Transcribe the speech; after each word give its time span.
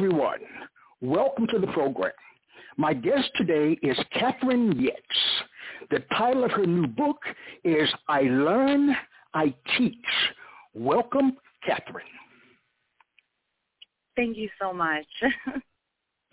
Everyone. 0.00 0.38
Welcome 1.02 1.46
to 1.48 1.58
the 1.58 1.66
program. 1.66 2.12
My 2.78 2.94
guest 2.94 3.30
today 3.36 3.78
is 3.82 3.98
Kathrine 4.16 4.72
Yets. 4.80 5.44
The 5.90 5.98
title 6.16 6.42
of 6.42 6.52
her 6.52 6.64
new 6.64 6.86
book 6.86 7.18
is 7.64 7.86
I 8.08 8.22
Learn, 8.22 8.96
I 9.34 9.54
Teach. 9.76 9.94
Welcome, 10.72 11.36
Kathrine. 11.68 12.00
Thank 14.16 14.38
you 14.38 14.48
so 14.58 14.72
much. 14.72 15.04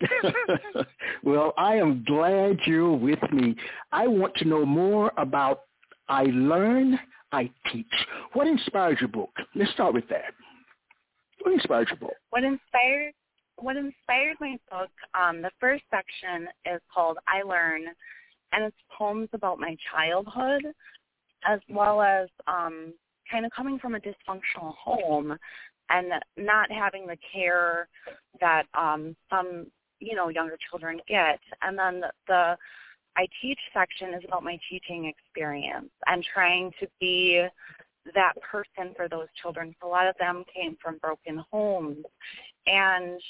well, 1.22 1.52
I 1.58 1.74
am 1.74 2.04
glad 2.06 2.56
you're 2.64 2.96
with 2.96 3.20
me. 3.30 3.54
I 3.92 4.06
want 4.06 4.34
to 4.36 4.46
know 4.46 4.64
more 4.64 5.12
about 5.18 5.64
I 6.08 6.22
Learn, 6.22 6.98
I 7.32 7.50
Teach. 7.70 7.86
What 8.32 8.46
inspired 8.46 8.98
your 8.98 9.10
book? 9.10 9.32
Let's 9.54 9.72
start 9.72 9.92
with 9.92 10.08
that. 10.08 10.32
What 11.42 11.52
inspired 11.52 11.88
your 11.88 11.98
book? 11.98 12.16
What 12.30 12.44
inspired 12.44 13.12
what 13.58 13.76
inspired 13.76 14.36
my 14.40 14.56
book, 14.70 14.90
um, 15.18 15.42
the 15.42 15.50
first 15.60 15.84
section 15.90 16.48
is 16.64 16.80
called 16.92 17.18
I 17.26 17.42
Learn 17.42 17.82
and 18.52 18.64
it's 18.64 18.76
poems 18.96 19.28
about 19.32 19.58
my 19.58 19.76
childhood 19.92 20.62
as 21.46 21.60
well 21.68 22.02
as 22.02 22.28
um, 22.46 22.92
kind 23.30 23.44
of 23.44 23.52
coming 23.52 23.78
from 23.78 23.94
a 23.94 24.00
dysfunctional 24.00 24.74
home 24.74 25.36
and 25.90 26.12
not 26.36 26.70
having 26.70 27.06
the 27.06 27.16
care 27.32 27.88
that 28.40 28.64
um, 28.74 29.14
some 29.30 29.66
you 30.00 30.14
know 30.14 30.28
younger 30.28 30.56
children 30.70 31.00
get 31.08 31.40
and 31.62 31.78
then 31.78 32.00
the, 32.00 32.10
the 32.28 32.56
I 33.16 33.26
teach 33.42 33.58
section 33.74 34.14
is 34.14 34.22
about 34.26 34.44
my 34.44 34.58
teaching 34.70 35.06
experience 35.06 35.90
and 36.06 36.24
trying 36.32 36.70
to 36.78 36.86
be 37.00 37.44
that 38.14 38.34
person 38.40 38.94
for 38.96 39.08
those 39.08 39.26
children. 39.42 39.74
A 39.82 39.86
lot 39.86 40.06
of 40.06 40.14
them 40.18 40.44
came 40.54 40.76
from 40.80 40.98
broken 40.98 41.42
homes. 41.50 42.04
And 42.66 43.20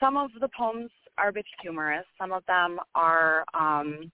some 0.00 0.16
of 0.16 0.30
the 0.40 0.48
poems 0.56 0.90
are 1.18 1.28
a 1.28 1.32
bit 1.32 1.46
humorous. 1.62 2.04
Some 2.18 2.32
of 2.32 2.44
them 2.46 2.78
are 2.94 3.44
um, 3.54 4.10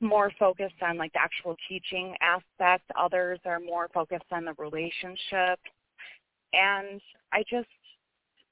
more 0.00 0.30
focused 0.38 0.82
on 0.82 0.96
like 0.96 1.12
the 1.12 1.20
actual 1.20 1.56
teaching 1.68 2.14
aspect. 2.20 2.84
Others 2.98 3.40
are 3.44 3.60
more 3.60 3.88
focused 3.92 4.30
on 4.30 4.44
the 4.44 4.54
relationship. 4.58 5.58
And 6.52 7.00
I 7.32 7.42
just, 7.50 7.68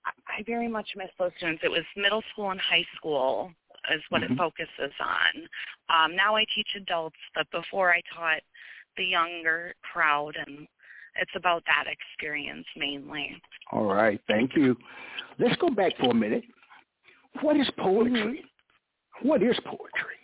I 0.05 0.43
very 0.47 0.69
much 0.69 0.89
miss 0.97 1.09
those 1.19 1.31
students. 1.37 1.63
It 1.65 1.71
was 1.71 1.85
middle 1.97 2.23
school 2.33 2.51
and 2.51 2.61
high 2.61 2.85
school 2.97 3.51
is 3.95 4.03
what 4.09 4.23
mm-hmm. 4.23 4.33
it 4.33 4.39
focuses 4.39 4.95
on. 5.01 5.43
Um, 5.89 6.17
now 6.17 6.37
I 6.37 6.45
teach 6.55 6.69
adults, 6.77 7.17
but 7.35 7.51
before 7.51 7.93
I 7.93 8.01
taught 8.15 8.41
the 8.97 9.05
younger 9.05 9.75
crowd, 9.93 10.37
and 10.47 10.67
it's 11.17 11.31
about 11.37 11.63
that 11.67 11.85
experience 11.91 12.67
mainly. 12.77 13.31
All 13.73 13.85
right, 13.85 14.21
thank 14.29 14.57
you. 14.57 14.77
Let's 15.39 15.57
go 15.57 15.71
back 15.71 15.93
for 15.99 16.11
a 16.11 16.15
minute. 16.15 16.45
What 17.43 17.57
is 17.57 17.69
poetry? 17.79 18.45
Mm-hmm. 19.21 19.29
What 19.29 19.43
is 19.43 19.59
poetry? 19.65 20.19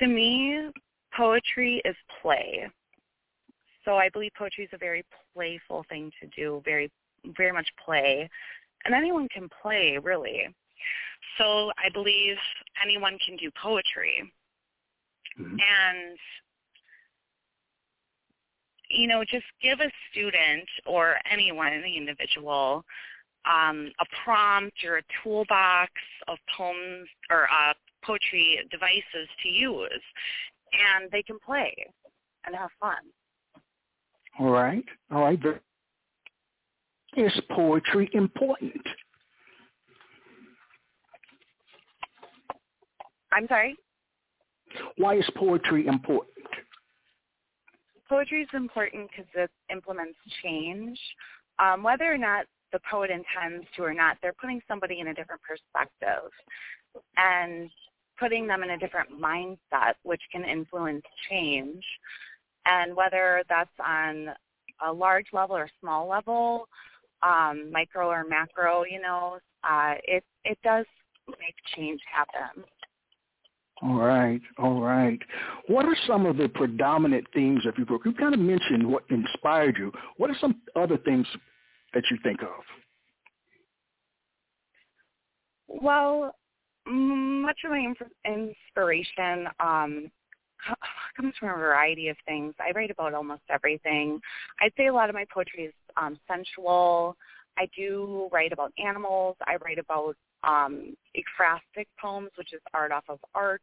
To 0.00 0.06
me, 0.06 0.70
poetry 1.16 1.82
is 1.84 1.96
play. 2.22 2.68
So 3.84 3.96
I 3.96 4.08
believe 4.10 4.32
poetry 4.36 4.64
is 4.64 4.70
a 4.72 4.78
very 4.78 5.04
playful 5.34 5.84
thing 5.88 6.10
to 6.20 6.28
do, 6.36 6.62
very 6.64 6.90
very 7.36 7.52
much 7.52 7.68
play. 7.84 8.28
And 8.84 8.94
anyone 8.94 9.28
can 9.28 9.48
play, 9.62 9.98
really. 10.02 10.42
So 11.36 11.70
I 11.78 11.88
believe 11.92 12.36
anyone 12.82 13.18
can 13.24 13.36
do 13.36 13.50
poetry. 13.60 14.32
Mm-hmm. 15.40 15.56
And 15.56 16.18
you 18.90 19.06
know, 19.06 19.24
just 19.24 19.44
give 19.62 19.80
a 19.80 19.90
student 20.10 20.68
or 20.86 21.16
anyone, 21.30 21.72
any 21.72 21.96
individual, 21.96 22.84
um, 23.46 23.90
a 24.00 24.04
prompt 24.24 24.76
or 24.84 24.98
a 24.98 25.02
toolbox 25.22 25.92
of 26.26 26.38
poems 26.56 27.08
or 27.30 27.44
uh, 27.44 27.72
poetry 28.04 28.60
devices 28.70 29.28
to 29.42 29.48
use, 29.48 30.02
and 30.72 31.10
they 31.10 31.22
can 31.22 31.38
play 31.44 31.74
and 32.46 32.54
have 32.54 32.70
fun. 32.80 32.96
All 34.38 34.50
right. 34.50 34.84
All 35.10 35.22
right. 35.22 35.40
Is 37.16 37.32
poetry 37.50 38.08
important? 38.12 38.86
I'm 43.32 43.46
sorry? 43.48 43.76
Why 44.96 45.16
is 45.16 45.28
poetry 45.36 45.86
important? 45.86 46.32
Poetry 48.08 48.42
is 48.42 48.48
important 48.54 49.10
because 49.10 49.30
it 49.34 49.50
implements 49.70 50.18
change. 50.42 50.98
Um, 51.58 51.82
whether 51.82 52.12
or 52.12 52.18
not 52.18 52.46
the 52.72 52.80
poet 52.90 53.10
intends 53.10 53.66
to 53.76 53.82
or 53.82 53.94
not, 53.94 54.16
they're 54.22 54.34
putting 54.40 54.60
somebody 54.68 55.00
in 55.00 55.08
a 55.08 55.14
different 55.14 55.42
perspective 55.42 56.30
and 57.16 57.70
putting 58.18 58.46
them 58.46 58.62
in 58.62 58.70
a 58.70 58.78
different 58.78 59.10
mindset, 59.10 59.94
which 60.02 60.22
can 60.32 60.44
influence 60.44 61.04
change. 61.30 61.84
And 62.66 62.94
whether 62.94 63.42
that's 63.48 63.70
on 63.84 64.28
a 64.86 64.92
large 64.92 65.26
level 65.32 65.56
or 65.56 65.68
small 65.80 66.08
level, 66.08 66.68
um, 67.22 67.70
micro 67.72 68.08
or 68.08 68.24
macro, 68.24 68.84
you 68.84 69.00
know, 69.00 69.38
uh, 69.64 69.94
it 70.04 70.24
it 70.44 70.58
does 70.62 70.86
make 71.28 71.54
change 71.74 72.00
happen. 72.10 72.64
All 73.80 73.94
right, 73.94 74.40
all 74.58 74.80
right. 74.80 75.20
What 75.68 75.84
are 75.84 75.96
some 76.06 76.26
of 76.26 76.36
the 76.36 76.48
predominant 76.48 77.26
themes 77.32 77.64
of 77.64 77.76
your 77.76 77.86
book? 77.86 78.02
You 78.04 78.12
kind 78.12 78.34
of 78.34 78.40
mentioned 78.40 78.84
what 78.84 79.04
inspired 79.08 79.76
you. 79.78 79.92
What 80.16 80.30
are 80.30 80.36
some 80.40 80.60
other 80.74 80.96
things 80.96 81.26
that 81.94 82.02
you 82.10 82.18
think 82.24 82.42
of? 82.42 82.64
Well, 85.68 86.34
much 86.86 87.58
of 87.64 87.70
my 87.70 87.94
inspiration 88.24 89.46
um, 89.60 90.10
comes 91.16 91.34
from 91.38 91.50
a 91.50 91.56
variety 91.56 92.08
of 92.08 92.16
things. 92.26 92.54
I 92.58 92.72
write 92.72 92.90
about 92.90 93.14
almost 93.14 93.42
everything. 93.50 94.20
I'd 94.60 94.72
say 94.76 94.86
a 94.86 94.92
lot 94.92 95.08
of 95.08 95.14
my 95.14 95.26
poetry 95.32 95.64
is 95.64 95.74
um, 95.96 96.18
sensual. 96.26 97.16
I 97.56 97.68
do 97.76 98.28
write 98.32 98.52
about 98.52 98.72
animals. 98.82 99.36
I 99.46 99.56
write 99.64 99.78
about 99.78 100.16
um, 100.44 100.96
ekphrastic 101.16 101.86
poems, 102.00 102.30
which 102.36 102.52
is 102.52 102.60
art 102.74 102.92
off 102.92 103.04
of 103.08 103.18
art, 103.34 103.62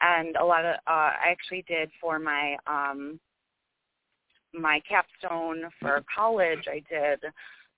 and 0.00 0.36
a 0.36 0.44
lot 0.44 0.64
of 0.64 0.74
uh, 0.86 1.12
I 1.20 1.28
actually 1.30 1.64
did 1.68 1.90
for 2.00 2.18
my 2.18 2.56
um, 2.66 3.18
my 4.52 4.80
capstone 4.88 5.64
for 5.80 6.02
college. 6.14 6.66
I 6.66 6.82
did 6.88 7.20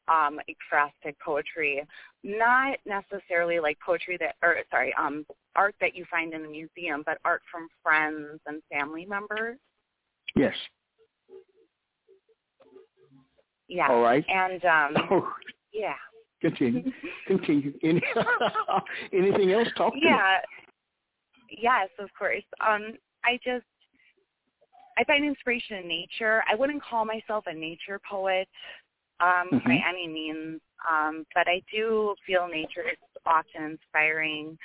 um, 0.09 0.39
ekphrastic 0.49 1.15
poetry, 1.25 1.83
not 2.23 2.79
necessarily 2.87 3.61
like 3.61 3.79
poetry 3.85 4.17
that, 4.21 4.37
or 4.43 4.57
sorry, 4.71 4.95
um, 4.99 5.27
art 5.55 5.75
that 5.81 5.95
you 5.95 6.05
find 6.11 6.33
in 6.33 6.43
the 6.43 6.49
museum, 6.49 7.03
but 7.05 7.19
art 7.25 7.43
from 7.51 7.69
friends 7.83 8.41
and 8.47 8.63
family 8.71 9.05
members. 9.07 9.59
Yes. 10.35 10.55
Yeah. 13.69 13.89
All 13.89 14.01
right. 14.01 14.25
And 14.29 14.65
um, 14.65 15.33
yeah. 15.73 15.95
Continue. 16.41 16.91
Continue. 17.27 17.73
Any, 17.83 18.03
anything 19.13 19.53
else? 19.53 19.69
Talk 19.77 19.95
to 19.95 20.01
yeah. 20.03 20.39
Me. 21.51 21.59
Yes, 21.63 21.89
of 21.99 22.09
course. 22.19 22.45
Um, 22.61 22.95
I 23.25 23.39
just 23.45 23.65
I 24.99 25.05
find 25.05 25.25
inspiration 25.25 25.77
in 25.79 25.89
nature. 25.89 26.43
I 26.51 26.55
wouldn't 26.55 26.83
call 26.83 27.05
myself 27.05 27.45
a 27.47 27.55
nature 27.55 28.01
poet 28.09 28.49
um, 29.21 29.49
mm-hmm. 29.53 29.69
by 29.69 29.79
any 29.89 30.09
means, 30.09 30.61
um, 30.91 31.25
but 31.35 31.47
I 31.49 31.63
do 31.73 32.15
feel 32.27 32.49
nature 32.49 32.89
is 32.91 32.99
often 33.25 33.63
inspiring. 33.65 34.59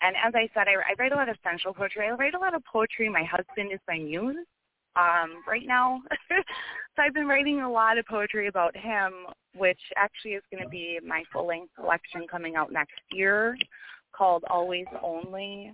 And 0.00 0.16
as 0.16 0.34
I 0.34 0.48
said, 0.54 0.66
I, 0.68 0.74
I 0.90 0.94
write 0.98 1.12
a 1.12 1.16
lot 1.16 1.28
of 1.28 1.36
sensual 1.44 1.74
poetry. 1.74 2.06
I 2.06 2.12
write 2.12 2.34
a 2.34 2.38
lot 2.38 2.54
of 2.54 2.64
poetry. 2.64 3.08
My 3.08 3.24
husband 3.24 3.72
is 3.72 3.80
my 3.86 3.98
muse 3.98 4.36
um, 4.96 5.42
right 5.46 5.66
now. 5.66 6.02
so 6.94 7.02
I've 7.02 7.14
been 7.14 7.26
writing 7.26 7.60
a 7.60 7.70
lot 7.70 7.98
of 7.98 8.06
poetry 8.06 8.48
about 8.48 8.76
him, 8.76 9.12
which 9.56 9.80
actually 9.96 10.32
is 10.32 10.42
going 10.50 10.62
to 10.62 10.68
be 10.68 10.98
my 11.06 11.22
full-length 11.32 11.72
collection 11.78 12.26
coming 12.30 12.56
out 12.56 12.72
next 12.72 13.00
year 13.10 13.56
called 14.16 14.44
Always 14.50 14.86
Only. 15.02 15.72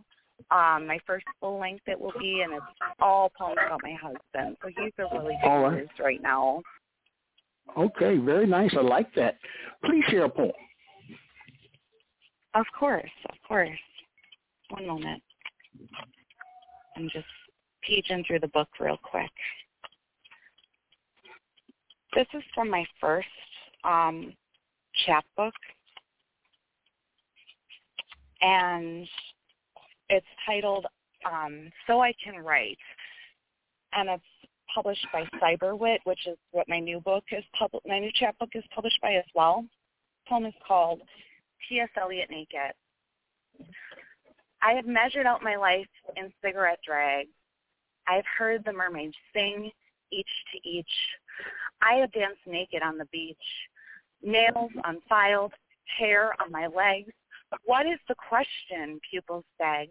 um, 0.51 0.87
my 0.87 0.99
first 1.07 1.25
full 1.41 1.59
length 1.59 1.83
it 1.87 2.01
will 2.01 2.13
be, 2.19 2.43
and 2.43 2.53
it's 2.55 2.65
all 3.01 3.31
poems 3.37 3.59
about 3.65 3.81
my 3.83 3.95
husband. 4.01 4.57
So 4.63 4.69
he's 4.69 4.93
a 4.99 5.15
really 5.17 5.37
big 5.43 5.51
All 5.51 5.63
right. 5.63 5.87
right 5.99 6.23
now. 6.23 6.63
Okay, 7.77 8.17
very 8.19 8.47
nice. 8.47 8.71
I 8.77 8.81
like 8.81 9.13
that. 9.15 9.37
Please 9.85 10.05
share 10.09 10.25
a 10.25 10.29
poem. 10.29 10.53
Of 12.55 12.67
course, 12.79 13.11
of 13.29 13.37
course. 13.47 13.69
One 14.71 14.87
moment. 14.87 15.23
I'm 16.97 17.09
just 17.13 17.27
paging 17.83 18.25
through 18.27 18.41
the 18.41 18.49
book 18.49 18.69
real 18.81 18.99
quick. 19.03 19.31
This 22.15 22.27
is 22.35 22.43
from 22.55 22.71
my 22.71 22.85
first 23.01 23.29
um, 23.85 24.33
chapbook, 25.07 25.55
and 28.41 29.07
it's 30.09 30.27
titled 30.47 30.87
um, 31.31 31.71
"So 31.87 32.01
I 32.01 32.13
Can 32.23 32.43
Write," 32.43 32.79
and 33.93 34.09
it's 34.09 34.25
published 34.75 35.07
by 35.13 35.25
Cyberwit, 35.41 35.99
which 36.05 36.27
is 36.27 36.37
what 36.53 36.69
my 36.69 36.81
new 36.81 37.01
book 37.01 37.25
is. 37.31 37.45
Pub- 37.59 37.83
my 37.87 37.99
new 37.99 38.11
chapbook 38.15 38.51
is 38.55 38.65
published 38.75 39.01
by 39.03 39.15
as 39.15 39.25
well. 39.35 39.65
The 40.25 40.31
poem 40.31 40.47
is 40.47 40.55
called 40.67 41.01
T.S. 41.69 41.89
Eliot 42.01 42.31
Naked. 42.31 42.75
I 44.63 44.73
have 44.73 44.87
measured 44.87 45.27
out 45.27 45.43
my 45.43 45.57
life 45.57 45.87
in 46.17 46.33
cigarette 46.43 46.81
drag. 46.85 47.27
I 48.07 48.15
have 48.15 48.25
heard 48.39 48.65
the 48.65 48.73
mermaids 48.73 49.15
sing, 49.33 49.71
each 50.11 50.27
to 50.53 50.69
each. 50.69 50.87
I 51.83 51.95
have 51.95 52.13
danced 52.13 52.41
naked 52.47 52.83
on 52.83 52.99
the 52.99 53.07
beach, 53.07 53.37
nails 54.23 54.71
unfiled, 54.85 55.53
hair 55.99 56.35
on 56.41 56.51
my 56.51 56.67
legs. 56.67 57.13
What 57.65 57.87
is 57.87 57.99
the 58.09 58.15
question? 58.15 59.01
Pupils 59.11 59.45
beg. 59.59 59.91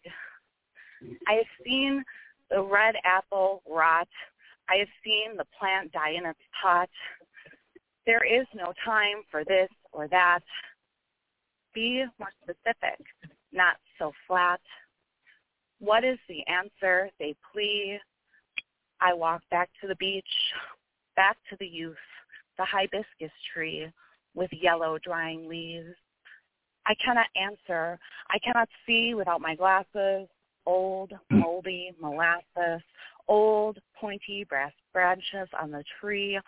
I 1.27 1.33
have 1.33 1.45
seen 1.65 2.03
the 2.49 2.61
red 2.61 2.95
apple 3.03 3.61
rot. 3.67 4.07
I 4.69 4.75
have 4.75 4.87
seen 5.03 5.37
the 5.37 5.45
plant 5.57 5.91
die 5.91 6.11
in 6.17 6.25
its 6.25 6.39
pot. 6.61 6.89
There 8.05 8.23
is 8.23 8.45
no 8.53 8.73
time 8.85 9.23
for 9.29 9.43
this 9.43 9.69
or 9.91 10.07
that. 10.09 10.41
Be 11.73 12.05
more 12.19 12.31
specific, 12.43 13.05
not 13.51 13.77
so 13.99 14.11
flat. 14.27 14.61
What 15.79 16.03
is 16.03 16.17
the 16.27 16.45
answer? 16.47 17.09
They 17.19 17.35
plea. 17.51 17.99
I 18.99 19.13
walk 19.13 19.41
back 19.51 19.69
to 19.81 19.87
the 19.87 19.95
beach, 19.95 20.25
back 21.17 21.35
to 21.49 21.57
the 21.59 21.67
youth, 21.67 21.97
the 22.57 22.63
hibiscus 22.63 23.33
tree 23.53 23.91
with 24.33 24.49
yellow 24.53 24.97
drying 25.03 25.49
leaves. 25.49 25.93
I 26.85 26.93
cannot 27.03 27.27
answer. 27.35 27.99
I 28.29 28.39
cannot 28.39 28.69
see 28.85 29.13
without 29.13 29.41
my 29.41 29.55
glasses. 29.55 30.29
Old, 30.65 31.11
hmm. 31.29 31.39
moldy 31.39 31.91
molasses, 31.99 32.81
old, 33.27 33.77
pointy 33.99 34.45
brass 34.47 34.71
branches 34.93 35.49
on 35.59 35.71
the 35.71 35.83
tree. 35.99 36.39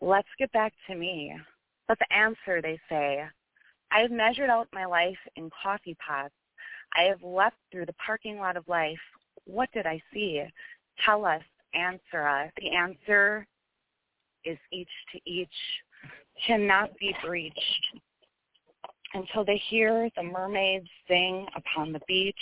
Let's 0.00 0.28
get 0.38 0.52
back 0.52 0.72
to 0.88 0.94
me. 0.94 1.34
But 1.86 1.98
the 1.98 2.12
answer, 2.14 2.60
they 2.60 2.78
say, 2.88 3.24
I 3.90 4.00
have 4.00 4.10
measured 4.10 4.50
out 4.50 4.68
my 4.72 4.84
life 4.84 5.18
in 5.36 5.50
coffee 5.62 5.96
pots. 6.06 6.34
I 6.94 7.04
have 7.04 7.22
leapt 7.22 7.56
through 7.70 7.86
the 7.86 7.94
parking 7.94 8.38
lot 8.38 8.56
of 8.56 8.68
life. 8.68 8.98
What 9.44 9.70
did 9.72 9.86
I 9.86 10.00
see? 10.12 10.42
Tell 11.04 11.24
us, 11.24 11.42
answer 11.74 12.26
us. 12.26 12.50
The 12.60 12.70
answer 12.70 13.46
is 14.48 14.58
each 14.72 14.88
to 15.12 15.20
each, 15.24 15.48
cannot 16.46 16.96
be 16.98 17.14
breached 17.24 17.86
until 19.14 19.44
they 19.44 19.60
hear 19.68 20.08
the 20.16 20.22
mermaids 20.22 20.88
sing 21.06 21.46
upon 21.56 21.92
the 21.92 22.00
beach. 22.06 22.36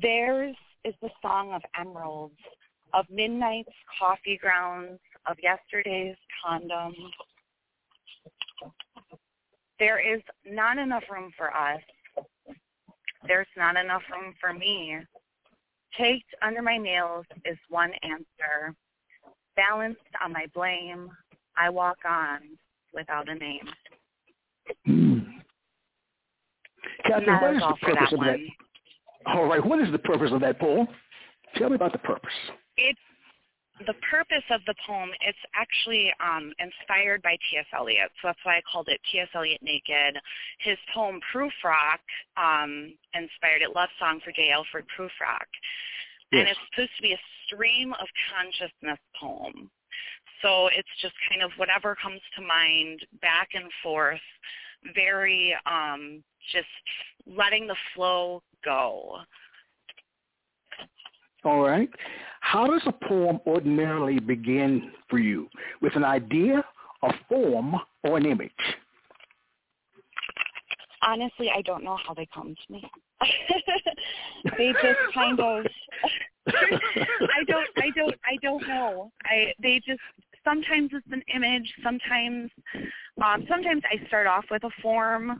Theirs 0.00 0.56
is 0.84 0.94
the 1.00 1.10
song 1.22 1.52
of 1.52 1.62
emeralds, 1.78 2.38
of 2.92 3.06
midnight's 3.10 3.72
coffee 3.98 4.38
grounds, 4.40 5.00
of 5.26 5.36
yesterday's 5.42 6.16
condom. 6.44 6.94
There 9.78 9.98
is 9.98 10.22
not 10.46 10.78
enough 10.78 11.04
room 11.10 11.32
for 11.36 11.54
us. 11.54 11.80
There's 13.26 13.46
not 13.56 13.76
enough 13.76 14.02
room 14.10 14.34
for 14.40 14.52
me. 14.52 14.98
Taked 15.98 16.34
under 16.42 16.62
my 16.62 16.76
nails 16.76 17.24
is 17.44 17.58
one 17.68 17.92
answer. 18.02 18.74
Balanced 19.56 20.00
on 20.22 20.32
my 20.32 20.46
blame, 20.54 21.10
I 21.56 21.70
walk 21.70 21.98
on 22.08 22.40
without 22.94 23.28
a 23.28 23.34
name. 23.34 23.68
Kathrine, 27.06 27.40
what 27.40 27.54
is 27.54 27.62
is 27.62 27.68
the 27.68 27.86
purpose 27.86 28.10
that 28.10 28.12
of 28.12 28.20
that? 28.20 28.26
one. 28.26 28.48
All 29.26 29.46
right, 29.46 29.64
what 29.64 29.80
is 29.80 29.90
the 29.90 29.98
purpose 29.98 30.30
of 30.32 30.40
that 30.40 30.58
poem? 30.60 30.86
Tell 31.56 31.68
me 31.68 31.76
about 31.76 31.92
the 31.92 31.98
purpose. 31.98 32.32
It's 32.76 32.98
the 33.86 33.94
purpose 34.10 34.44
of 34.50 34.60
the 34.66 34.74
poem. 34.86 35.10
It's 35.20 35.38
actually 35.54 36.12
um, 36.20 36.52
inspired 36.58 37.22
by 37.22 37.36
T.S. 37.50 37.66
Eliot, 37.76 38.10
so 38.20 38.28
that's 38.28 38.38
why 38.44 38.56
I 38.56 38.62
called 38.70 38.88
it 38.88 39.00
T.S. 39.12 39.28
Eliot 39.34 39.60
Naked. 39.62 40.16
His 40.60 40.78
poem 40.94 41.20
Proof 41.32 41.52
Rock 41.64 42.00
um, 42.36 42.94
inspired 43.14 43.62
it. 43.62 43.74
Love 43.74 43.90
Song 43.98 44.20
for 44.24 44.32
J. 44.32 44.50
Alfred 44.50 44.86
Proof 44.94 45.12
and 45.20 45.46
Yes. 46.32 46.48
it's 46.50 46.60
supposed 46.72 46.96
to 46.96 47.02
be 47.02 47.12
a 47.12 47.18
stream 47.46 47.92
of 47.92 48.06
consciousness 48.34 48.98
poem. 49.20 49.70
So 50.42 50.66
it's 50.68 50.88
just 51.00 51.14
kind 51.30 51.42
of 51.42 51.50
whatever 51.56 51.96
comes 52.00 52.20
to 52.36 52.42
mind, 52.42 53.00
back 53.20 53.48
and 53.54 53.70
forth, 53.82 54.20
very 54.94 55.56
um, 55.66 56.22
just 56.52 56.66
letting 57.26 57.66
the 57.66 57.76
flow 57.94 58.42
go. 58.64 59.18
All 61.44 61.60
right. 61.60 61.88
How 62.40 62.66
does 62.66 62.82
a 62.86 63.06
poem 63.06 63.40
ordinarily 63.46 64.18
begin 64.18 64.92
for 65.08 65.18
you? 65.18 65.48
With 65.80 65.94
an 65.96 66.04
idea, 66.04 66.64
a 67.02 67.12
form, 67.28 67.76
or 68.02 68.18
an 68.18 68.26
image? 68.26 68.50
Honestly, 71.02 71.50
I 71.54 71.62
don't 71.62 71.84
know 71.84 71.96
how 71.96 72.14
they 72.14 72.26
come 72.34 72.54
to 72.54 72.72
me. 72.72 72.90
they 74.58 74.72
just 74.74 75.00
kind 75.14 75.40
of 75.40 75.66
I 76.52 77.44
don't 77.46 77.68
I 77.78 77.90
don't 77.94 78.14
I 78.24 78.36
don't 78.42 78.66
know. 78.66 79.10
I 79.24 79.52
they 79.62 79.80
just 79.86 80.00
sometimes 80.44 80.90
it's 80.92 81.06
an 81.12 81.22
image, 81.34 81.72
sometimes 81.82 82.50
um 83.22 83.44
sometimes 83.48 83.82
I 83.90 84.06
start 84.06 84.26
off 84.26 84.44
with 84.50 84.64
a 84.64 84.70
form 84.82 85.30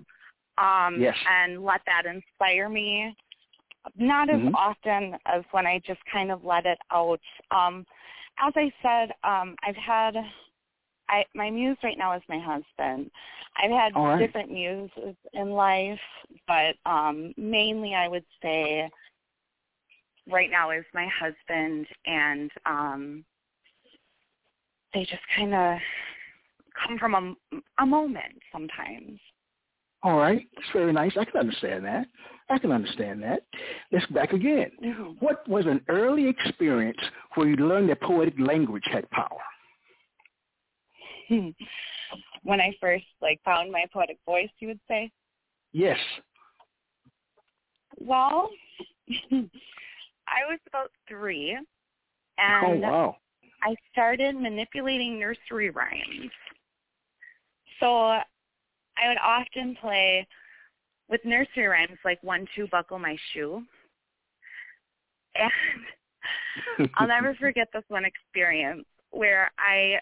um 0.59 1.01
Yes. 1.01 1.17
and 1.31 1.65
let 1.65 1.81
that 1.87 2.05
inspire 2.07 2.69
me. 2.69 3.15
Not 3.97 4.31
as 4.31 4.41
Mhm. 4.41 4.53
often 4.55 5.17
as 5.27 5.45
when 5.53 5.67
I 5.67 5.79
just 5.87 6.01
kind 6.13 6.31
of 6.33 6.45
let 6.45 6.67
it 6.67 6.79
out. 6.91 7.21
Um 7.51 7.87
as 8.39 8.53
I 8.57 8.73
said, 8.83 9.13
um 9.25 9.55
I've 9.63 9.77
had 9.77 10.15
I 11.09 11.25
my 11.35 11.51
muse 11.51 11.79
right 11.83 11.99
now 11.99 12.17
is 12.17 12.23
my 12.29 12.39
husband. 12.39 13.11
I've 13.63 13.71
had 13.71 13.95
right. 13.95 14.19
different 14.19 14.51
muses 14.51 15.17
in 15.33 15.51
life, 15.51 16.01
but 16.47 16.75
um 16.85 17.33
mainly 17.37 17.95
I 17.95 18.09
would 18.09 18.25
say 18.43 18.91
right 20.29 20.51
now 20.51 20.71
is 20.71 20.85
my 20.95 21.09
husband 21.09 21.87
and 22.07 22.51
um 22.67 23.25
they 24.95 25.05
just 25.05 25.23
kind 25.37 25.55
of 25.55 25.79
come 26.87 26.99
from 26.99 27.15
a 27.15 27.57
a 27.83 27.87
moment 27.87 28.39
sometimes. 28.53 29.19
All 30.03 30.19
right. 30.19 30.47
It's 30.57 30.67
very 30.73 30.93
nice. 30.93 31.13
I 31.19 31.25
can 31.25 31.41
understand 31.41 31.85
that. 31.85 32.07
I 32.49 32.59
can 32.59 32.71
understand 32.71 33.23
that. 33.23 33.43
Let's 33.91 34.07
back 34.07 34.33
again. 34.33 34.71
Mhm. 34.83 35.21
What 35.21 35.47
was 35.49 35.67
an 35.67 35.81
early 35.89 36.29
experience 36.29 37.01
where 37.35 37.49
you 37.49 37.57
learned 37.57 37.89
that 37.89 38.01
poetic 38.03 38.39
language 38.39 38.85
had 38.87 39.11
power? 39.11 39.43
when 42.43 42.61
I 42.61 42.73
first 42.81 43.05
like 43.21 43.41
found 43.45 43.71
my 43.71 43.85
poetic 43.93 44.19
voice, 44.27 44.51
you 44.59 44.69
would 44.69 44.81
say. 44.89 45.11
Yes. 45.73 45.99
Well, 47.99 48.51
I 49.33 50.45
was 50.49 50.59
about 50.69 50.91
three, 51.09 51.59
oh, 51.59 52.73
and 52.73 52.83
wow. 52.83 53.17
I 53.63 53.75
started 53.93 54.37
manipulating 54.37 55.19
nursery 55.19 55.71
rhymes. 55.71 56.31
So 57.81 57.87
I 57.89 59.09
would 59.09 59.19
often 59.23 59.77
play 59.81 60.27
with 61.09 61.25
nursery 61.25 61.67
rhymes 61.67 61.99
like 62.05 62.23
one, 62.23 62.47
two, 62.55 62.67
buckle 62.69 62.99
my 62.99 63.17
shoe. 63.33 63.63
And 65.35 66.91
I'll 66.97 67.09
never 67.09 67.35
forget 67.35 67.69
this 67.73 67.85
one 67.89 68.05
experience 68.05 68.85
where 69.11 69.51
I 69.59 69.99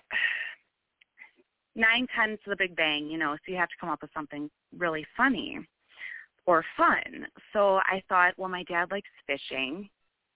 nine 1.75 2.07
to 2.17 2.39
the 2.47 2.57
big 2.57 2.77
bang, 2.77 3.09
you 3.09 3.19
know, 3.19 3.35
so 3.35 3.53
you 3.53 3.57
have 3.57 3.69
to 3.69 3.77
come 3.81 3.91
up 3.91 4.03
with 4.03 4.11
something 4.15 4.51
really 4.77 5.07
funny 5.17 5.67
or 6.47 6.65
fun. 6.77 7.27
So 7.53 7.77
I 7.77 8.03
thought, 8.09 8.35
well, 8.37 8.49
my 8.49 8.65
dad 8.65 8.91
likes 8.91 9.09
fishing, 9.27 9.89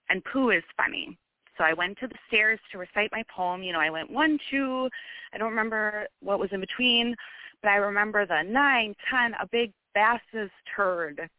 and 0.09 0.23
poo 0.25 0.49
is 0.51 0.63
funny. 0.75 1.17
So 1.57 1.63
I 1.63 1.73
went 1.73 1.97
to 1.99 2.07
the 2.07 2.15
stairs 2.27 2.59
to 2.71 2.77
recite 2.77 3.11
my 3.11 3.23
poem. 3.35 3.63
You 3.63 3.73
know, 3.73 3.79
I 3.79 3.89
went 3.89 4.09
one, 4.09 4.39
two. 4.49 4.89
I 5.33 5.37
don't 5.37 5.49
remember 5.49 6.07
what 6.21 6.39
was 6.39 6.49
in 6.51 6.61
between, 6.61 7.15
but 7.61 7.69
I 7.69 7.75
remember 7.75 8.25
the 8.25 8.41
nine, 8.43 8.95
ten, 9.09 9.33
a 9.41 9.47
big 9.47 9.71
bass's 9.93 10.51
turd. 10.75 11.29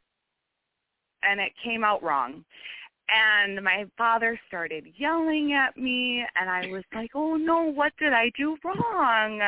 and 1.22 1.40
it 1.40 1.52
came 1.62 1.84
out 1.84 2.02
wrong. 2.02 2.44
And 3.08 3.62
my 3.64 3.86
father 3.98 4.38
started 4.46 4.86
yelling 4.96 5.52
at 5.52 5.76
me, 5.76 6.24
and 6.36 6.48
I 6.48 6.66
was 6.68 6.84
like, 6.94 7.10
"Oh 7.14 7.36
no, 7.36 7.64
what 7.64 7.92
did 7.98 8.12
I 8.12 8.30
do 8.36 8.56
wrong?" 8.64 9.40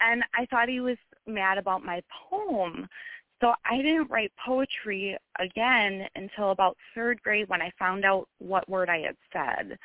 And 0.00 0.22
I 0.34 0.46
thought 0.46 0.68
he 0.68 0.80
was 0.80 0.96
mad 1.26 1.58
about 1.58 1.84
my 1.84 2.02
poem. 2.30 2.88
So 3.40 3.52
I 3.64 3.76
didn't 3.76 4.10
write 4.10 4.32
poetry 4.44 5.16
again 5.38 6.06
until 6.14 6.50
about 6.50 6.76
third 6.94 7.20
grade 7.22 7.48
when 7.48 7.60
I 7.60 7.70
found 7.78 8.04
out 8.04 8.28
what 8.38 8.68
word 8.68 8.88
I 8.88 9.00
had 9.00 9.16
said 9.32 9.78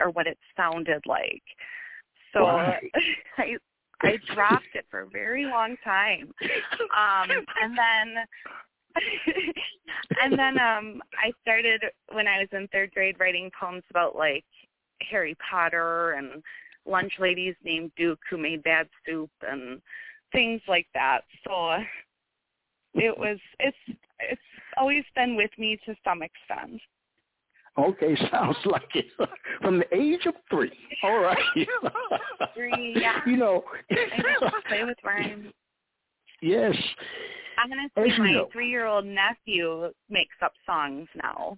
or 0.00 0.10
what 0.10 0.26
it 0.26 0.38
sounded 0.56 1.02
like. 1.06 1.42
So. 2.32 2.46
I 3.38 3.56
I 4.00 4.16
dropped 4.32 4.74
it 4.74 4.86
for 4.90 5.00
a 5.00 5.08
very 5.08 5.44
long 5.44 5.76
time. 5.82 6.32
Um 6.96 7.30
and 7.62 7.76
then 7.76 8.24
and 10.22 10.38
then 10.38 10.58
um 10.58 11.02
I 11.18 11.32
started 11.42 11.82
when 12.12 12.28
I 12.28 12.38
was 12.38 12.48
in 12.52 12.68
third 12.68 12.92
grade 12.92 13.16
writing 13.18 13.50
poems 13.58 13.82
about 13.90 14.16
like 14.16 14.44
Harry 15.10 15.36
Potter 15.50 16.12
and 16.12 16.42
lunch 16.88 17.12
ladies 17.18 17.54
named 17.64 17.92
Duke 17.96 18.20
who 18.30 18.38
made 18.38 18.62
bad 18.62 18.88
soup 19.06 19.30
and 19.46 19.80
things 20.32 20.60
like 20.68 20.86
that. 20.94 21.20
So 21.46 21.78
it 22.94 23.16
was 23.16 23.38
it's 23.60 23.76
it's 24.20 24.40
always 24.76 25.04
been 25.14 25.36
with 25.36 25.50
me 25.58 25.78
to 25.86 25.94
some 26.04 26.22
extent. 26.22 26.80
Okay, 27.78 28.16
sounds 28.32 28.56
like 28.64 28.94
it. 28.94 29.06
From 29.62 29.78
the 29.78 29.94
age 29.94 30.26
of 30.26 30.34
three. 30.50 30.72
All 31.02 31.20
right. 31.20 31.38
Three, 32.54 32.96
yeah. 33.00 33.20
You 33.24 33.36
know. 33.36 33.64
Play 34.68 34.84
with 34.84 34.98
rhymes. 35.04 35.52
yes. 36.42 36.74
I'm 37.56 37.68
gonna 37.68 37.88
say 37.96 38.18
my 38.18 38.32
know. 38.32 38.48
three 38.52 38.68
year 38.68 38.86
old 38.86 39.04
nephew 39.04 39.90
makes 40.08 40.34
up 40.42 40.52
songs 40.66 41.08
now. 41.22 41.56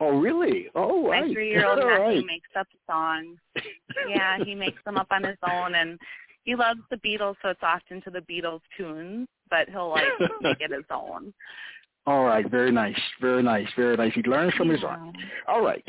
Oh, 0.00 0.18
really? 0.18 0.68
Oh, 0.74 1.04
My 1.04 1.20
right. 1.20 1.32
three 1.32 1.50
year 1.50 1.68
old 1.68 1.78
All 1.82 1.86
nephew 1.88 2.02
right. 2.02 2.26
makes 2.26 2.50
up 2.58 2.66
songs. 2.88 3.38
Yeah, 4.08 4.42
he 4.44 4.54
makes 4.54 4.78
them 4.84 4.96
up 4.96 5.06
on 5.12 5.22
his 5.22 5.36
own 5.48 5.76
and 5.76 5.98
he 6.44 6.54
loves 6.54 6.80
the 6.90 6.96
Beatles 6.96 7.36
so 7.40 7.50
it's 7.50 7.60
often 7.62 8.02
to 8.02 8.10
the 8.10 8.20
Beatles 8.20 8.60
tunes, 8.76 9.28
but 9.48 9.68
he'll 9.68 9.88
like 9.90 10.04
make 10.42 10.60
it 10.60 10.72
his 10.72 10.84
own. 10.90 11.32
All 12.06 12.24
right. 12.24 12.48
Very 12.50 12.70
nice. 12.70 12.98
Very 13.20 13.42
nice. 13.42 13.68
Very 13.76 13.96
nice. 13.96 14.12
He 14.14 14.22
learns 14.22 14.52
from 14.54 14.68
his 14.68 14.84
art. 14.84 15.00
Yeah. 15.14 15.22
All 15.48 15.62
right. 15.62 15.84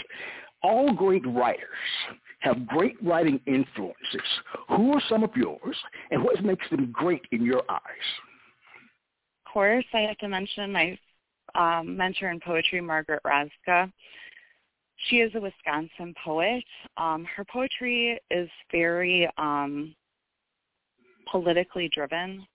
All 0.64 0.94
great 0.94 1.26
writers 1.28 1.60
have 2.40 2.66
great 2.68 2.96
writing 3.04 3.40
influences. 3.48 4.30
Who 4.70 4.94
are 4.94 5.02
some 5.10 5.24
of 5.24 5.32
yours, 5.36 5.76
and 6.12 6.24
what 6.24 6.44
makes 6.44 6.70
them 6.70 6.92
great 6.94 7.24
in 7.32 7.44
your 7.44 7.64
eyes? 7.70 8.08
Of 9.46 9.52
course, 9.52 9.86
I 9.94 10.00
have 10.02 10.18
to 10.20 10.28
mention 10.28 10.72
my 10.72 10.98
um, 11.56 11.98
mentor 11.98 12.30
in 12.30 12.40
poetry, 12.40 12.82
Margaret 12.82 13.22
Rozga. 13.26 13.92
She 15.10 15.18
is 15.18 15.34
a 15.36 15.42
Wisconsin 15.42 16.14
poet. 16.24 16.64
Um, 16.98 17.26
her 17.36 17.46
poetry 17.46 18.20
is 18.32 18.50
very 18.72 19.30
um, 19.38 19.94
politically 21.30 21.90
driven, 21.94 22.46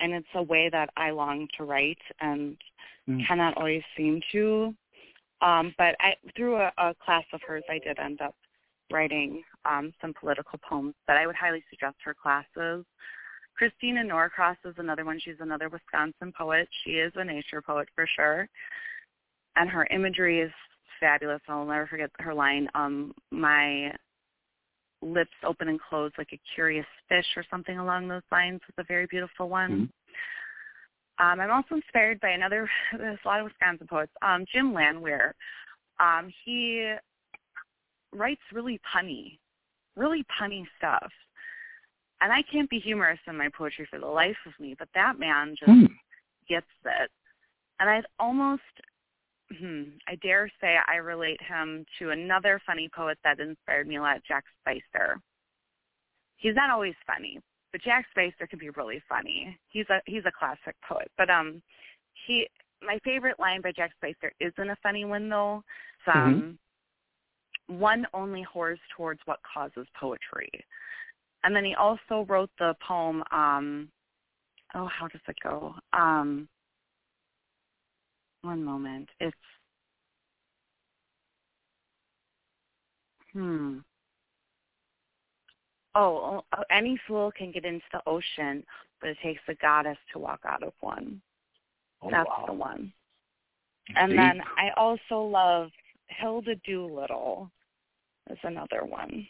and 0.00 0.12
it's 0.12 0.26
a 0.34 0.42
way 0.42 0.68
that 0.70 0.90
I 0.96 1.10
long 1.10 1.48
to 1.56 1.64
write 1.64 1.98
and 2.20 2.56
Mm. 3.08 3.26
cannot 3.26 3.56
always 3.56 3.82
seem 3.96 4.20
to. 4.32 4.74
Um, 5.40 5.74
but 5.78 5.94
I, 6.00 6.14
through 6.36 6.56
a, 6.56 6.72
a 6.78 6.94
class 6.94 7.24
of 7.32 7.40
hers, 7.46 7.62
I 7.68 7.78
did 7.78 7.98
end 7.98 8.20
up 8.20 8.34
writing 8.90 9.42
um, 9.64 9.92
some 10.00 10.14
political 10.18 10.58
poems 10.68 10.94
that 11.06 11.16
I 11.16 11.26
would 11.26 11.36
highly 11.36 11.62
suggest 11.70 11.96
her 12.04 12.14
classes. 12.14 12.84
Christina 13.56 14.04
Norcross 14.04 14.56
is 14.64 14.74
another 14.78 15.04
one. 15.04 15.18
She's 15.20 15.40
another 15.40 15.68
Wisconsin 15.68 16.32
poet. 16.36 16.68
She 16.84 16.92
is 16.92 17.12
a 17.16 17.24
nature 17.24 17.62
poet 17.62 17.88
for 17.94 18.06
sure. 18.14 18.48
And 19.56 19.70
her 19.70 19.86
imagery 19.90 20.40
is 20.40 20.52
fabulous. 21.00 21.40
I'll 21.48 21.64
never 21.64 21.86
forget 21.86 22.10
her 22.18 22.34
line, 22.34 22.68
um, 22.74 23.12
my 23.30 23.92
lips 25.02 25.30
open 25.44 25.68
and 25.68 25.80
close 25.80 26.10
like 26.18 26.32
a 26.32 26.40
curious 26.54 26.86
fish 27.08 27.26
or 27.36 27.44
something 27.50 27.78
along 27.78 28.08
those 28.08 28.22
lines 28.32 28.60
was 28.66 28.84
a 28.84 28.86
very 28.88 29.06
beautiful 29.06 29.48
one. 29.48 29.90
Um, 31.18 31.40
I'm 31.40 31.50
also 31.50 31.76
inspired 31.76 32.20
by 32.20 32.30
another, 32.30 32.68
there's 32.98 33.18
a 33.24 33.28
lot 33.28 33.40
of 33.40 33.44
Wisconsin 33.44 33.86
poets, 33.86 34.12
um, 34.22 34.44
Jim 34.52 34.72
Landwehr. 34.72 35.34
Um, 35.98 36.30
he 36.44 36.94
writes 38.12 38.40
really 38.52 38.80
punny, 38.94 39.38
really 39.96 40.24
punny 40.40 40.64
stuff. 40.76 41.10
And 42.20 42.32
I 42.32 42.42
can't 42.42 42.70
be 42.70 42.78
humorous 42.78 43.18
in 43.26 43.36
my 43.36 43.48
poetry 43.50 43.86
for 43.90 43.98
the 43.98 44.06
life 44.06 44.36
of 44.46 44.58
me, 44.58 44.74
but 44.78 44.88
that 44.94 45.18
man 45.18 45.54
just 45.58 45.72
Hmm. 45.72 45.86
gets 46.48 46.66
it. 46.84 47.10
And 47.78 47.90
I'd 47.90 48.06
almost, 48.18 48.62
hmm, 49.58 49.98
I 50.08 50.14
dare 50.16 50.48
say 50.60 50.78
I 50.86 50.96
relate 50.96 51.40
him 51.42 51.84
to 51.98 52.10
another 52.10 52.58
funny 52.64 52.88
poet 52.88 53.18
that 53.22 53.40
inspired 53.40 53.86
me 53.86 53.96
a 53.96 54.02
lot, 54.02 54.22
Jack 54.24 54.44
Spicer. 54.60 55.20
He's 56.36 56.54
not 56.54 56.70
always 56.70 56.94
funny, 57.06 57.40
but 57.72 57.82
Jack 57.82 58.06
Spicer 58.10 58.46
can 58.46 58.58
be 58.58 58.70
really 58.70 59.02
funny. 59.08 59.58
He's 59.68 59.88
a 59.90 60.00
he's 60.06 60.24
a 60.26 60.32
classic 60.32 60.76
poet. 60.86 61.10
But 61.16 61.30
um 61.30 61.62
he 62.26 62.48
my 62.82 62.98
favorite 63.04 63.38
line 63.38 63.60
by 63.60 63.72
Jack 63.72 63.92
Spicer 63.96 64.32
isn't 64.40 64.70
a 64.70 64.76
funny 64.82 65.04
one 65.04 65.28
though. 65.28 65.62
It's, 66.06 66.14
um 66.16 66.58
one 67.68 68.06
only 68.14 68.46
whores 68.54 68.78
towards 68.96 69.20
what 69.24 69.40
causes 69.42 69.86
poetry. 69.98 70.50
And 71.46 71.54
then 71.54 71.64
he 71.64 71.76
also 71.76 72.26
wrote 72.28 72.50
the 72.58 72.74
poem 72.86 73.22
um 73.30 73.88
oh 74.74 74.86
how 74.86 75.06
does 75.06 75.20
it 75.28 75.36
go? 75.42 75.76
Um 75.92 76.48
one 78.42 78.64
moment. 78.64 79.08
It's 79.20 79.36
hmm. 83.32 83.78
Oh, 85.94 86.44
oh, 86.52 86.62
any 86.70 87.00
fool 87.06 87.30
can 87.30 87.52
get 87.52 87.64
into 87.64 87.84
the 87.92 88.02
ocean, 88.06 88.62
but 89.00 89.10
it 89.10 89.16
takes 89.22 89.40
a 89.48 89.54
goddess 89.54 89.96
to 90.12 90.18
walk 90.18 90.40
out 90.46 90.62
of 90.62 90.72
one. 90.80 91.22
Oh, 92.02 92.10
That's 92.10 92.28
wow. 92.28 92.44
the 92.46 92.52
one. 92.52 92.92
And 93.94 94.18
then 94.18 94.42
I 94.58 94.70
also 94.76 95.22
love 95.22 95.70
Hilda 96.08 96.56
Doolittle 96.66 97.50
is 98.30 98.38
another 98.42 98.84
one. 98.84 99.26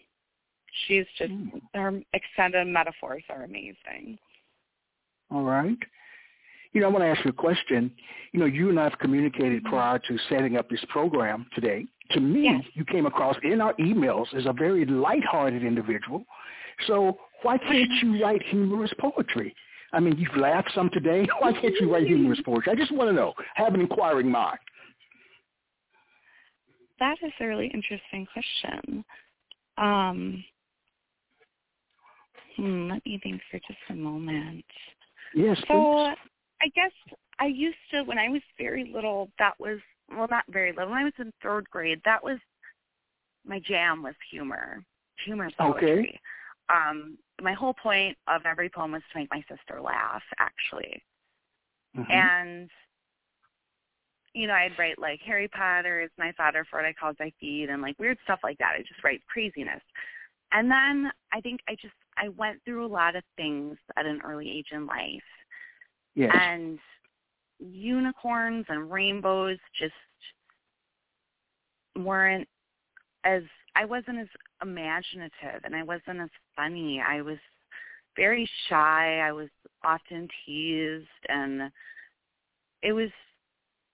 She's 0.86 1.06
just 1.18 1.32
Hmm. 1.32 1.58
her 1.74 2.00
extended 2.12 2.66
metaphors 2.66 3.24
are 3.28 3.44
amazing. 3.44 4.18
All 5.30 5.42
right. 5.42 5.78
You 6.72 6.80
know, 6.80 6.88
I 6.88 6.90
want 6.90 7.02
to 7.04 7.08
ask 7.08 7.24
you 7.24 7.30
a 7.30 7.32
question. 7.32 7.90
You 8.32 8.40
know, 8.40 8.46
you 8.46 8.68
and 8.68 8.78
I 8.78 8.84
have 8.84 8.98
communicated 8.98 9.64
prior 9.64 9.98
to 9.98 10.18
setting 10.28 10.56
up 10.56 10.68
this 10.68 10.84
program 10.88 11.46
today. 11.54 11.86
To 12.10 12.20
me, 12.20 12.44
Yes. 12.44 12.64
you 12.74 12.84
came 12.84 13.06
across 13.06 13.36
in 13.42 13.60
our 13.60 13.74
emails 13.74 14.32
as 14.34 14.46
a 14.46 14.52
very 14.52 14.84
lighthearted 14.84 15.64
individual. 15.64 16.24
So 16.86 17.18
why 17.42 17.58
can't 17.58 17.90
you 18.02 18.22
write 18.22 18.42
humorous 18.42 18.92
poetry? 18.98 19.54
I 19.92 20.00
mean, 20.00 20.16
you've 20.18 20.36
laughed 20.36 20.72
some 20.74 20.90
today. 20.90 21.26
Why 21.38 21.52
can't 21.52 21.74
you 21.80 21.90
write 21.92 22.06
humorous 22.06 22.40
poetry? 22.42 22.72
I 22.72 22.74
just 22.74 22.90
want 22.92 23.08
to 23.08 23.14
know. 23.14 23.32
Have 23.54 23.72
an 23.72 23.80
inquiring 23.80 24.28
mind. 24.28 24.58
That 26.98 27.16
is 27.22 27.32
a 27.40 27.46
really 27.46 27.68
interesting 27.72 28.26
question. 28.32 29.04
Um, 29.78 30.44
hmm, 32.56 32.90
let 32.90 33.04
me 33.04 33.20
think 33.22 33.40
for 33.50 33.58
just 33.58 33.78
a 33.90 33.94
moment. 33.94 34.64
Yes, 35.34 35.58
So 35.68 35.74
please. 35.74 36.16
I 36.62 36.68
guess 36.74 36.92
I 37.38 37.46
used 37.46 37.76
to 37.90 38.02
when 38.02 38.18
I 38.18 38.28
was 38.28 38.42
very 38.58 38.90
little. 38.92 39.30
That 39.38 39.54
was 39.58 39.78
well, 40.10 40.28
not 40.30 40.44
very 40.48 40.72
little. 40.72 40.90
When 40.90 40.98
I 40.98 41.04
was 41.04 41.12
in 41.18 41.32
third 41.42 41.68
grade, 41.70 42.00
that 42.04 42.22
was 42.22 42.38
my 43.44 43.60
jam 43.60 44.02
was 44.02 44.14
humor, 44.30 44.84
humor 45.24 45.50
poetry. 45.58 46.20
Um, 46.68 47.18
my 47.40 47.52
whole 47.52 47.74
point 47.74 48.16
of 48.26 48.42
every 48.44 48.68
poem 48.68 48.92
was 48.92 49.02
to 49.12 49.18
make 49.18 49.30
my 49.30 49.44
sister 49.48 49.80
laugh, 49.80 50.22
actually. 50.38 51.02
Mhm. 51.96 52.10
And 52.10 52.70
you 54.34 54.46
know, 54.46 54.54
I'd 54.54 54.78
write 54.78 54.98
like 54.98 55.20
Harry 55.22 55.48
Potter 55.48 56.00
is 56.00 56.10
my 56.18 56.30
father 56.32 56.64
for 56.64 56.78
what 56.78 56.84
I 56.86 56.92
cause 56.92 57.16
I 57.20 57.32
feed 57.40 57.70
and 57.70 57.80
like 57.80 57.98
weird 57.98 58.18
stuff 58.24 58.40
like 58.42 58.58
that. 58.58 58.74
I 58.76 58.82
just 58.82 59.02
write 59.02 59.24
craziness. 59.26 59.82
And 60.52 60.70
then 60.70 61.10
I 61.32 61.40
think 61.40 61.60
I 61.68 61.74
just 61.74 61.94
I 62.18 62.28
went 62.30 62.60
through 62.64 62.86
a 62.86 62.88
lot 62.88 63.16
of 63.16 63.22
things 63.36 63.76
at 63.96 64.06
an 64.06 64.20
early 64.24 64.50
age 64.50 64.68
in 64.72 64.86
life. 64.86 65.22
yes. 66.14 66.34
And 66.34 66.78
unicorns 67.58 68.66
and 68.68 68.90
rainbows 68.90 69.58
just 69.78 69.94
weren't 71.96 72.48
as 73.24 73.42
I 73.74 73.84
wasn't 73.84 74.18
as 74.18 74.28
imaginative 74.62 75.62
and 75.64 75.74
I 75.74 75.82
wasn't 75.82 76.20
as 76.20 76.30
funny. 76.54 77.02
I 77.06 77.22
was 77.22 77.38
very 78.16 78.48
shy. 78.68 79.20
I 79.20 79.32
was 79.32 79.48
often 79.84 80.28
teased 80.44 81.06
and 81.28 81.70
it 82.82 82.92
was 82.92 83.10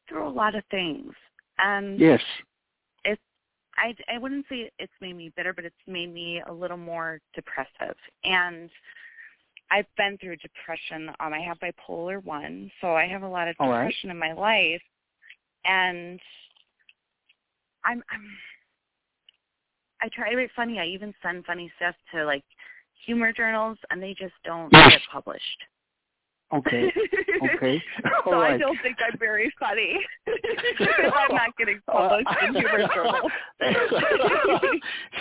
through 0.09 0.29
a 0.29 0.31
lot 0.31 0.55
of 0.55 0.65
things. 0.71 1.13
And 1.59 1.99
yes. 1.99 2.21
I, 3.77 3.95
I 4.13 4.19
wouldn't 4.19 4.47
say 4.49 4.71
it's 4.79 4.93
made 5.01 5.17
me 5.17 5.33
bitter, 5.37 5.53
but 5.53 5.65
it's 5.65 5.75
made 5.87 6.13
me 6.13 6.43
a 6.49 6.53
little 6.53 6.77
more 6.77 7.21
depressive. 7.35 7.97
And 8.25 8.71
I've 9.71 9.87
been 9.97 10.19
through 10.19 10.37
depression. 10.37 11.09
Um, 11.21 11.33
I 11.33 11.41
have 11.41 11.59
bipolar 11.59 12.23
one, 12.25 12.71
so 12.81 12.95
I 12.95 13.07
have 13.07 13.23
a 13.23 13.29
lot 13.29 13.49
of 13.49 13.57
All 13.59 13.71
right. 13.71 13.79
depression 13.87 14.11
in 14.11 14.19
my 14.19 14.33
life. 14.33 14.83
and 15.65 16.21
I'm 17.85 18.03
I'm 18.11 18.27
I 20.01 20.09
try 20.09 20.31
to 20.31 20.37
write 20.37 20.51
funny. 20.57 20.79
I 20.81 20.87
even 20.87 21.15
send 21.23 21.45
funny 21.45 21.71
stuff 21.77 21.95
to 22.13 22.25
like 22.25 22.45
humor 23.07 23.33
journals, 23.33 23.79
and 23.91 24.03
they 24.03 24.15
just 24.15 24.35
don't 24.45 24.73
Yes. 24.73 24.93
get 24.93 25.01
published. 25.11 25.65
Okay. 26.53 26.93
Okay. 27.55 27.83
so 28.25 28.35
I 28.41 28.59
don't 28.59 28.79
think 28.83 28.99
I'm 29.07 29.19
very 29.19 29.53
funny. 29.59 29.99
I'm 30.29 31.35
not 31.35 31.57
getting 31.57 31.81
published 31.91 32.29
in 32.47 32.55
humor 32.55 32.89
journals. 32.95 33.33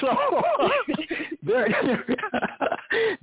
so 0.01 0.69
they're, 1.41 2.05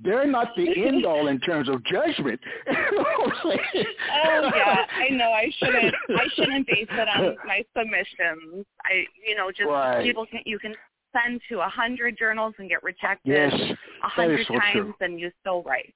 they're 0.03 0.27
not 0.27 0.49
the 0.57 0.87
end 0.87 1.05
all 1.05 1.29
in 1.29 1.39
terms 1.41 1.69
of 1.69 1.85
judgment. 1.85 2.41
You 2.67 2.73
know 2.97 3.03
what 3.03 3.33
I'm 3.33 3.51
saying? 3.75 3.85
Oh 4.25 4.51
yeah, 4.57 4.87
I 4.91 5.09
know. 5.11 5.31
I 5.31 5.51
shouldn't. 5.59 5.95
I 6.11 6.25
shouldn't 6.35 6.67
base 6.67 6.87
it 6.91 7.09
on 7.09 7.37
my 7.47 7.63
submissions. 7.77 8.65
I, 8.85 9.05
you 9.27 9.35
know, 9.37 9.51
just 9.51 9.69
Right. 9.69 10.03
people 10.03 10.25
can. 10.27 10.41
You 10.47 10.59
can 10.59 10.75
send 11.13 11.41
to 11.51 11.61
a 11.61 11.69
hundred 11.69 12.17
journals 12.19 12.55
and 12.59 12.69
get 12.69 12.83
rejected 12.83 13.35
a 13.35 13.47
is 13.47 13.77
hundred 14.01 14.47
times, 14.47 14.73
true. 14.73 14.95
and 15.01 15.21
you 15.21 15.31
still 15.41 15.63
write. 15.63 15.95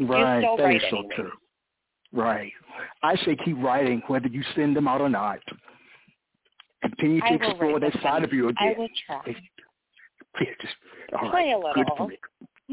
Right, 0.00 0.40
still 0.42 0.56
that 0.56 0.62
write 0.62 0.76
is 0.76 0.82
so 0.90 1.02
true. 1.14 1.30
Right. 2.12 2.52
I 3.02 3.16
say 3.16 3.36
keep 3.44 3.56
writing 3.58 4.02
whether 4.06 4.28
you 4.28 4.42
send 4.54 4.76
them 4.76 4.88
out 4.88 5.00
or 5.00 5.08
not. 5.08 5.38
Continue 6.82 7.20
to 7.20 7.34
explore 7.34 7.80
that 7.80 7.92
side 8.02 8.24
of 8.24 8.32
you 8.32 8.48
again. 8.48 8.74
I 8.76 8.78
will 8.78 8.88
try. 9.06 9.36
Yeah, 10.40 10.46
just, 10.60 10.74
all 11.12 11.30
Play 11.30 11.44
right. 11.44 11.52
a 11.52 11.56
little. 11.56 11.74
Good 11.74 11.86
for 11.96 12.08
me. 12.08 12.18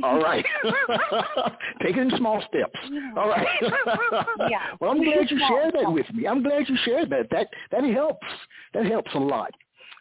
All 0.01 0.21
right. 0.21 0.45
Take 1.83 1.97
it 1.97 1.99
in 1.99 2.11
small 2.17 2.41
steps. 2.47 2.79
All 3.17 3.27
right. 3.27 3.45
yeah. 4.49 4.59
Well, 4.79 4.91
I'm 4.91 5.03
glad 5.03 5.29
you 5.29 5.37
shared 5.49 5.73
that 5.73 5.91
with 5.91 6.05
me. 6.13 6.25
I'm 6.25 6.41
glad 6.41 6.69
you 6.69 6.77
shared 6.85 7.09
that. 7.09 7.29
That 7.31 7.47
that 7.71 7.83
helps. 7.83 8.25
That 8.73 8.85
helps 8.85 9.13
a 9.13 9.19
lot. 9.19 9.51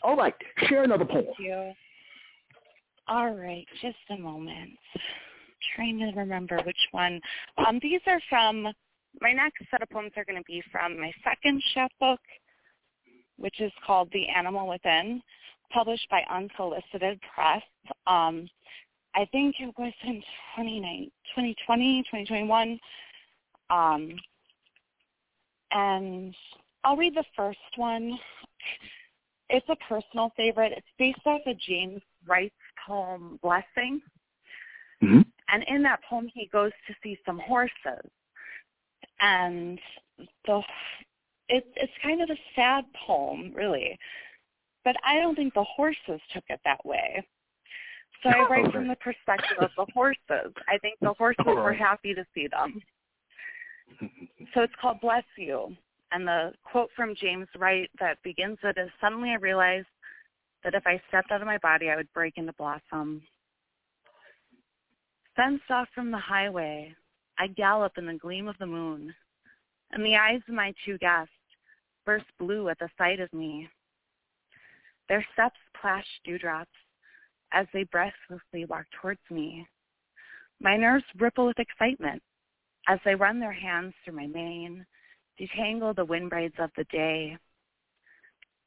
All 0.04 0.16
right. 0.16 0.34
Share 0.68 0.84
another 0.84 1.04
poem. 1.04 1.24
Thank 1.24 1.38
you. 1.40 1.72
All 3.08 3.30
right, 3.30 3.66
just 3.80 3.96
a 4.10 4.18
moment. 4.18 4.70
Trying 5.74 5.98
to 5.98 6.12
remember 6.18 6.60
which 6.64 6.88
one. 6.92 7.20
Um, 7.66 7.78
these 7.82 8.00
are 8.06 8.20
from 8.28 8.68
my 9.20 9.32
next 9.32 9.62
set 9.70 9.82
of 9.82 9.90
poems 9.90 10.12
are 10.16 10.24
going 10.24 10.38
to 10.38 10.44
be 10.46 10.62
from 10.70 11.00
my 11.00 11.12
second 11.24 11.62
chapbook, 11.74 12.20
which 13.36 13.60
is 13.60 13.72
called 13.86 14.08
The 14.12 14.28
Animal 14.28 14.68
Within, 14.68 15.22
published 15.72 16.06
by 16.10 16.22
Unsolicited 16.30 17.20
Press. 17.34 17.62
Um, 18.06 18.48
I 19.14 19.24
think 19.32 19.56
it 19.58 19.74
was 19.78 19.92
in 20.04 20.22
29 20.54 21.10
2020, 21.34 22.02
2021. 22.02 22.78
Um, 23.70 24.16
and 25.72 26.34
I'll 26.84 26.96
read 26.96 27.14
the 27.14 27.24
first 27.36 27.58
one. 27.76 28.18
It's 29.50 29.68
a 29.68 29.76
personal 29.88 30.32
favorite. 30.36 30.72
It's 30.76 30.86
based 30.98 31.26
off 31.26 31.40
of 31.46 31.58
James 31.58 32.00
Wright's 32.26 32.54
poem 32.86 33.38
Blessing. 33.42 34.00
And 35.48 35.64
in 35.68 35.82
that 35.82 36.00
poem, 36.08 36.28
he 36.32 36.48
goes 36.52 36.72
to 36.86 36.94
see 37.02 37.18
some 37.24 37.38
horses. 37.38 38.10
And 39.20 39.78
the 40.46 40.62
it, 41.48 41.66
it's 41.76 41.92
kind 42.02 42.22
of 42.22 42.28
a 42.30 42.38
sad 42.54 42.84
poem, 43.06 43.52
really. 43.54 43.98
But 44.84 44.96
I 45.04 45.18
don't 45.18 45.34
think 45.34 45.54
the 45.54 45.64
horses 45.64 46.20
took 46.32 46.44
it 46.48 46.60
that 46.64 46.84
way. 46.84 47.26
So 48.22 48.30
I 48.30 48.46
write 48.48 48.72
from 48.72 48.88
the 48.88 48.96
perspective 48.96 49.58
of 49.60 49.70
the 49.76 49.86
horses. 49.92 50.52
I 50.68 50.78
think 50.78 50.98
the 51.00 51.14
horses 51.14 51.44
All 51.46 51.54
were 51.54 51.72
happy 51.72 52.14
to 52.14 52.24
see 52.34 52.48
them. 52.48 52.82
So 54.54 54.62
it's 54.62 54.72
called 54.80 55.00
Bless 55.00 55.24
You. 55.36 55.74
And 56.10 56.26
the 56.26 56.52
quote 56.64 56.90
from 56.96 57.14
James 57.14 57.48
Wright 57.58 57.90
that 58.00 58.22
begins 58.22 58.58
it 58.62 58.78
is, 58.78 58.90
suddenly 59.00 59.30
I 59.30 59.34
realized 59.34 59.86
that 60.64 60.74
if 60.74 60.86
I 60.86 61.00
stepped 61.08 61.30
out 61.30 61.42
of 61.42 61.46
my 61.46 61.58
body, 61.58 61.90
I 61.90 61.96
would 61.96 62.12
break 62.12 62.34
into 62.36 62.52
blossom. 62.54 63.22
Fenced 65.38 65.70
off 65.70 65.86
from 65.94 66.10
the 66.10 66.18
highway, 66.18 66.92
I 67.38 67.46
gallop 67.46 67.96
in 67.96 68.06
the 68.06 68.14
gleam 68.14 68.48
of 68.48 68.58
the 68.58 68.66
moon, 68.66 69.14
and 69.92 70.04
the 70.04 70.16
eyes 70.16 70.40
of 70.48 70.54
my 70.54 70.74
two 70.84 70.98
guests 70.98 71.30
burst 72.04 72.24
blue 72.40 72.68
at 72.70 72.78
the 72.80 72.88
sight 72.98 73.20
of 73.20 73.32
me. 73.32 73.68
Their 75.08 75.24
steps 75.32 75.60
plash 75.80 76.08
dewdrops 76.24 76.72
as 77.52 77.68
they 77.72 77.84
breathlessly 77.84 78.64
walk 78.64 78.86
towards 79.00 79.20
me. 79.30 79.64
My 80.60 80.76
nerves 80.76 81.04
ripple 81.20 81.46
with 81.46 81.60
excitement 81.60 82.20
as 82.88 82.98
they 83.04 83.14
run 83.14 83.38
their 83.38 83.52
hands 83.52 83.94
through 84.04 84.16
my 84.16 84.26
mane, 84.26 84.84
detangle 85.40 85.94
the 85.94 86.04
wind 86.04 86.30
braids 86.30 86.56
of 86.58 86.70
the 86.76 86.84
day. 86.90 87.38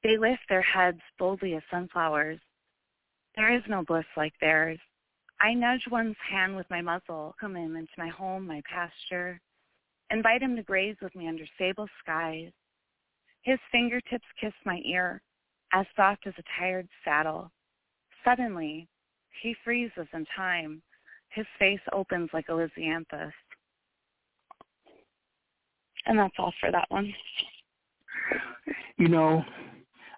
They 0.03 0.17
lift 0.17 0.43
their 0.47 0.62
heads 0.62 1.01
boldly 1.19 1.55
as 1.55 1.63
sunflowers. 1.69 2.39
There 3.36 3.53
is 3.53 3.63
no 3.67 3.84
bliss 3.84 4.05
like 4.15 4.34
theirs. 4.39 4.79
I 5.41 5.56
nudge 5.56 5.84
one's 5.89 6.15
hand 6.30 6.56
with 6.56 6.69
my 6.69 6.82
muzzle, 6.82 7.36
come 7.39 7.56
him 7.56 7.75
into 7.75 7.91
my 7.97 8.10
home, 8.10 8.45
my 8.45 8.62
pasture, 8.71 9.41
invite 10.12 10.41
him 10.41 10.56
to 10.56 10.62
graze 10.62 10.95
with 11.01 11.15
me 11.15 11.27
under 11.27 11.45
sable 11.58 11.88
skies. 12.04 12.51
His 13.41 13.58
fingertips 13.71 14.25
kiss 14.39 14.54
my 14.65 14.80
ear, 14.86 15.19
as 15.73 15.88
soft 15.95 16.27
as 16.27 16.34
a 16.38 16.43
tired 16.60 16.88
saddle. 17.04 17.51
Suddenly, 18.23 18.88
he 19.41 19.56
freezes 19.63 20.08
in 20.13 20.27
time. 20.36 20.82
His 21.30 21.47
face 21.58 21.80
opens 21.91 22.30
like 22.34 22.45
a 22.49 22.51
lisianthus. 22.51 23.32
And 26.06 26.19
that's 26.19 26.36
all 26.38 26.54
for 26.60 26.71
that 26.71 26.86
one. 26.89 27.12
You 28.97 29.08
know, 29.08 29.43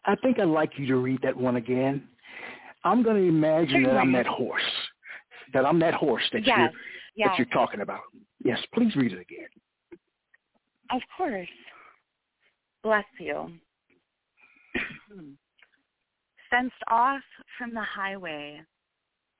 I 0.06 0.16
think 0.16 0.40
I'd 0.40 0.48
like 0.48 0.72
you 0.78 0.86
to 0.88 0.98
read 0.98 1.22
that 1.22 1.38
one 1.38 1.56
again. 1.56 2.04
I'm 2.84 3.04
going 3.04 3.16
to 3.16 3.30
imagine 3.30 3.84
that 3.84 3.96
I'm 3.96 4.12
that 4.12 4.28
horse. 4.28 4.62
That 5.54 5.66
I'm 5.66 5.80
that 5.80 5.94
horse 5.94 6.24
that 6.34 6.46
Yes, 6.46 6.58
you're 6.58 6.72
yes, 7.16 7.30
that 7.30 7.38
you're 7.38 7.54
talking 7.54 7.82
about. 7.82 8.02
Yes, 8.44 8.60
please 8.74 8.96
read 8.96 9.14
it 9.14 9.20
again. 9.20 9.48
of 10.92 11.02
course. 11.18 11.48
Bless 12.84 13.06
you. 13.20 13.52
Fenced 16.50 16.76
off 16.90 17.22
from 17.58 17.74
the 17.74 17.82
highway, 17.82 18.62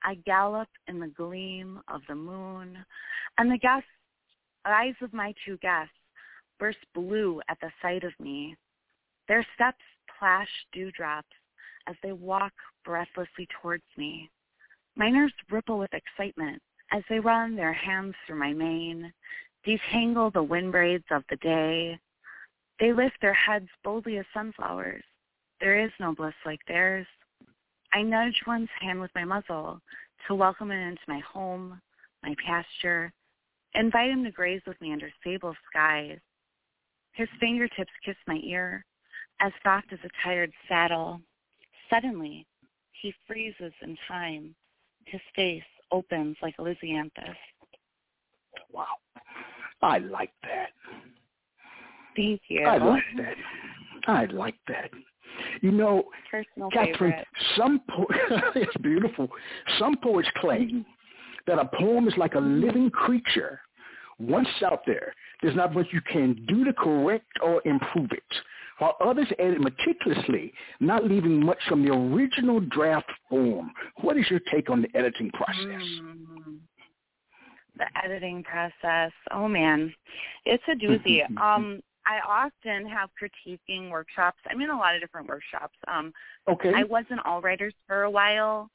I 0.02 0.16
gallop 0.26 0.68
in 0.88 0.98
the 0.98 1.08
gleam 1.08 1.80
of 1.88 2.00
the 2.08 2.14
moon, 2.14 2.76
and 3.38 3.50
the 3.50 3.58
guests, 3.58 3.88
eyes 4.64 4.94
of 5.02 5.12
my 5.12 5.34
two 5.44 5.56
guests 5.58 5.94
burst 6.58 6.78
blue 6.94 7.40
at 7.48 7.58
the 7.60 7.70
sight 7.82 8.04
of 8.04 8.12
me. 8.18 8.56
Their 9.28 9.46
steps 9.54 9.84
plash 10.18 10.48
dewdrops 10.72 11.28
as 11.86 11.96
they 12.02 12.12
walk 12.12 12.52
breathlessly 12.84 13.48
towards 13.60 13.84
me. 13.96 14.30
My 14.96 15.10
nerves 15.10 15.34
ripple 15.50 15.78
with 15.78 15.92
excitement 15.92 16.62
as 16.92 17.02
they 17.08 17.18
run 17.18 17.56
their 17.56 17.72
hands 17.72 18.14
through 18.26 18.38
my 18.38 18.52
mane, 18.52 19.12
detangle 19.66 20.32
the 20.32 20.42
wind 20.42 20.70
braids 20.70 21.04
of 21.10 21.24
the 21.28 21.36
day. 21.36 21.98
They 22.78 22.92
lift 22.92 23.20
their 23.20 23.34
heads 23.34 23.68
boldly 23.82 24.18
as 24.18 24.26
sunflowers. 24.32 25.02
There 25.60 25.78
is 25.84 25.90
no 25.98 26.14
bliss 26.14 26.34
like 26.46 26.60
theirs. 26.68 27.06
I 27.92 28.02
nudge 28.02 28.40
one's 28.46 28.68
hand 28.80 29.00
with 29.00 29.10
my 29.14 29.24
muzzle 29.24 29.80
to 30.26 30.34
welcome 30.34 30.70
it 30.70 30.86
into 30.86 31.02
my 31.08 31.20
home, 31.20 31.80
my 32.22 32.34
pasture, 32.44 33.12
invite 33.74 34.10
him 34.10 34.24
to 34.24 34.30
graze 34.30 34.62
with 34.66 34.80
me 34.80 34.92
under 34.92 35.10
sable 35.22 35.54
skies. 35.70 36.18
His 37.12 37.28
fingertips 37.40 37.92
kiss 38.04 38.16
my 38.26 38.40
ear, 38.44 38.84
as 39.40 39.52
soft 39.62 39.92
as 39.92 39.98
a 40.04 40.10
tired 40.22 40.52
saddle. 40.68 41.20
Suddenly, 41.90 42.46
he 42.92 43.14
freezes 43.26 43.72
in 43.82 43.96
time. 44.08 44.54
His 45.06 45.20
face 45.34 45.62
opens 45.92 46.36
like 46.42 46.54
a 46.58 46.62
lisianthus. 46.62 47.36
Wow. 48.72 48.86
I 49.82 49.98
like 49.98 50.32
that. 50.42 50.70
Thank 52.16 52.40
you. 52.48 52.64
I 52.64 52.78
like 52.78 53.02
that. 53.18 53.34
I 54.06 54.24
like 54.26 54.56
that. 54.68 54.90
You 55.62 55.72
know, 55.72 56.04
Personal 56.30 56.70
Kathrine, 56.70 56.92
favorite. 56.92 57.26
some 57.56 57.80
po- 57.90 58.06
it's 58.54 58.76
beautiful. 58.78 59.28
Some 59.78 59.96
poets 60.02 60.28
claim 60.36 60.68
mm-hmm. 60.68 60.80
that 61.46 61.58
a 61.58 61.68
poem 61.76 62.06
is 62.06 62.14
like 62.16 62.34
a 62.34 62.38
mm-hmm. 62.38 62.64
living 62.64 62.90
creature. 62.90 63.60
Once 64.20 64.48
out 64.64 64.82
there, 64.86 65.12
there's 65.42 65.56
not 65.56 65.74
much 65.74 65.86
you 65.92 66.00
can 66.00 66.44
do 66.46 66.64
to 66.64 66.72
correct 66.72 67.26
or 67.42 67.60
improve 67.64 68.12
it, 68.12 68.22
while 68.78 68.96
others 69.04 69.28
edit 69.38 69.60
meticulously, 69.60 70.52
not 70.80 71.04
leaving 71.04 71.44
much 71.44 71.58
from 71.68 71.84
the 71.84 71.92
original 71.92 72.60
draft 72.60 73.10
form. 73.28 73.70
What 74.00 74.16
is 74.16 74.28
your 74.30 74.40
take 74.52 74.70
on 74.70 74.82
the 74.82 74.88
editing 74.96 75.30
process? 75.30 75.82
Mm. 76.02 76.58
The 77.76 77.86
editing 78.04 78.44
process. 78.44 79.12
Oh 79.32 79.48
man, 79.48 79.92
it's 80.44 80.62
a 80.68 80.74
doozy. 80.84 81.22
um, 81.40 81.80
I 82.06 82.18
often 82.26 82.86
have 82.88 83.08
critiquing 83.20 83.90
workshops. 83.90 84.38
I'm 84.50 84.60
in 84.60 84.70
a 84.70 84.76
lot 84.76 84.94
of 84.94 85.00
different 85.00 85.26
workshops. 85.28 85.74
Um, 85.88 86.12
Okay. 86.48 86.72
I 86.74 86.82
was 86.84 87.04
in 87.10 87.18
All 87.20 87.40
Writers 87.40 87.72
for 87.86 88.02
a 88.02 88.10
while, 88.10 88.68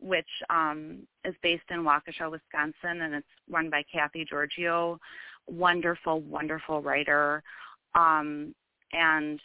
which 0.00 0.26
um, 0.50 1.06
is 1.24 1.34
based 1.44 1.62
in 1.70 1.84
Waukesha, 1.84 2.28
Wisconsin, 2.28 3.02
and 3.02 3.14
it's 3.14 3.26
run 3.48 3.70
by 3.70 3.84
Kathie 3.92 4.24
Giorgio. 4.28 4.98
Wonderful, 5.46 6.20
wonderful 6.22 6.82
writer. 6.82 7.44
Um, 7.94 8.52
and 8.92 9.40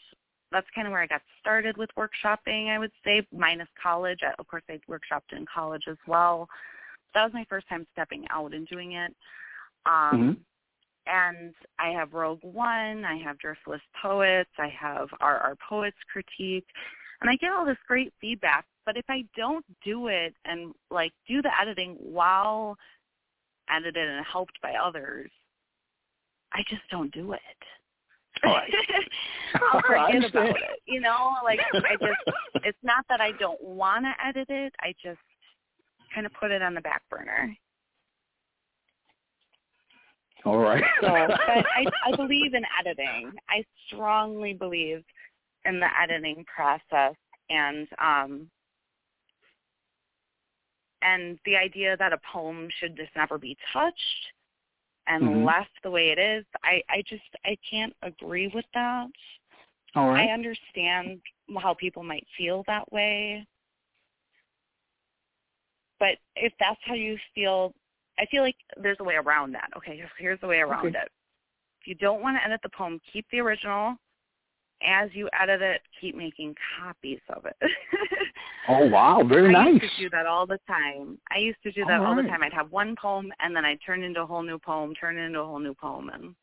that's 0.52 0.68
kind 0.74 0.88
of 0.88 0.92
where 0.92 1.02
I 1.02 1.08
got 1.08 1.22
started 1.40 1.78
with 1.78 1.90
workshopping. 1.98 2.70
I 2.70 2.80
would 2.80 2.92
say, 3.04 3.26
minus 3.32 3.68
college. 3.82 4.20
Of 4.40 4.48
course, 4.48 4.64
I 4.70 4.80
workshopped 4.90 5.36
in 5.36 5.46
college 5.54 5.84
as 5.90 5.98
well. 6.08 6.48
That 7.14 7.24
was 7.24 7.34
my 7.34 7.46
first 7.50 7.68
time 7.68 7.86
stepping 7.94 8.26
out 8.30 8.54
and 8.54 8.68
doing 8.68 8.94
it. 8.94 9.14
Um, 9.86 9.94
mm-hmm. 10.14 10.32
And 11.08 11.54
I 11.80 11.90
have 11.90 12.14
Rogue 12.14 12.44
One. 12.44 13.06
I 13.06 13.18
have 13.24 13.38
Driftless 13.38 13.82
Poets. 14.02 14.50
I 14.58 14.68
have 14.80 15.08
our 15.22 15.56
Poets 15.68 15.98
Critique, 16.12 16.68
and 17.22 17.30
I 17.30 17.36
get 17.38 17.52
all 17.52 17.66
this 17.66 17.78
great 17.88 18.14
feedback. 18.20 18.66
But 18.86 18.98
if 18.98 19.06
I 19.10 19.24
don't 19.36 19.66
do 19.84 20.08
it 20.08 20.34
and 20.46 20.74
like 20.92 21.12
do 21.28 21.42
the 21.42 21.52
editing 21.62 21.96
while 22.00 22.78
edited 23.70 24.10
and 24.10 24.26
helped 24.26 24.62
by 24.62 24.74
others, 24.74 25.30
I 26.54 26.64
just 26.70 26.84
don't 26.90 27.12
do 27.14 27.34
it. 27.34 27.40
Right. 28.44 28.72
I'll 29.74 29.82
forget 29.88 30.30
about 30.30 30.50
it. 30.50 30.82
You 30.86 31.02
know, 31.02 31.36
like 31.44 31.60
I 31.74 31.94
just 31.94 32.38
it's 32.66 32.78
not 32.84 33.06
that 33.10 33.22
I 33.22 33.32
don't 33.40 33.62
want 33.62 34.06
to 34.06 34.26
edit 34.26 34.48
it. 34.50 34.74
I 34.82 34.94
just 35.02 35.20
kind 36.14 36.26
of 36.26 36.34
put 36.34 36.52
it 36.52 36.62
on 36.62 36.74
the 36.74 36.82
back 36.82 37.02
burner. 37.10 37.56
All 40.46 40.58
right. 40.58 40.84
so, 41.02 41.08
but 41.08 41.40
I 41.40 41.86
I 42.06 42.16
believe 42.16 42.54
in 42.54 42.64
editing. 42.80 43.32
I 43.50 43.64
strongly 43.88 44.54
believe 44.54 45.04
in 45.66 45.80
the 45.80 45.88
editing 46.02 46.46
process 46.54 47.16
and 47.50 47.88
um 48.02 48.50
and 51.02 51.38
the 51.46 51.56
idea 51.56 51.96
that 51.98 52.14
a 52.14 52.20
poem 52.32 52.68
should 52.80 52.96
just 52.96 53.12
never 53.16 53.38
be 53.38 53.58
touched 53.74 54.28
and 55.08 55.24
mm-hmm. 55.24 55.46
left 55.46 55.72
the 55.84 55.92
way 55.92 56.10
it 56.10 56.20
is, 56.20 56.46
I, 56.64 56.82
I 56.90 57.02
just 57.08 57.24
I 57.46 57.58
can't 57.70 57.94
agree 58.04 58.52
with 58.54 58.66
that. 58.74 59.08
All 59.96 60.10
right. 60.10 60.30
I 60.30 60.34
understand 60.34 61.22
how 61.60 61.74
people 61.74 62.04
might 62.04 62.26
feel 62.38 62.64
that 62.68 62.92
way. 62.92 63.46
But 66.00 66.18
if 66.36 66.54
that's 66.60 66.80
how 66.86 66.94
you 66.94 67.18
feel, 67.34 67.74
I 68.20 68.26
feel 68.28 68.44
like 68.44 68.58
there's 68.82 68.98
a 69.00 69.04
way 69.04 69.16
around 69.16 69.54
that. 69.54 69.70
Okay, 69.76 70.04
here's 70.20 70.40
the 70.42 70.48
way 70.48 70.58
around 70.58 70.86
okay. 70.88 70.98
it. 70.98 71.12
If 71.82 71.88
you 71.88 71.96
don't 71.96 72.22
want 72.22 72.38
to 72.38 72.46
edit 72.46 72.60
the 72.62 72.70
poem, 72.70 73.00
keep 73.12 73.26
the 73.32 73.40
original 73.40 73.96
as 74.82 75.10
you 75.14 75.30
edit 75.40 75.62
it, 75.62 75.82
keep 76.00 76.16
making 76.16 76.56
copies 76.80 77.20
of 77.30 77.46
it. 77.46 77.56
oh 78.70 78.88
wow, 78.88 79.24
very 79.28 79.56
I 79.56 79.64
nice. 79.66 79.68
I 79.68 79.84
used 79.84 79.96
to 79.98 80.04
do 80.04 80.10
that 80.12 80.26
all 80.26 80.46
the 80.46 80.60
time. 80.68 81.18
I 81.32 81.40
used 81.40 81.62
to 81.64 81.72
do 81.72 81.84
that 81.86 82.00
all, 82.00 82.08
all 82.08 82.16
right. 82.16 82.24
the 82.24 82.30
time. 82.30 82.44
I'd 82.44 82.54
have 82.54 82.72
one 82.72 82.96
poem 83.02 83.32
and 83.40 83.56
then 83.56 83.66
I'd 83.66 83.80
turn 83.86 84.04
into 84.04 84.22
a 84.22 84.26
whole 84.26 84.44
new 84.44 84.60
poem, 84.60 84.94
turn 84.96 85.18
it 85.18 85.22
into 85.22 85.40
a 85.40 85.46
whole 85.46 85.60
new 85.60 85.74
poem, 85.74 86.10
and 86.14 86.36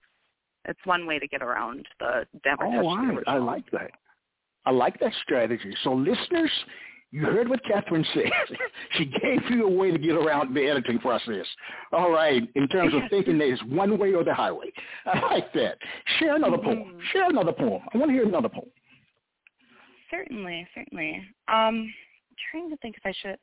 it's 0.65 0.81
one 0.85 1.07
way 1.07 1.19
to 1.19 1.29
get 1.29 1.43
around 1.43 1.87
the 2.01 2.27
never 2.45 2.65
oh, 2.65 2.97
touch 2.97 3.25
I 3.27 3.39
like 3.39 3.71
that. 3.73 3.91
I 4.67 4.71
like 4.71 4.99
that 5.01 5.13
strategy. 5.23 5.75
So 5.83 5.93
listeners, 5.93 6.51
you 7.15 7.27
heard 7.27 7.49
what 7.49 7.63
Kathrine 7.63 8.05
said. 8.13 8.59
she 8.99 9.05
gave 9.05 9.49
you 9.49 9.69
a 9.69 9.71
way 9.71 9.93
to 9.93 9.99
get 9.99 10.17
around 10.17 10.53
the 10.53 10.67
editing 10.67 10.99
process. 10.99 11.47
All 11.93 12.11
right, 12.11 12.43
in 12.57 12.67
terms 12.67 12.93
of 12.93 13.03
thinking 13.09 13.39
there's 13.39 13.61
one 13.69 13.97
way 13.99 14.13
or 14.15 14.25
the 14.25 14.35
highway. 14.35 14.73
I 15.07 15.21
like 15.33 15.53
that. 15.53 15.79
Share 16.19 16.35
another 16.35 16.57
mm-hmm. 16.57 16.83
poem. 16.83 16.99
Share 17.13 17.31
another 17.31 17.53
poem. 17.53 17.83
I 17.95 17.99
want 17.99 18.11
to 18.11 18.15
hear 18.15 18.27
another 18.27 18.49
poem. 18.49 18.67
Certainly, 20.11 20.67
certainly. 20.75 21.19
Um, 21.47 21.87
I'm 21.87 21.95
trying 22.51 22.71
to 22.71 22.77
think 22.79 22.97
if 22.97 23.07
I 23.07 23.15
should. 23.23 23.39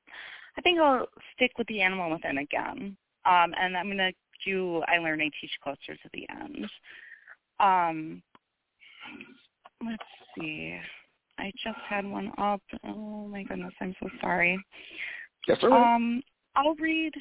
I 0.58 0.62
think 0.62 0.78
I'll 0.78 1.08
stick 1.34 1.54
with 1.58 1.68
the 1.68 1.82
animal 1.82 2.12
within 2.12 2.40
again. 2.40 2.98
Um, 3.26 3.54
and 3.58 3.78
I'm 3.78 3.86
going 3.86 4.00
to 4.00 4.12
do 4.46 4.84
I 4.90 4.98
learn, 4.98 5.22
I 5.22 5.30
teach 5.40 5.52
closer 5.64 5.96
to 5.96 6.10
the 6.14 6.28
end. 6.30 6.66
Um, 7.62 8.22
let's 9.82 10.04
see. 10.38 10.78
I 11.41 11.51
just 11.63 11.80
had 11.89 12.06
one 12.06 12.32
up. 12.38 12.62
Oh 12.86 13.27
my 13.27 13.43
goodness, 13.43 13.73
I'm 13.82 13.95
so 13.99 14.08
sorry. 14.21 14.63
Yes, 15.47 15.58
sir. 15.60 15.71
Um, 15.71 16.21
I'll 16.56 16.75
read. 16.75 17.13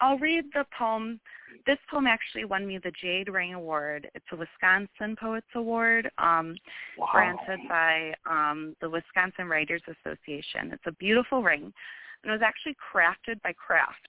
I'll 0.00 0.18
read 0.18 0.44
the 0.54 0.64
poem. 0.76 1.20
This 1.66 1.78
poem 1.90 2.06
actually 2.06 2.44
won 2.44 2.66
me 2.66 2.78
the 2.78 2.92
Jade 3.02 3.28
Ring 3.28 3.54
Award. 3.54 4.08
It's 4.14 4.24
a 4.32 4.36
Wisconsin 4.36 5.16
Poets 5.16 5.46
Award, 5.54 6.10
um, 6.18 6.56
wow. 6.98 7.08
granted 7.12 7.60
by 7.68 8.12
um, 8.28 8.76
the 8.80 8.90
Wisconsin 8.90 9.48
Writers 9.48 9.82
Association. 9.88 10.72
It's 10.72 10.86
a 10.86 10.92
beautiful 10.92 11.42
ring, 11.42 11.62
and 11.62 12.30
it 12.30 12.30
was 12.30 12.42
actually 12.44 12.76
crafted 12.94 13.40
by 13.42 13.52
Kraft, 13.54 14.08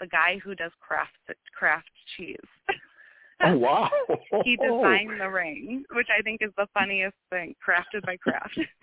the 0.00 0.06
guy 0.06 0.38
who 0.42 0.54
does 0.54 0.72
Kraft 0.80 1.12
Kraft 1.54 1.90
cheese. 2.16 2.36
Oh 3.42 3.56
wow! 3.58 3.90
he 4.44 4.56
designed 4.56 5.20
the 5.20 5.28
ring, 5.28 5.84
which 5.92 6.08
I 6.16 6.22
think 6.22 6.40
is 6.42 6.50
the 6.56 6.66
funniest 6.74 7.16
thing, 7.30 7.54
crafted 7.66 8.04
by 8.04 8.16
Kraft. 8.16 8.58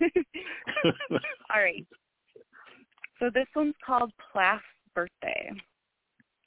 All 1.54 1.62
right. 1.62 1.86
So 3.18 3.30
this 3.32 3.46
one's 3.54 3.74
called 3.84 4.12
Plath's 4.32 4.62
Birthday. 4.94 5.50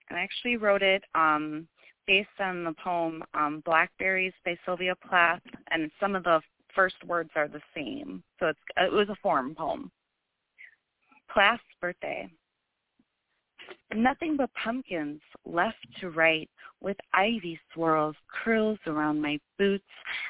And 0.09 0.19
I 0.19 0.23
actually 0.23 0.57
wrote 0.57 0.81
it 0.81 1.03
um, 1.15 1.67
based 2.07 2.27
on 2.39 2.63
the 2.63 2.73
poem 2.83 3.23
um, 3.33 3.61
Blackberries 3.65 4.33
by 4.43 4.57
Sylvia 4.65 4.95
Plath, 5.07 5.41
and 5.69 5.89
some 5.99 6.15
of 6.15 6.23
the 6.23 6.41
first 6.75 6.95
words 7.05 7.29
are 7.35 7.47
the 7.47 7.61
same. 7.75 8.23
So 8.39 8.47
it's 8.47 8.59
it 8.77 8.91
was 8.91 9.09
a 9.09 9.15
form 9.21 9.55
poem. 9.55 9.91
Plath's 11.33 11.63
Birthday. 11.79 12.29
Nothing 13.93 14.37
but 14.37 14.49
pumpkins 14.53 15.21
left 15.45 15.85
to 15.99 16.09
right 16.09 16.49
with 16.79 16.97
ivy 17.13 17.59
swirls 17.73 18.15
curls 18.43 18.79
around 18.87 19.21
my 19.21 19.39
boots 19.57 19.83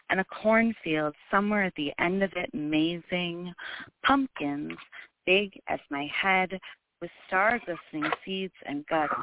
and 0.10 0.20
a 0.20 0.26
cornfield 0.26 1.16
somewhere 1.30 1.64
at 1.64 1.76
the 1.76 1.92
end 2.00 2.24
of 2.24 2.32
it 2.36 2.50
amazing. 2.54 3.54
Pumpkins 4.04 4.78
big 5.26 5.52
as 5.68 5.80
my 5.90 6.10
head 6.14 6.60
with 7.02 7.12
star 7.28 7.60
glistening 7.66 8.12
seeds 8.24 8.54
and 8.66 8.86
guts. 8.88 9.14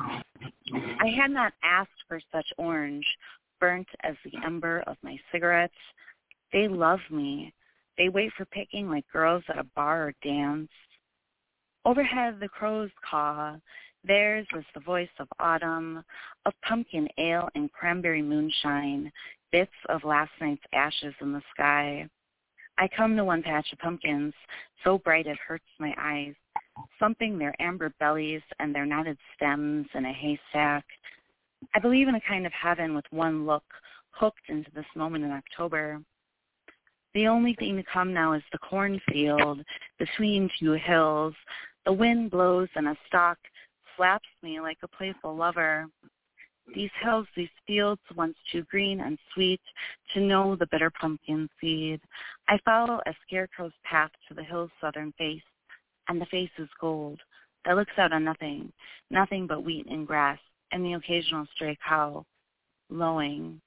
I 1.00 1.08
had 1.08 1.30
not 1.30 1.52
asked 1.62 1.90
for 2.08 2.20
such 2.32 2.46
orange, 2.58 3.06
burnt 3.60 3.88
as 4.02 4.14
the 4.24 4.38
ember 4.44 4.82
of 4.86 4.96
my 5.02 5.16
cigarettes. 5.32 5.74
They 6.52 6.68
love 6.68 7.00
me. 7.10 7.52
They 7.96 8.08
wait 8.08 8.32
for 8.36 8.44
picking 8.46 8.88
like 8.88 9.04
girls 9.12 9.42
at 9.48 9.58
a 9.58 9.64
bar 9.74 10.08
or 10.08 10.14
dance. 10.22 10.70
Overhead 11.84 12.38
the 12.40 12.48
crows 12.48 12.90
caw, 13.08 13.56
Theirs 14.08 14.46
was 14.54 14.64
the 14.72 14.80
voice 14.80 15.10
of 15.18 15.28
autumn, 15.38 16.02
of 16.46 16.54
pumpkin 16.62 17.08
ale 17.18 17.50
and 17.54 17.70
cranberry 17.70 18.22
moonshine, 18.22 19.12
bits 19.52 19.70
of 19.90 20.02
last 20.02 20.30
night's 20.40 20.64
ashes 20.72 21.14
in 21.20 21.34
the 21.34 21.42
sky. 21.52 22.08
I 22.78 22.88
come 22.88 23.16
to 23.16 23.24
one 23.24 23.42
patch 23.42 23.70
of 23.70 23.78
pumpkins, 23.80 24.32
so 24.82 24.96
bright 24.96 25.26
it 25.26 25.36
hurts 25.46 25.68
my 25.78 25.94
eyes, 25.98 26.34
thumping 26.98 27.36
their 27.36 27.54
amber 27.60 27.92
bellies 28.00 28.40
and 28.58 28.74
their 28.74 28.86
knotted 28.86 29.18
stems 29.36 29.86
in 29.94 30.06
a 30.06 30.12
haystack. 30.12 30.86
I 31.74 31.78
believe 31.78 32.08
in 32.08 32.14
a 32.14 32.20
kind 32.22 32.46
of 32.46 32.52
heaven 32.52 32.94
with 32.94 33.04
one 33.10 33.44
look, 33.44 33.64
hooked 34.12 34.48
into 34.48 34.70
this 34.70 34.86
moment 34.96 35.24
in 35.24 35.32
October. 35.32 36.00
The 37.12 37.26
only 37.26 37.54
thing 37.54 37.76
to 37.76 37.82
come 37.82 38.14
now 38.14 38.32
is 38.32 38.42
the 38.52 38.58
cornfield 38.58 39.62
between 39.98 40.48
two 40.58 40.72
hills. 40.72 41.34
The 41.84 41.92
wind 41.92 42.30
blows 42.30 42.68
and 42.74 42.88
a 42.88 42.96
stalk 43.06 43.38
slaps 43.98 44.28
me 44.42 44.60
like 44.60 44.78
a 44.82 44.88
playful 44.88 45.36
lover. 45.36 45.86
These 46.74 46.90
hills, 47.02 47.26
these 47.36 47.48
fields, 47.66 48.00
once 48.16 48.36
too 48.50 48.62
green 48.70 49.00
and 49.00 49.18
sweet 49.34 49.60
to 50.14 50.20
know 50.20 50.56
the 50.56 50.68
bitter 50.70 50.90
pumpkin 50.90 51.48
seed. 51.60 52.00
I 52.48 52.58
follow 52.64 53.00
a 53.06 53.14
scarecrow's 53.26 53.72
path 53.84 54.10
to 54.28 54.34
the 54.34 54.42
hill's 54.42 54.70
southern 54.80 55.12
face, 55.18 55.42
and 56.08 56.20
the 56.20 56.26
face 56.26 56.50
is 56.58 56.68
gold 56.80 57.20
that 57.64 57.76
looks 57.76 57.92
out 57.98 58.12
on 58.12 58.24
nothing, 58.24 58.72
nothing 59.10 59.46
but 59.46 59.62
wheat 59.62 59.86
and 59.90 60.06
grass, 60.06 60.38
and 60.72 60.84
the 60.84 60.94
occasional 60.94 61.46
stray 61.54 61.76
cow 61.86 62.24
lowing. 62.90 63.60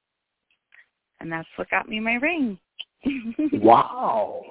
And 1.19 1.31
that's 1.31 1.47
what 1.55 1.69
got 1.69 1.87
me 1.87 1.99
my 1.99 2.15
ring. 2.15 2.57
wow. 3.53 4.43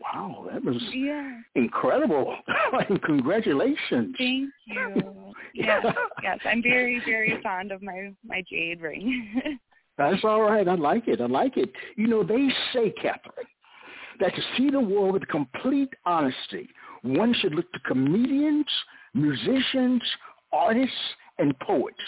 Wow, 0.00 0.46
that 0.50 0.64
was 0.64 0.76
yeah. 0.94 1.40
incredible. 1.54 2.34
Congratulations. 3.04 4.14
Thank 4.18 4.50
you. 4.66 5.16
Yes, 5.52 5.84
yes. 6.22 6.38
I'm 6.44 6.62
very, 6.62 7.02
very 7.04 7.36
fond 7.42 7.72
of 7.72 7.82
my, 7.82 8.12
my 8.24 8.40
jade 8.48 8.80
ring. 8.80 9.58
That's 9.98 10.22
all 10.22 10.42
right. 10.42 10.68
I 10.68 10.76
like 10.76 11.08
it. 11.08 11.20
I 11.20 11.26
like 11.26 11.56
it. 11.56 11.72
You 11.96 12.06
know, 12.06 12.22
they 12.22 12.48
say, 12.72 12.94
Kathrine, 13.02 13.48
that 14.20 14.32
to 14.36 14.42
see 14.56 14.70
the 14.70 14.78
world 14.78 15.14
with 15.14 15.26
complete 15.26 15.92
honesty, 16.06 16.68
one 17.02 17.34
should 17.40 17.54
look 17.54 17.70
to 17.72 17.80
comedians, 17.80 18.66
musicians, 19.12 20.02
artists, 20.52 20.94
and 21.38 21.58
poets. 21.58 21.98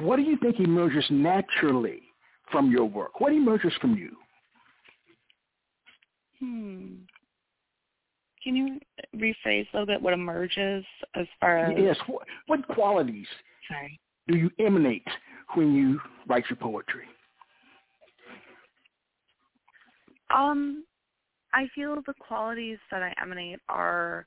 What 0.00 0.16
do 0.16 0.22
you 0.22 0.36
think 0.38 0.58
emerges 0.58 1.04
naturally 1.10 2.02
from 2.50 2.72
your 2.72 2.86
work? 2.86 3.20
What 3.20 3.32
emerges 3.32 3.72
from 3.80 3.96
you? 3.96 4.16
Hmm. 6.40 6.94
Can 8.42 8.56
you 8.56 8.80
rephrase 9.16 9.66
a 9.72 9.76
little 9.76 9.86
bit 9.86 10.00
what 10.00 10.14
emerges 10.14 10.84
as 11.14 11.26
far 11.40 11.58
as 11.58 11.74
yes? 11.78 11.96
What, 12.06 12.26
what 12.46 12.66
qualities 12.68 13.26
Sorry. 13.68 14.00
do 14.28 14.36
you 14.36 14.50
emanate 14.58 15.06
when 15.54 15.74
you 15.74 16.00
write 16.26 16.44
your 16.48 16.56
poetry? 16.56 17.04
Um, 20.34 20.84
I 21.52 21.68
feel 21.74 21.96
the 22.06 22.14
qualities 22.18 22.78
that 22.90 23.02
I 23.02 23.12
emanate 23.20 23.58
are 23.68 24.26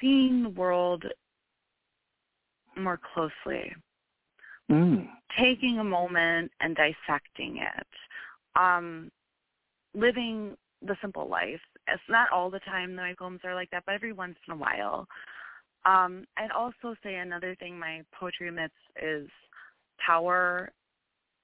seeing 0.00 0.42
the 0.42 0.50
world 0.50 1.04
more 2.76 3.00
closely, 3.14 3.72
mm. 4.70 5.06
taking 5.38 5.78
a 5.78 5.84
moment 5.84 6.50
and 6.60 6.76
dissecting 6.76 7.58
it, 7.58 7.86
um, 8.60 9.10
living 9.94 10.56
the 10.82 10.96
simple 11.00 11.28
life. 11.28 11.60
It's 11.92 12.02
not 12.08 12.30
all 12.32 12.50
the 12.50 12.60
time 12.60 12.96
that 12.96 13.02
my 13.02 13.14
poems 13.18 13.40
are 13.44 13.54
like 13.54 13.70
that, 13.70 13.84
but 13.86 13.94
every 13.94 14.12
once 14.12 14.36
in 14.46 14.54
a 14.54 14.56
while. 14.56 15.06
Um, 15.86 16.24
I'd 16.36 16.50
also 16.50 16.94
say 17.02 17.16
another 17.16 17.54
thing 17.56 17.78
my 17.78 18.02
poetry 18.18 18.48
emits 18.48 18.74
is 19.02 19.28
power. 20.04 20.70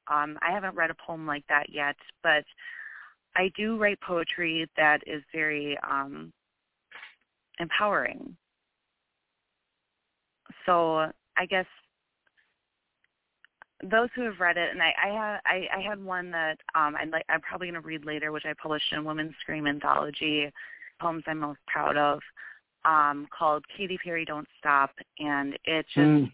Um, 0.08 0.38
I 0.42 0.52
haven't 0.52 0.76
read 0.76 0.90
a 0.90 0.96
poem 1.06 1.26
like 1.26 1.44
that 1.48 1.66
yet, 1.70 1.96
but 2.22 2.44
I 3.34 3.50
do 3.56 3.76
write 3.76 4.00
poetry 4.00 4.68
that 4.76 5.00
is 5.06 5.22
very 5.32 5.78
um, 5.88 6.32
empowering. 7.58 8.36
So 10.64 11.10
I 11.36 11.46
guess 11.48 11.66
those 13.82 14.08
who 14.14 14.22
have 14.22 14.40
read 14.40 14.56
it, 14.56 14.70
and 14.70 14.82
I, 14.82 14.92
I 15.02 15.08
had 15.08 15.40
I, 15.44 15.68
I 15.76 15.80
had 15.80 16.02
one 16.02 16.30
that 16.30 16.58
um, 16.74 16.96
I'd 16.96 17.10
like 17.10 17.24
I'm 17.28 17.40
probably 17.40 17.68
going 17.68 17.80
to 17.80 17.86
read 17.86 18.04
later, 18.04 18.32
which 18.32 18.46
I 18.46 18.54
published 18.60 18.92
in 18.92 19.04
Women's 19.04 19.34
Scream 19.40 19.66
anthology, 19.66 20.50
poems 21.00 21.24
I'm 21.26 21.38
most 21.38 21.60
proud 21.66 21.96
of, 21.96 22.20
um, 22.84 23.28
called 23.36 23.64
Katy 23.76 23.98
Perry 24.02 24.24
Don't 24.24 24.48
Stop, 24.58 24.92
and 25.18 25.58
it 25.64 25.86
just 25.94 25.98
mm. 25.98 26.32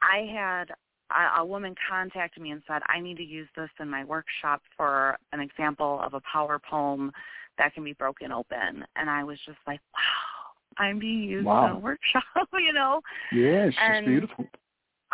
I 0.00 0.30
had 0.32 0.70
a, 1.10 1.40
a 1.40 1.44
woman 1.44 1.74
contacted 1.88 2.42
me 2.42 2.52
and 2.52 2.62
said 2.68 2.82
I 2.88 3.00
need 3.00 3.16
to 3.16 3.24
use 3.24 3.48
this 3.56 3.70
in 3.80 3.88
my 3.88 4.04
workshop 4.04 4.62
for 4.76 5.18
an 5.32 5.40
example 5.40 6.00
of 6.04 6.14
a 6.14 6.20
power 6.20 6.58
poem 6.58 7.10
that 7.58 7.74
can 7.74 7.82
be 7.82 7.94
broken 7.94 8.30
open, 8.30 8.84
and 8.94 9.10
I 9.10 9.24
was 9.24 9.38
just 9.44 9.58
like, 9.66 9.80
wow, 9.92 10.84
I'm 10.84 11.00
being 11.00 11.24
used 11.24 11.46
wow. 11.46 11.66
in 11.66 11.72
a 11.72 11.78
workshop, 11.80 12.22
you 12.52 12.72
know. 12.72 13.00
Yes, 13.32 13.72
and, 13.80 13.96
it's 13.96 14.06
beautiful 14.06 14.46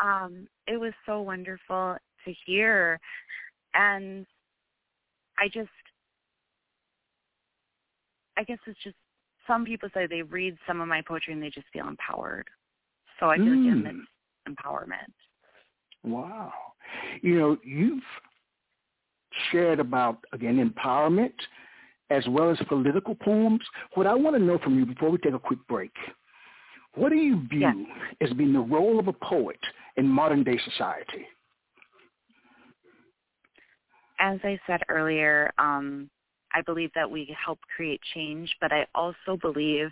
um, 0.03 0.49
it 0.67 0.79
was 0.79 0.93
so 1.07 1.21
wonderful 1.21 1.97
to 2.25 2.35
hear. 2.47 2.99
And 3.75 4.27
I 5.39 5.49
just, 5.49 5.69
I 8.37 8.45
guess 8.45 8.59
it's 8.67 8.79
just, 8.83 8.97
some 9.47 9.65
people 9.65 9.89
say 9.93 10.07
they 10.07 10.23
read 10.23 10.57
some 10.67 10.81
of 10.81 10.89
my 10.89 11.03
poetry 11.03 11.33
and 11.33 11.43
they 11.43 11.51
just 11.51 11.67
feel 11.73 11.87
empowered. 11.87 12.49
So 13.21 13.31
I 13.31 13.37
feel 13.37 13.47
mm. 13.47 13.85
like 13.85 13.95
it's 13.95 14.59
empowerment. 14.59 15.13
Wow. 16.03 16.53
You 17.23 17.39
know, 17.39 17.57
you've 17.65 18.03
shared 19.51 19.81
about, 19.81 20.19
again, 20.33 20.59
empowerment 20.59 21.33
as 22.11 22.25
well 22.29 22.51
as 22.51 22.59
political 22.69 23.15
poems. 23.15 23.61
What 23.95 24.07
I 24.07 24.15
want 24.15 24.37
to 24.37 24.43
know 24.43 24.59
from 24.59 24.79
you 24.79 24.87
before 24.87 25.11
we 25.11 25.19
take 25.19 25.35
a 25.35 25.39
quick 25.39 25.65
break, 25.69 25.93
what 26.95 27.11
do 27.11 27.17
you 27.17 27.47
view 27.49 27.61
yes. 27.61 27.77
as 28.21 28.33
being 28.37 28.53
the 28.53 28.61
role 28.61 28.99
of 28.99 29.09
a 29.09 29.13
poet 29.13 29.59
in 29.97 30.07
modern 30.09 30.45
day 30.45 30.59
society? 30.71 31.27
As 34.21 34.39
I 34.45 34.59
said 34.67 34.81
earlier, 34.89 35.53
um, 35.59 36.09
I 36.53 36.63
believe 36.63 36.91
that 36.95 37.11
we 37.11 37.37
help 37.45 37.59
create 37.75 38.01
change, 38.15 38.55
but 38.61 38.73
I 38.73 38.87
also 38.95 39.37
believe 39.41 39.91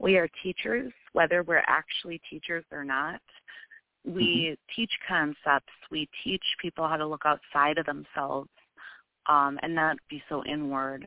we 0.00 0.16
are 0.16 0.28
teachers, 0.42 0.92
whether 1.12 1.44
we're 1.44 1.62
actually 1.68 2.20
teachers 2.28 2.64
or 2.72 2.84
not. 2.84 3.20
We 4.04 4.50
mm-hmm. 4.50 4.74
teach 4.74 4.90
concepts. 5.06 5.72
We 5.92 6.08
teach 6.24 6.42
people 6.60 6.88
how 6.88 6.96
to 6.96 7.06
look 7.06 7.22
outside 7.24 7.78
of 7.78 7.86
themselves 7.86 8.50
um, 9.28 9.60
and 9.62 9.74
not 9.74 9.96
be 10.10 10.20
so 10.28 10.44
inward. 10.44 11.06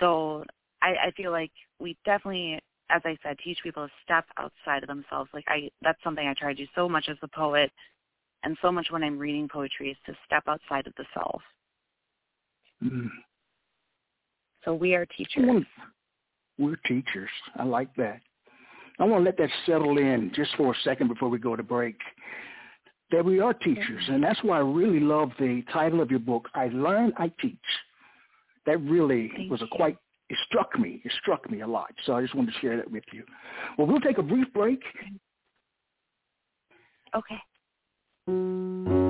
So 0.00 0.44
I, 0.82 0.94
I 1.06 1.10
feel 1.16 1.30
like 1.30 1.52
we 1.78 1.96
definitely 2.04 2.60
as 2.90 3.02
I 3.04 3.16
said, 3.22 3.38
teach 3.42 3.58
people 3.62 3.86
to 3.86 3.92
step 4.04 4.24
outside 4.36 4.82
of 4.82 4.88
themselves. 4.88 5.30
Like 5.32 5.44
I, 5.48 5.70
that's 5.82 6.02
something 6.04 6.26
I 6.26 6.34
try 6.34 6.52
to 6.52 6.54
do 6.54 6.68
so 6.74 6.88
much 6.88 7.06
as 7.08 7.16
a 7.22 7.28
poet, 7.28 7.70
and 8.42 8.56
so 8.60 8.70
much 8.70 8.88
when 8.90 9.02
I'm 9.02 9.18
reading 9.18 9.48
poetry 9.48 9.90
is 9.90 9.96
to 10.06 10.14
step 10.26 10.44
outside 10.46 10.86
of 10.86 10.94
the 10.96 11.04
self. 11.14 11.42
Mm. 12.82 13.08
So 14.64 14.74
we 14.74 14.94
are 14.94 15.06
teachers. 15.06 15.64
We're 16.58 16.76
teachers. 16.86 17.30
I 17.56 17.64
like 17.64 17.94
that. 17.96 18.20
I 18.98 19.04
want 19.04 19.22
to 19.22 19.24
let 19.24 19.38
that 19.38 19.50
settle 19.66 19.98
in 19.98 20.30
just 20.34 20.50
for 20.56 20.72
a 20.72 20.76
second 20.84 21.08
before 21.08 21.28
we 21.28 21.38
go 21.38 21.56
to 21.56 21.62
break. 21.62 21.96
That 23.10 23.24
we 23.24 23.40
are 23.40 23.52
teachers, 23.52 24.02
and 24.08 24.22
that's 24.22 24.42
why 24.42 24.56
I 24.56 24.60
really 24.60 25.00
love 25.00 25.30
the 25.38 25.62
title 25.72 26.00
of 26.00 26.10
your 26.10 26.20
book, 26.20 26.48
I 26.54 26.68
Learn, 26.68 27.12
I 27.16 27.30
Teach. 27.40 27.58
That 28.66 28.80
really 28.80 29.30
Thank 29.36 29.50
was 29.50 29.62
a 29.62 29.66
quite 29.66 29.98
it 30.34 30.38
struck 30.46 30.78
me. 30.78 31.00
It 31.04 31.12
struck 31.20 31.48
me 31.48 31.60
a 31.60 31.66
lot. 31.66 31.92
So 32.04 32.14
I 32.14 32.22
just 32.22 32.34
wanted 32.34 32.54
to 32.54 32.60
share 32.60 32.76
that 32.76 32.90
with 32.90 33.04
you. 33.12 33.24
Well, 33.78 33.86
we'll 33.86 34.00
take 34.00 34.18
a 34.18 34.22
brief 34.22 34.52
break. 34.52 34.82
Okay. 37.14 39.03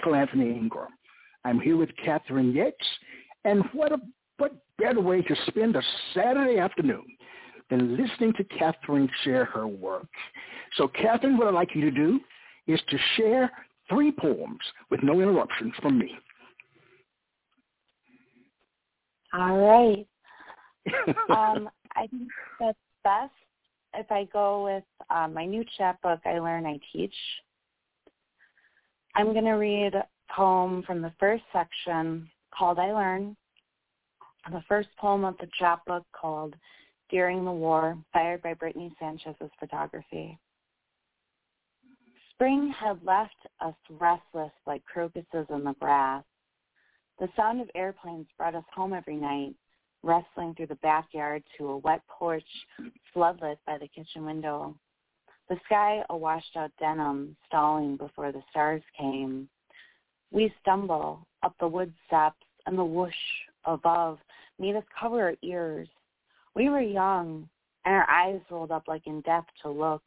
Michael 0.00 0.14
Anthony 0.14 0.50
Ingram. 0.50 0.88
I'm 1.44 1.60
here 1.60 1.76
with 1.76 1.90
Kathrine 2.06 2.54
Yets, 2.54 2.72
and 3.44 3.62
what 3.74 3.92
a 3.92 3.98
what 4.38 4.54
better 4.78 5.00
way 5.00 5.20
to 5.20 5.36
spend 5.46 5.76
a 5.76 5.82
Saturday 6.14 6.58
afternoon 6.58 7.04
than 7.68 7.98
listening 7.98 8.32
to 8.38 8.44
Kathrine 8.44 9.10
share 9.24 9.44
her 9.44 9.66
work. 9.66 10.08
So 10.78 10.88
Kathrine, 10.88 11.36
what 11.36 11.48
I'd 11.48 11.54
like 11.54 11.74
you 11.74 11.82
to 11.82 11.90
do 11.90 12.18
is 12.66 12.80
to 12.88 12.96
share 13.16 13.50
three 13.90 14.10
poems 14.10 14.60
with 14.90 15.02
no 15.02 15.20
interruptions 15.20 15.74
from 15.82 15.98
me. 15.98 16.12
All 19.34 19.58
right. 19.58 20.06
um, 21.28 21.68
I 21.94 22.06
think 22.06 22.28
that's 22.58 22.78
best 23.04 23.32
if 23.94 24.10
I 24.10 24.24
go 24.32 24.64
with 24.64 24.84
uh, 25.10 25.28
my 25.28 25.44
new 25.44 25.62
chapbook, 25.76 26.20
I 26.24 26.38
Learn, 26.38 26.64
I 26.64 26.78
Teach. 26.90 27.14
I'm 29.14 29.32
going 29.32 29.44
to 29.44 29.52
read 29.52 29.94
a 29.94 30.06
poem 30.34 30.82
from 30.86 31.02
the 31.02 31.12
first 31.18 31.42
section 31.52 32.28
called 32.56 32.78
I 32.78 32.92
Learn, 32.92 33.36
the 34.50 34.62
first 34.68 34.88
poem 34.98 35.24
of 35.24 35.36
the 35.38 35.48
chapbook 35.58 36.04
called 36.12 36.54
During 37.10 37.44
the 37.44 37.52
War, 37.52 37.98
fired 38.12 38.42
by 38.42 38.54
Brittany 38.54 38.94
Sanchez's 38.98 39.50
photography. 39.58 40.38
Spring 42.30 42.72
had 42.78 43.04
left 43.04 43.34
us 43.60 43.74
restless 43.90 44.52
like 44.66 44.84
crocuses 44.84 45.46
in 45.50 45.64
the 45.64 45.74
grass. 45.78 46.24
The 47.18 47.28
sound 47.36 47.60
of 47.60 47.68
airplanes 47.74 48.26
brought 48.38 48.54
us 48.54 48.64
home 48.74 48.94
every 48.94 49.16
night, 49.16 49.54
wrestling 50.02 50.54
through 50.54 50.68
the 50.68 50.76
backyard 50.76 51.42
to 51.58 51.68
a 51.68 51.78
wet 51.78 52.00
porch 52.08 52.42
floodlit 53.14 53.58
by 53.66 53.76
the 53.76 53.88
kitchen 53.88 54.24
window. 54.24 54.74
The 55.50 55.58
sky 55.66 56.04
a 56.08 56.16
washed 56.16 56.56
out 56.56 56.70
denim, 56.78 57.36
stalling 57.48 57.96
before 57.96 58.30
the 58.30 58.42
stars 58.50 58.82
came. 58.96 59.48
We 60.30 60.54
stumble 60.62 61.26
up 61.42 61.56
the 61.58 61.66
wood 61.66 61.92
steps, 62.06 62.36
and 62.66 62.78
the 62.78 62.84
whoosh 62.84 63.12
above 63.64 64.18
made 64.60 64.76
us 64.76 64.84
cover 64.98 65.20
our 65.22 65.34
ears. 65.42 65.88
We 66.54 66.68
were 66.68 66.80
young, 66.80 67.48
and 67.84 67.94
our 67.96 68.08
eyes 68.08 68.40
rolled 68.48 68.70
up 68.70 68.84
like 68.86 69.08
in 69.08 69.22
death 69.22 69.44
to 69.62 69.70
look. 69.70 70.04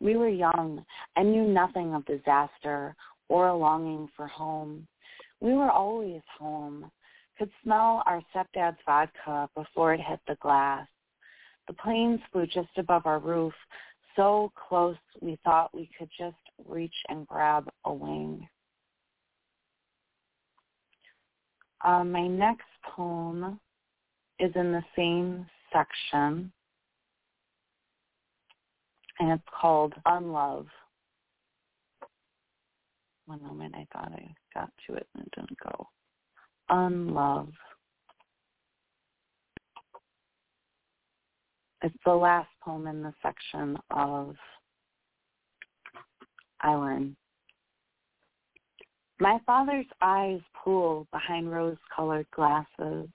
We 0.00 0.16
were 0.16 0.30
young 0.30 0.82
and 1.14 1.30
knew 1.30 1.44
nothing 1.46 1.92
of 1.92 2.06
disaster 2.06 2.96
or 3.28 3.48
a 3.48 3.56
longing 3.56 4.08
for 4.16 4.26
home. 4.26 4.86
We 5.40 5.52
were 5.52 5.70
always 5.70 6.22
home, 6.38 6.90
could 7.36 7.50
smell 7.62 8.02
our 8.06 8.22
stepdad's 8.30 8.78
vodka 8.86 9.50
before 9.54 9.92
it 9.92 10.00
hit 10.00 10.20
the 10.26 10.36
glass. 10.36 10.86
The 11.66 11.74
planes 11.74 12.20
flew 12.32 12.46
just 12.46 12.78
above 12.78 13.04
our 13.04 13.18
roof, 13.18 13.52
so 14.16 14.50
close 14.68 14.96
we 15.20 15.38
thought 15.44 15.74
we 15.74 15.88
could 15.98 16.08
just 16.18 16.36
reach 16.66 16.94
and 17.08 17.26
grab 17.26 17.68
a 17.84 17.92
wing. 17.92 18.48
Uh, 21.84 22.02
my 22.02 22.26
next 22.26 22.64
poem 22.94 23.60
is 24.38 24.50
in 24.54 24.72
the 24.72 24.82
same 24.96 25.46
section, 25.72 26.50
and 29.20 29.30
it's 29.30 29.42
called 29.60 29.94
Unlove. 30.06 30.66
One 33.26 33.42
moment, 33.42 33.74
I 33.76 33.86
thought 33.92 34.12
I 34.12 34.34
got 34.54 34.70
to 34.86 34.94
it 34.94 35.06
and 35.14 35.26
it 35.26 35.32
didn't 35.34 35.58
go. 35.62 35.88
Unlove. 36.68 37.52
It's 41.82 41.94
the 42.04 42.14
last 42.14 42.48
poem 42.62 42.86
in 42.86 43.02
the 43.02 43.12
section 43.22 43.76
of 43.90 44.34
I 46.60 46.74
Learn. 46.74 47.16
My 49.20 49.38
father's 49.46 49.86
eyes 50.00 50.40
pool 50.54 51.06
behind 51.12 51.50
rose-colored 51.50 52.26
glasses. 52.34 53.08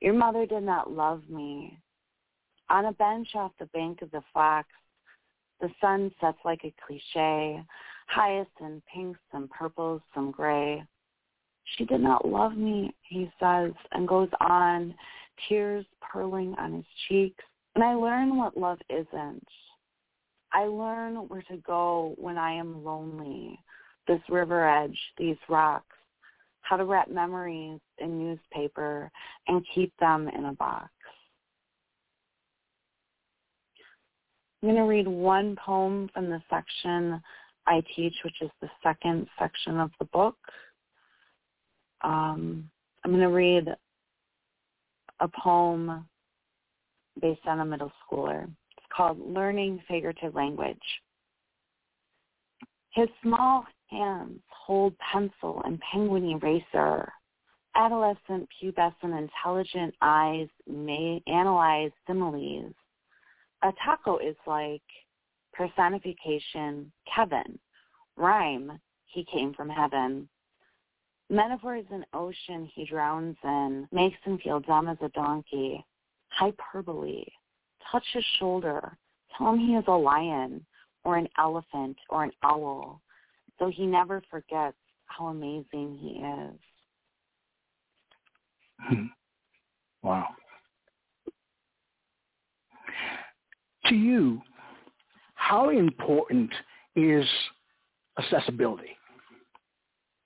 Your 0.00 0.14
mother 0.14 0.46
did 0.46 0.62
not 0.62 0.92
love 0.92 1.22
me. 1.28 1.78
On 2.68 2.86
a 2.86 2.92
bench 2.92 3.28
off 3.34 3.52
the 3.58 3.66
bank 3.66 4.02
of 4.02 4.10
the 4.10 4.22
Fox, 4.32 4.68
the 5.60 5.68
sun 5.80 6.12
sets 6.20 6.38
like 6.44 6.64
a 6.64 6.74
cliche, 6.86 7.62
highest 8.06 8.50
in 8.60 8.82
pinks 8.92 9.20
and 9.32 9.50
purples, 9.50 10.00
some 10.14 10.30
gray. 10.30 10.82
She 11.76 11.84
did 11.84 12.00
not 12.00 12.26
love 12.26 12.56
me, 12.56 12.94
he 13.02 13.30
says, 13.40 13.72
and 13.92 14.08
goes 14.08 14.30
on, 14.40 14.94
tears 15.48 15.86
purling 16.00 16.54
on 16.58 16.74
his 16.74 16.84
cheeks. 17.08 17.44
And 17.80 17.88
I 17.88 17.94
learn 17.94 18.36
what 18.36 18.58
love 18.58 18.78
isn't. 18.90 19.48
I 20.52 20.64
learn 20.64 21.14
where 21.28 21.40
to 21.50 21.56
go 21.66 22.14
when 22.18 22.36
I 22.36 22.52
am 22.52 22.84
lonely, 22.84 23.58
this 24.06 24.20
river 24.28 24.68
edge, 24.68 24.98
these 25.16 25.38
rocks, 25.48 25.96
how 26.60 26.76
to 26.76 26.84
wrap 26.84 27.08
memories 27.08 27.80
in 27.96 28.18
newspaper 28.18 29.10
and 29.48 29.64
keep 29.74 29.94
them 29.98 30.28
in 30.28 30.44
a 30.44 30.52
box. 30.52 30.90
I'm 34.62 34.68
going 34.68 34.76
to 34.76 34.82
read 34.82 35.08
one 35.08 35.56
poem 35.56 36.10
from 36.12 36.28
the 36.28 36.42
section 36.50 37.18
I 37.66 37.82
teach, 37.96 38.16
which 38.24 38.42
is 38.42 38.50
the 38.60 38.68
second 38.82 39.26
section 39.38 39.80
of 39.80 39.90
the 39.98 40.04
book. 40.04 40.36
Um, 42.02 42.68
I'm 43.06 43.10
going 43.10 43.22
to 43.22 43.28
read 43.28 43.68
a 45.20 45.28
poem 45.28 46.04
based 47.20 47.46
on 47.46 47.60
a 47.60 47.64
middle 47.64 47.92
schooler. 48.04 48.44
It's 48.44 48.86
called 48.94 49.18
Learning 49.20 49.82
Figurative 49.88 50.34
Language. 50.34 50.78
His 52.92 53.08
small 53.22 53.64
hands 53.88 54.40
hold 54.48 54.94
pencil 54.98 55.62
and 55.64 55.80
penguin 55.80 56.24
eraser. 56.30 57.12
Adolescent, 57.76 58.48
pubescent, 58.60 59.16
intelligent 59.16 59.94
eyes 60.02 60.48
may 60.66 61.22
analyze 61.26 61.92
similes. 62.06 62.74
A 63.62 63.72
taco 63.84 64.18
is 64.18 64.36
like 64.46 64.82
personification, 65.52 66.90
Kevin. 67.14 67.58
Rhyme, 68.16 68.80
he 69.06 69.24
came 69.24 69.54
from 69.54 69.68
heaven. 69.68 70.28
Metaphor 71.28 71.76
is 71.76 71.86
an 71.92 72.04
ocean 72.12 72.68
he 72.74 72.84
drowns 72.84 73.36
in, 73.44 73.86
makes 73.92 74.18
him 74.24 74.38
feel 74.38 74.60
dumb 74.60 74.88
as 74.88 74.98
a 75.00 75.08
donkey. 75.10 75.84
Hyperbole, 76.30 77.24
touch 77.90 78.04
his 78.12 78.24
shoulder, 78.38 78.96
tell 79.36 79.52
him 79.52 79.58
he 79.58 79.74
is 79.74 79.84
a 79.88 79.92
lion 79.92 80.64
or 81.04 81.16
an 81.16 81.28
elephant 81.38 81.96
or 82.08 82.24
an 82.24 82.32
owl, 82.42 83.00
so 83.58 83.68
he 83.68 83.86
never 83.86 84.22
forgets 84.30 84.76
how 85.06 85.26
amazing 85.26 85.98
he 86.00 86.22
is. 86.22 86.60
Hmm. 88.80 89.06
Wow. 90.02 90.28
To 93.86 93.94
you, 93.94 94.40
how 95.34 95.70
important 95.70 96.50
is 96.94 97.26
accessibility 98.18 98.96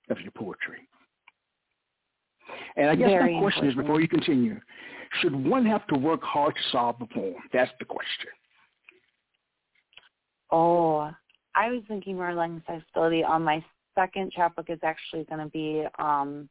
of 0.09 0.19
your 0.21 0.31
poetry? 0.31 0.87
And 2.77 2.89
I 2.89 2.95
guess 2.95 3.07
Very 3.07 3.33
my 3.33 3.39
question 3.41 3.63
important. 3.63 3.79
is, 3.79 3.83
before 3.83 4.01
you 4.01 4.07
continue, 4.07 4.59
should 5.21 5.35
one 5.35 5.65
have 5.65 5.85
to 5.87 5.97
work 5.97 6.21
hard 6.23 6.55
to 6.55 6.61
solve 6.71 6.97
the 6.99 7.05
poem? 7.05 7.35
That's 7.53 7.71
the 7.79 7.85
question. 7.85 8.29
Oh, 10.51 11.11
I 11.55 11.69
was 11.69 11.81
thinking 11.87 12.15
more 12.15 12.29
along 12.29 12.61
accessibility. 12.67 13.23
On 13.23 13.43
my 13.43 13.63
second 13.95 14.31
chapbook 14.31 14.69
is 14.69 14.79
actually 14.83 15.23
going 15.25 15.39
to 15.39 15.49
be 15.51 15.85
um, 15.97 16.49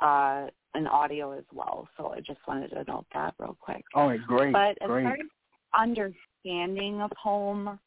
uh, 0.00 0.46
an 0.74 0.86
audio 0.86 1.32
as 1.32 1.44
well. 1.52 1.88
So 1.96 2.08
I 2.08 2.20
just 2.20 2.40
wanted 2.46 2.68
to 2.68 2.84
note 2.86 3.06
that 3.14 3.34
real 3.38 3.56
quick. 3.60 3.84
All 3.94 4.08
right, 4.08 4.20
great, 4.26 4.52
But 4.52 4.76
as 4.82 4.88
great. 4.88 5.04
far 5.04 5.14
as 5.14 5.20
understanding 5.78 7.00
a 7.00 7.08
poem, 7.22 7.78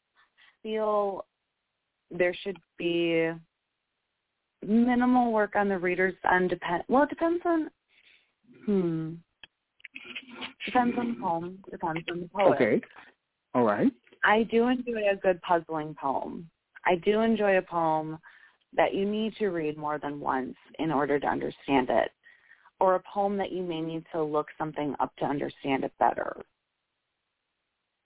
feel 0.62 1.24
there 2.10 2.34
should 2.42 2.58
be 2.76 3.30
minimal 4.66 5.32
work 5.32 5.54
on 5.56 5.68
the 5.68 5.78
reader's 5.78 6.14
end. 6.30 6.50
Depend 6.50 6.84
well, 6.88 7.04
it 7.04 7.08
depends 7.08 7.42
on 7.46 7.70
hmm. 8.66 9.14
Depends 10.66 10.96
on 10.98 11.14
the 11.14 11.20
poem. 11.20 11.58
Depends 11.70 12.04
on 12.10 12.20
the 12.20 12.28
poet. 12.28 12.54
Okay, 12.54 12.80
all 13.54 13.64
right. 13.64 13.90
I 14.24 14.42
do 14.44 14.68
enjoy 14.68 15.10
a 15.10 15.16
good 15.16 15.40
puzzling 15.42 15.94
poem. 16.00 16.48
I 16.86 16.96
do 16.96 17.20
enjoy 17.20 17.58
a 17.58 17.62
poem 17.62 18.18
that 18.74 18.94
you 18.94 19.04
need 19.04 19.34
to 19.36 19.48
read 19.48 19.76
more 19.76 19.98
than 19.98 20.20
once 20.20 20.54
in 20.78 20.92
order 20.92 21.18
to 21.18 21.26
understand 21.26 21.88
it, 21.90 22.10
or 22.78 22.94
a 22.94 23.02
poem 23.12 23.36
that 23.38 23.52
you 23.52 23.62
may 23.62 23.80
need 23.80 24.04
to 24.12 24.22
look 24.22 24.48
something 24.56 24.94
up 25.00 25.14
to 25.16 25.24
understand 25.24 25.84
it 25.84 25.92
better. 25.98 26.36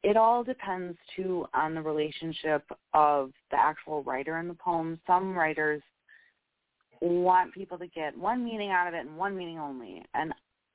It 0.02 0.16
all 0.16 0.44
depends 0.44 0.98
too 1.16 1.46
on 1.54 1.74
the 1.74 1.82
relationship 1.82 2.62
of 2.92 3.32
the 3.50 3.58
actual 3.58 4.02
writer 4.02 4.38
in 4.38 4.48
the 4.48 4.54
poem. 4.54 5.00
Some 5.06 5.34
writers 5.34 5.82
want 7.00 7.52
people 7.54 7.78
to 7.78 7.86
get 7.88 8.16
one 8.16 8.44
meaning 8.44 8.70
out 8.70 8.88
of 8.88 8.94
it 8.94 9.06
and 9.06 9.16
one 9.16 9.36
meaning 9.36 9.58
only, 9.58 10.04
and 10.14 10.32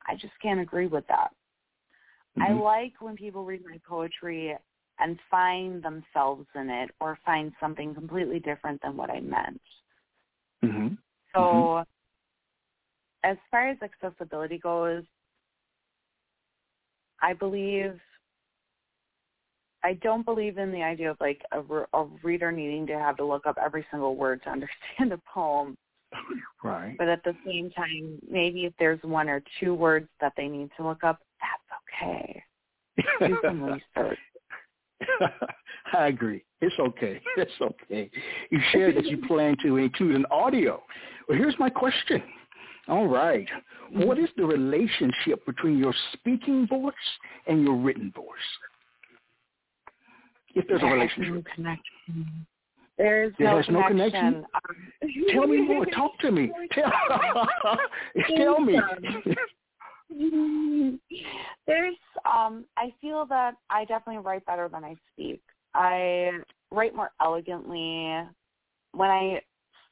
I 0.08 0.15
just 0.15 0.34
can't 0.41 0.60
agree 0.60 0.88
with 0.88 1.05
that. 1.08 1.32
I 2.39 2.51
Mhm. 2.51 2.62
like 2.62 3.01
when 3.01 3.15
people 3.15 3.45
read 3.45 3.65
my 3.65 3.77
poetry 3.79 4.58
and 4.99 5.19
find 5.29 5.82
themselves 5.82 6.47
in 6.55 6.69
it 6.69 6.91
or 6.99 7.17
find 7.25 7.53
something 7.60 7.93
completely 7.93 8.39
different 8.39 8.82
than 8.82 8.97
what 8.97 9.10
I 9.10 9.19
meant. 9.19 9.62
Mhm. 10.63 10.97
So 11.34 11.86
as 13.23 13.38
far 13.51 13.69
as 13.69 13.82
accessibility 13.82 14.58
goes, 14.58 15.05
I 17.21 17.34
believe 17.34 18.01
I 19.82 19.93
don't 19.93 20.25
believe 20.25 20.58
in 20.58 20.71
the 20.71 20.84
idea 20.84 21.12
of 21.12 21.17
like 21.21 21.41
a, 21.51 21.62
a 21.93 22.03
reader 22.21 22.51
needing 22.51 22.86
to 22.88 22.99
have 22.99 23.15
to 23.17 23.25
look 23.25 23.45
up 23.45 23.58
every 23.58 23.86
single 23.91 24.15
word 24.15 24.43
to 24.43 24.49
understand 24.51 25.13
a 25.13 25.17
poem. 25.34 25.77
Right. 26.62 26.98
But 26.98 27.08
at 27.08 27.24
the 27.24 27.34
same 27.45 27.72
time, 27.72 28.19
maybe 28.30 28.65
if 28.65 28.74
there's 28.80 29.00
one 29.02 29.30
or 29.30 29.41
two 29.62 29.74
words 29.74 30.10
that 30.19 30.34
they 30.36 30.50
need 30.50 30.69
to 30.76 30.86
look 30.86 31.06
up, 31.06 31.22
that's 31.39 32.04
okay. 32.04 32.43
Do 33.28 33.38
some 33.41 33.63
research. 33.63 34.19
I 35.93 36.08
agree. 36.08 36.43
It's 36.60 36.76
okay. 36.78 37.22
It's 37.38 37.52
okay. 37.62 38.12
You 38.52 38.60
shared 38.74 38.98
that 38.98 39.06
you 39.06 39.19
plan 39.26 39.56
to 39.63 39.78
include 39.78 40.15
an 40.15 40.26
audio. 40.32 40.84
Well, 41.30 41.38
here's 41.38 41.56
my 41.60 41.69
question. 41.69 42.22
All 42.89 43.08
right. 43.08 43.48
What 43.91 44.17
mm-hmm. 44.17 44.26
is 44.26 44.32
the 44.36 44.45
relationship 44.45 45.45
between 45.45 45.78
your 45.78 45.93
speaking 46.13 46.67
voice 46.67 46.93
and 47.48 47.63
your 47.63 47.76
written 47.76 48.12
voice? 48.13 48.26
If 50.56 50.65
there's 50.67 50.82
a 50.82 50.86
relationship. 50.86 51.45
connection. 51.56 52.46
There's 53.00 53.33
no 53.39 53.56
has 53.56 53.65
no 53.69 53.87
connection? 53.87 54.19
connection. 54.19 54.45
Um, 54.54 55.25
Tell 55.31 55.47
me 55.47 55.62
more. 55.67 55.85
Talk 55.85 56.19
to 56.19 56.31
me. 56.31 56.52
Tell, 56.73 56.91
tell 58.35 58.60
me. 58.60 58.77
There's 61.65 61.95
um 62.29 62.65
I 62.77 62.93
feel 63.00 63.25
that 63.27 63.56
I 63.69 63.85
definitely 63.85 64.21
write 64.21 64.45
better 64.45 64.67
than 64.67 64.83
I 64.83 64.95
speak. 65.13 65.41
I 65.73 66.31
write 66.71 66.93
more 66.93 67.12
elegantly. 67.21 68.21
When 68.91 69.10
I 69.10 69.41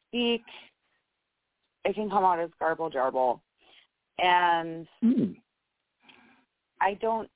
speak 0.09 0.43
it 1.85 1.95
can 1.95 2.09
come 2.09 2.25
out 2.25 2.39
as 2.39 2.49
garble 2.59 2.91
jarble. 2.91 3.39
And 4.19 4.85
Hmm. 5.01 5.31
I 6.81 6.95
don't 6.95 7.29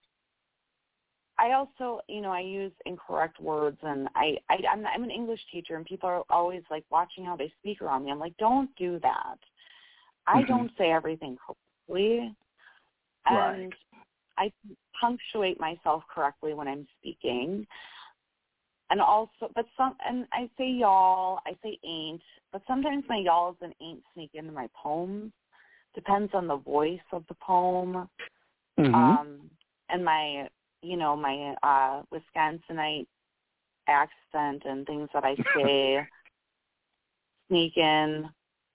I 1.41 1.53
also, 1.53 2.01
you 2.07 2.21
know, 2.21 2.31
I 2.31 2.41
use 2.41 2.71
incorrect 2.85 3.39
words 3.41 3.79
and 3.81 4.07
I, 4.15 4.35
I 4.49 4.57
I'm 4.71 4.85
I'm 4.85 5.03
an 5.03 5.11
English 5.11 5.41
teacher 5.51 5.75
and 5.75 5.85
people 5.85 6.07
are 6.07 6.23
always 6.29 6.61
like 6.69 6.85
watching 6.91 7.25
how 7.25 7.35
they 7.35 7.51
speak 7.59 7.81
around 7.81 8.05
me. 8.05 8.11
I'm 8.11 8.19
like, 8.19 8.37
don't 8.37 8.69
do 8.75 8.99
that. 9.01 9.37
I 10.27 10.41
Mhm. 10.41 10.47
don't 10.47 10.71
say 10.77 10.91
everything 10.91 11.37
correctly. 11.37 12.35
Right. 13.29 13.59
And 13.59 13.73
I 14.37 14.51
punctuate 14.99 15.59
myself 15.59 16.03
correctly 16.13 16.53
when 16.53 16.67
I'm 16.67 16.87
speaking. 16.99 17.65
and 18.91 19.01
also, 19.01 19.49
but 19.55 19.65
some, 19.77 19.95
and 20.07 20.27
I 20.33 20.49
say 20.57 20.69
y'all, 20.69 21.39
I 21.47 21.55
say 21.63 21.79
ain't, 21.85 22.21
but 22.51 22.61
sometimes 22.67 23.05
my 23.07 23.17
y'alls 23.17 23.55
and 23.61 23.73
ain't 23.81 24.03
sneak 24.13 24.31
into 24.33 24.51
my 24.51 24.67
poems. 24.75 25.31
Depends 25.95 26.31
on 26.33 26.47
the 26.47 26.57
voice 26.57 26.99
of 27.11 27.23
the 27.27 27.35
poem, 27.35 28.09
Mm-hmm. 28.79 28.93
um, 28.95 29.49
and 29.89 30.03
my, 30.05 30.47
you 30.81 30.97
know, 30.97 31.15
my 31.15 31.55
uh 31.63 32.01
Wisconsinite 32.13 33.07
accent 33.87 34.63
and 34.65 34.85
things 34.85 35.09
that 35.13 35.23
I 35.23 35.35
say 35.55 36.07
sneak 37.47 37.77
in 37.77 38.29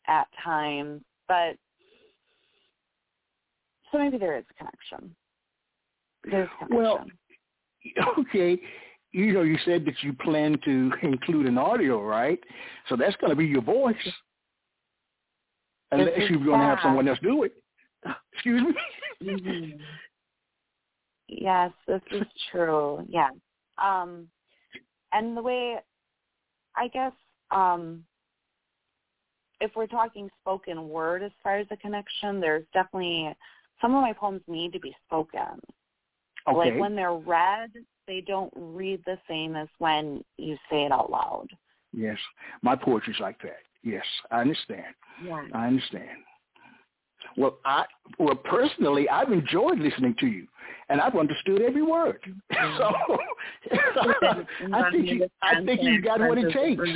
at 0.07 0.27
times, 0.43 1.03
but 1.29 1.57
so 3.91 3.99
maybe 3.99 4.19
there 4.19 4.37
is 4.37 4.45
a 4.51 4.55
connection. 4.55 5.15
There's 6.25 6.49
a 6.61 6.67
connection. 6.67 6.77
Well, 6.77 7.07
okay. 8.19 8.61
You 9.13 9.33
know, 9.33 9.43
you 9.43 9.57
said 9.65 9.85
that 9.87 9.95
you 10.03 10.13
plan 10.13 10.59
to 10.65 10.93
include 11.03 11.47
an 11.47 11.57
audio, 11.57 12.03
right? 12.03 12.39
So 12.89 12.97
that's 12.97 13.17
going 13.17 13.31
to 13.31 13.37
be 13.37 13.47
your 13.47 13.63
voice, 13.63 13.95
unless 15.91 16.11
you're 16.29 16.45
going 16.45 16.61
to 16.61 16.67
have 16.67 16.79
someone 16.83 17.09
else 17.09 17.19
do 17.23 17.45
it. 17.45 17.53
Excuse 18.35 18.63
me. 18.63 18.75
Mhm. 19.23 19.79
Yes, 21.29 21.73
this 21.87 22.03
is 22.13 22.23
true. 22.51 23.05
Yeah. 23.09 23.31
Um 23.83 24.29
and 25.13 25.37
the 25.37 25.43
way 25.43 25.77
I 26.77 26.89
guess 26.89 27.13
um 27.51 28.05
if 29.61 29.71
we're 29.75 29.87
talking 29.87 30.29
spoken 30.41 30.89
word 30.89 31.23
as 31.23 31.33
far 31.43 31.59
as 31.59 31.67
the 31.69 31.77
connection, 31.79 32.41
there's 32.41 32.65
definitely 32.75 33.35
some 33.81 33.95
of 33.95 34.03
my 34.03 34.13
poems 34.13 34.43
need 34.47 34.73
to 34.73 34.81
be 34.81 34.95
spoken. 35.07 35.61
Okay. 36.49 36.71
Like 36.71 36.79
when 36.79 36.95
they're 36.95 37.15
read, 37.15 37.73
they 38.07 38.21
don't 38.21 38.53
read 38.55 39.03
the 39.07 39.19
same 39.29 39.57
as 39.57 39.69
when 39.79 40.23
you 40.37 40.57
say 40.71 40.85
it 40.85 40.93
out 40.93 41.11
loud. 41.11 41.49
yes, 41.93 42.19
my 42.63 42.77
poetry's 42.77 43.21
like 43.21 43.41
that. 43.43 43.59
Yes, 43.83 44.05
I 44.31 44.41
understand. 44.41 44.95
Yeah. 45.25 45.45
I 45.53 45.67
understand. 45.67 46.19
Well, 47.37 47.59
I 47.65 47.85
well 48.19 48.35
personally, 48.35 49.09
I've 49.09 49.31
enjoyed 49.33 49.79
listening 49.79 50.17
to 50.21 50.27
you, 50.27 50.47
and 50.89 51.01
I've 51.01 51.17
understood 51.17 51.63
every 51.63 51.83
word. 51.83 52.21
So 52.79 52.93
I 54.73 54.91
think 54.91 55.07
you, 55.07 55.29
I 55.43 55.63
think 55.65 55.83
you 55.83 56.01
got 56.03 56.21
what 56.21 56.39
it 56.39 56.53
takes. 56.53 56.83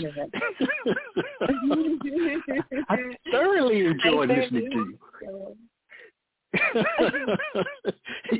I 2.88 2.96
thoroughly 3.30 3.86
enjoyed 3.86 4.30
I 4.30 4.34
listening 4.34 4.70
to 4.70 4.76
you. 4.76 4.98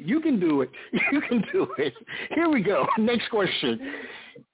you 0.05 0.21
can 0.21 0.39
do 0.41 0.63
it. 0.63 0.71
You 1.13 1.21
can 1.23 1.45
do 1.53 1.69
it. 1.79 1.95
Here 2.35 2.49
we 2.49 2.63
go. 2.63 2.87
Next 2.99 3.29
question. 3.31 3.81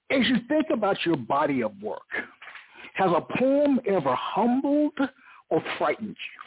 As 0.09 0.25
you 0.27 0.37
think 0.47 0.67
about 0.71 1.05
your 1.05 1.17
body 1.17 1.61
of 1.61 1.71
work, 1.81 2.01
has 2.97 3.11
a 3.11 3.21
poem 3.37 3.79
ever 3.87 4.15
humbled 4.15 4.97
or 5.49 5.63
frightened 5.77 6.09
you? 6.09 6.46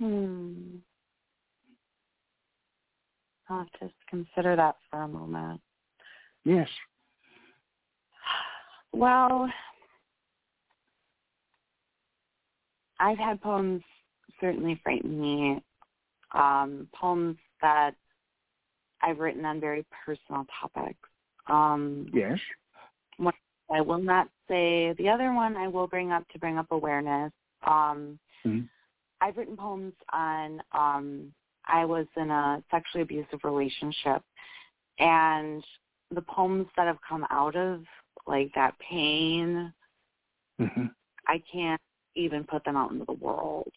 Hmm. 0.00 0.76
I'll 3.50 3.66
just 3.78 3.94
consider 4.08 4.56
that 4.56 4.76
for 4.90 5.02
a 5.02 5.08
moment. 5.08 5.60
Yes. 6.44 6.68
Well, 8.92 9.50
I've 12.98 13.18
had 13.18 13.42
poems 13.42 13.82
certainly 14.40 14.80
frighten 14.82 15.20
me. 15.20 15.62
Um, 16.32 16.88
poems 16.94 17.36
that 17.60 17.94
I've 19.02 19.18
written 19.18 19.44
on 19.44 19.60
very 19.60 19.84
personal 20.04 20.46
topics. 20.60 20.98
Um, 21.46 22.06
Yes. 22.14 22.38
I 23.72 23.80
will 23.80 24.02
not 24.02 24.28
say 24.48 24.94
the 24.94 25.08
other 25.08 25.32
one. 25.32 25.56
I 25.56 25.68
will 25.68 25.86
bring 25.86 26.10
up 26.10 26.26
to 26.30 26.38
bring 26.40 26.58
up 26.58 26.72
awareness. 26.72 27.32
Um, 27.62 28.18
Mhm. 28.44 28.68
I've 29.20 29.36
written 29.36 29.56
poems 29.56 29.94
on. 30.12 30.62
Um, 30.72 31.32
I 31.66 31.84
was 31.84 32.06
in 32.16 32.30
a 32.30 32.62
sexually 32.70 33.02
abusive 33.02 33.40
relationship, 33.44 34.22
and 34.98 35.62
the 36.14 36.22
poems 36.22 36.66
that 36.76 36.86
have 36.86 36.98
come 37.08 37.26
out 37.30 37.54
of 37.56 37.82
like 38.26 38.50
that 38.54 38.74
pain, 38.78 39.72
hmm 40.58 40.86
I 41.26 41.42
can't 41.52 41.80
even 42.16 42.44
put 42.44 42.64
them 42.64 42.76
out 42.76 42.90
into 42.92 43.04
the 43.04 43.12
world. 43.12 43.70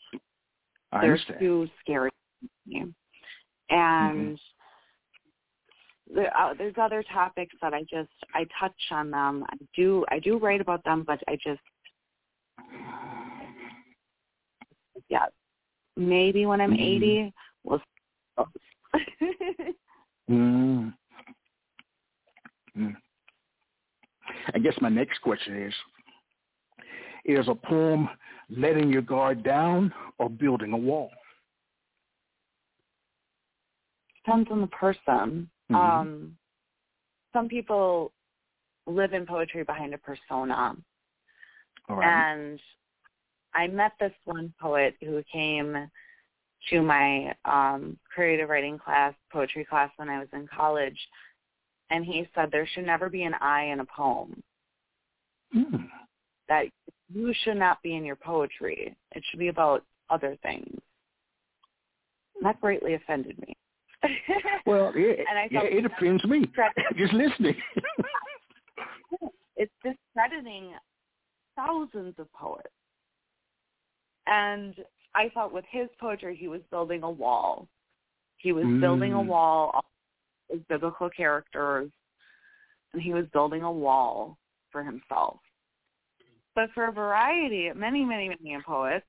I 0.91 1.01
They're 1.01 1.11
understand. 1.11 1.39
too 1.39 1.67
scary 1.81 2.09
to 2.09 2.49
me. 2.65 2.93
And 3.69 4.39
there, 6.13 6.35
uh, 6.37 6.53
there's 6.57 6.75
other 6.79 7.03
topics 7.13 7.55
that 7.61 7.73
I 7.73 7.81
just 7.81 8.11
I 8.33 8.45
touch 8.59 8.73
on 8.91 9.11
them. 9.11 9.45
I 9.49 9.55
do 9.75 10.05
I 10.09 10.19
do 10.19 10.37
write 10.37 10.61
about 10.61 10.83
them, 10.83 11.03
but 11.05 11.19
I 11.27 11.37
just 11.43 11.61
yeah 15.14 15.28
maybe 15.95 16.45
when 16.45 16.59
I'm 16.59 16.74
Mhm. 16.74 16.97
80 16.97 17.34
we'll. 17.64 17.82
Mm. 20.30 20.93
Mm. 22.78 22.95
I 24.55 24.59
guess 24.59 24.74
my 24.80 24.88
next 24.88 25.20
question 25.20 25.64
is, 25.64 25.74
is 27.26 27.47
a 27.49 27.55
poem 27.55 28.09
letting 28.49 28.89
your 28.89 29.01
guard 29.01 29.43
down 29.43 29.93
or 30.20 30.30
building 30.30 30.72
a 30.72 30.78
wall? 30.78 31.11
Depends 34.16 34.49
on 34.49 34.61
the 34.61 34.68
person. 34.68 35.49
Mhm. 35.70 35.76
Um, 35.76 36.38
some 37.34 37.49
people 37.49 38.14
live 38.88 39.14
in 39.14 39.26
poetry 39.26 39.64
behind 39.64 39.93
a 39.93 39.97
persona. 39.97 40.78
All 41.89 41.97
right. 41.97 42.07
And 42.07 42.61
I 43.54 43.68
met 43.68 43.93
this 43.99 44.14
one 44.26 44.54
poet 44.60 44.95
who 45.01 45.24
came 45.32 45.89
to 46.70 46.82
my 46.82 47.36
um, 47.45 47.97
creative 48.14 48.49
writing 48.49 48.80
class, 48.80 49.14
poetry 49.32 49.66
class 49.66 49.89
when 49.97 50.10
I 50.10 50.20
was 50.20 50.30
in 50.34 50.47
college, 50.47 50.97
and 51.89 52.06
he 52.06 52.28
said 52.34 52.49
there 52.51 52.68
should 52.74 52.86
never 52.86 53.10
be 53.10 53.24
an 53.24 53.34
I 53.39 53.66
in 53.66 53.80
a 53.80 53.86
poem. 53.86 54.41
Mm. 55.56 55.88
That 56.49 56.66
you 57.14 57.34
should 57.43 57.58
not 57.58 57.82
be 57.84 57.95
in 57.95 58.06
your 58.06 58.16
poetry. 58.16 58.95
It 59.12 59.24
should 59.30 59.39
be 59.39 59.49
about 59.49 59.84
other 60.10 60.38
things. 60.41 60.80
And 62.36 62.45
that 62.45 62.60
greatly 62.62 62.95
offended 62.95 63.38
me. 63.39 63.56
Well, 64.66 64.93
yeah, 64.95 65.14
And 65.30 65.38
I 65.38 65.47
yeah, 65.51 65.64
it 65.64 65.86
offends 65.86 66.24
me. 66.24 66.45
Just 66.97 67.14
listening. 67.14 67.56
it's 69.58 69.72
discrediting 69.84 70.72
thousands 71.56 72.16
of 72.18 72.32
poets. 72.32 72.70
And 74.28 74.76
I 75.15 75.30
thought 75.30 75.53
with 75.53 75.65
his 75.69 75.89
poetry, 75.99 76.36
he 76.36 76.47
was 76.47 76.61
building 76.71 77.03
a 77.03 77.09
wall. 77.09 77.67
He 78.38 78.51
was 78.51 78.65
building 78.82 79.13
a 79.13 79.17
Mm. 79.17 79.28
wall 79.28 79.86
of 80.49 80.67
biblical 80.67 81.09
characters, 81.09 81.91
and 82.91 83.01
he 83.01 83.13
was 83.13 83.28
building 83.30 83.63
a 83.63 83.71
wall 83.71 84.38
for 84.69 84.84
himself. 84.84 85.39
But 86.55 86.71
for 86.71 86.86
a 86.86 86.91
variety, 86.91 87.71
many, 87.74 88.05
many, 88.05 88.30
many 88.30 88.61
poets, 88.61 89.05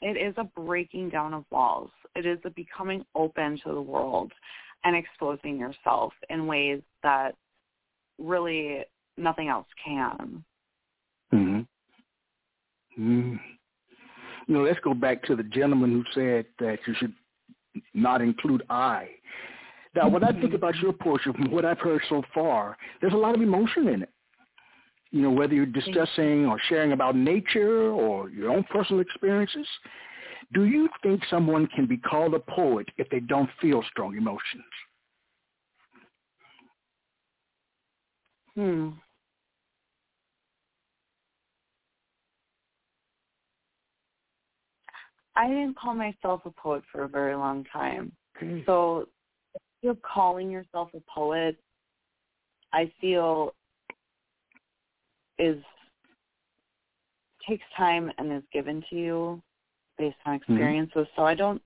it 0.00 0.16
is 0.16 0.34
a 0.36 0.44
breaking 0.44 1.10
down 1.10 1.34
of 1.34 1.44
walls. 1.50 1.90
It 2.14 2.26
is 2.26 2.38
a 2.44 2.50
becoming 2.50 3.04
open 3.14 3.58
to 3.58 3.72
the 3.72 3.80
world 3.80 4.32
and 4.84 4.96
exposing 4.96 5.58
yourself 5.58 6.12
in 6.28 6.46
ways 6.46 6.82
that 7.02 7.36
really 8.18 8.84
nothing 9.16 9.48
else 9.48 9.68
can. 9.84 10.44
hmm 11.30 11.60
Mm. 12.98 13.40
You 14.46 14.54
know, 14.54 14.62
let's 14.62 14.80
go 14.80 14.94
back 14.94 15.22
to 15.24 15.36
the 15.36 15.42
gentleman 15.42 15.90
who 15.92 16.04
said 16.14 16.46
that 16.58 16.78
you 16.86 16.94
should 16.98 17.14
not 17.94 18.20
include 18.20 18.62
I. 18.68 19.08
Now, 19.94 20.08
when 20.08 20.24
I 20.24 20.32
think 20.40 20.54
about 20.54 20.76
your 20.76 20.92
portion, 20.92 21.32
from 21.32 21.50
what 21.50 21.64
I've 21.64 21.78
heard 21.78 22.02
so 22.08 22.22
far, 22.34 22.76
there's 23.00 23.12
a 23.12 23.16
lot 23.16 23.34
of 23.34 23.40
emotion 23.40 23.88
in 23.88 24.02
it. 24.02 24.10
You 25.10 25.22
know, 25.22 25.30
whether 25.30 25.54
you're 25.54 25.66
discussing 25.66 26.46
or 26.46 26.58
sharing 26.68 26.92
about 26.92 27.16
nature 27.16 27.90
or 27.90 28.30
your 28.30 28.50
own 28.50 28.64
personal 28.64 29.00
experiences. 29.02 29.66
Do 30.54 30.64
you 30.64 30.88
think 31.02 31.22
someone 31.30 31.66
can 31.66 31.86
be 31.86 31.96
called 31.98 32.34
a 32.34 32.38
poet 32.38 32.88
if 32.96 33.08
they 33.10 33.20
don't 33.20 33.48
feel 33.60 33.82
strong 33.90 34.16
emotions? 34.16 34.64
Hmm. 38.54 38.90
I 45.34 45.48
didn't 45.48 45.78
call 45.78 45.94
myself 45.94 46.42
a 46.44 46.50
poet 46.50 46.82
for 46.90 47.04
a 47.04 47.08
very 47.08 47.34
long 47.34 47.64
time. 47.72 48.12
So 48.66 49.08
you're 49.82 49.96
calling 49.96 50.50
yourself 50.50 50.90
a 50.94 51.00
poet, 51.12 51.56
I 52.72 52.90
feel 53.00 53.54
is 55.38 55.58
takes 57.48 57.64
time 57.76 58.12
and 58.18 58.32
is 58.32 58.42
given 58.52 58.84
to 58.88 58.96
you 58.96 59.42
based 59.98 60.16
on 60.26 60.34
experiences. 60.34 61.06
So 61.16 61.24
I 61.24 61.34
don't 61.34 61.60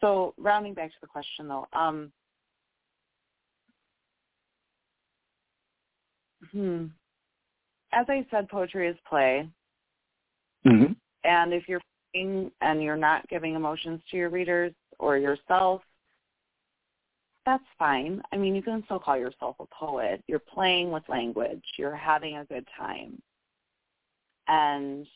so 0.00 0.34
rounding 0.36 0.74
back 0.74 0.90
to 0.90 0.96
the 1.00 1.06
question 1.06 1.48
though, 1.48 1.66
um 1.72 2.12
hmm. 6.52 6.86
As 7.92 8.04
I 8.08 8.26
said, 8.30 8.48
poetry 8.48 8.88
is 8.88 8.96
play. 9.08 9.48
Mm-hmm. 10.66 10.92
And 11.24 11.54
if 11.54 11.68
you're 11.68 11.80
playing 12.12 12.50
and 12.60 12.82
you're 12.82 12.96
not 12.96 13.28
giving 13.28 13.54
emotions 13.54 14.00
to 14.10 14.16
your 14.16 14.30
readers 14.30 14.72
or 14.98 15.16
yourself, 15.16 15.82
that's 17.46 17.64
fine. 17.78 18.20
I 18.32 18.36
mean, 18.36 18.54
you 18.54 18.62
can 18.62 18.82
still 18.84 18.98
call 18.98 19.16
yourself 19.16 19.56
a 19.58 19.64
poet. 19.66 20.22
You're 20.26 20.38
playing 20.38 20.90
with 20.90 21.02
language. 21.08 21.64
You're 21.78 21.96
having 21.96 22.36
a 22.36 22.44
good 22.44 22.66
time. 22.76 23.20
And 24.48 25.06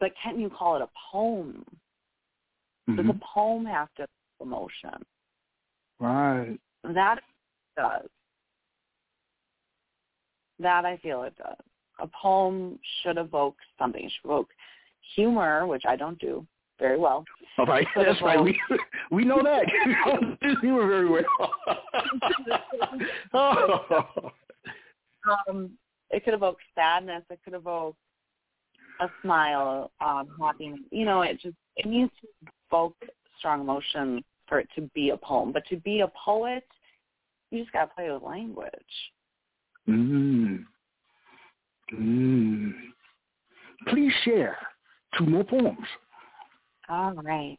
but 0.00 0.12
can 0.22 0.38
you 0.38 0.50
call 0.50 0.76
it 0.76 0.82
a 0.82 0.88
poem? 1.10 1.64
Mm-hmm. 2.88 2.96
Does 2.96 3.16
a 3.16 3.20
poem 3.34 3.64
have 3.64 3.88
to 3.96 4.02
have 4.02 4.08
emotion? 4.40 5.04
Right. 5.98 6.58
That 6.84 7.20
does. 7.76 8.08
That 10.60 10.84
I 10.84 10.96
feel 10.98 11.22
it 11.22 11.36
does. 11.36 11.56
A 12.00 12.08
poem 12.20 12.78
should 13.02 13.16
evoke 13.16 13.56
something. 13.78 14.04
It 14.04 14.12
should 14.20 14.28
evoke 14.28 14.50
humor, 15.14 15.66
which 15.66 15.84
I 15.86 15.96
don't 15.96 16.18
do 16.18 16.46
very 16.78 16.98
well. 16.98 17.24
All 17.58 17.66
right, 17.66 17.86
that's 17.96 18.22
right. 18.22 18.42
We 18.42 18.58
we 19.10 19.24
know 19.24 19.42
that. 19.42 19.64
you 20.62 20.74
were 20.74 20.86
very 20.86 21.08
well. 21.08 21.24
um, 25.48 25.70
it 26.10 26.24
could 26.24 26.34
evoke 26.34 26.58
sadness. 26.74 27.24
It 27.30 27.40
could 27.44 27.54
evoke 27.54 27.96
a 29.00 29.08
smile, 29.22 29.90
um, 30.00 30.28
happiness. 30.40 30.80
You 30.90 31.04
know, 31.04 31.22
it 31.22 31.40
just 31.40 31.56
it 31.76 31.86
needs 31.86 32.12
to 32.20 32.28
evoke 32.70 32.96
strong 33.38 33.60
emotion 33.60 34.22
for 34.48 34.60
it 34.60 34.68
to 34.76 34.82
be 34.94 35.10
a 35.10 35.16
poem. 35.16 35.52
But 35.52 35.64
to 35.70 35.76
be 35.76 36.00
a 36.00 36.08
poet, 36.24 36.64
you 37.50 37.60
just 37.60 37.72
got 37.72 37.86
to 37.86 37.94
play 37.94 38.10
with 38.10 38.22
language. 38.22 38.72
Mm. 39.88 40.64
Mm. 41.94 42.72
Please 43.88 44.12
share 44.24 44.58
two 45.16 45.26
more 45.26 45.44
poems. 45.44 45.78
All 46.88 47.14
right. 47.14 47.58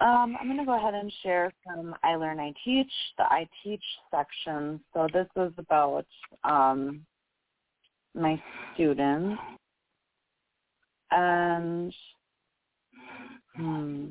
Um, 0.00 0.36
I'm 0.40 0.46
going 0.46 0.58
to 0.58 0.64
go 0.64 0.76
ahead 0.76 0.94
and 0.94 1.12
share 1.22 1.52
from 1.64 1.94
I 2.02 2.16
Learn, 2.16 2.40
I 2.40 2.52
Teach, 2.64 2.90
the 3.16 3.24
I 3.24 3.48
Teach 3.62 3.82
section. 4.10 4.80
So 4.92 5.08
this 5.12 5.28
is 5.36 5.52
about 5.56 6.06
um, 6.42 7.06
my 8.14 8.40
students. 8.74 9.40
And 11.10 11.94
hmm, 13.56 14.06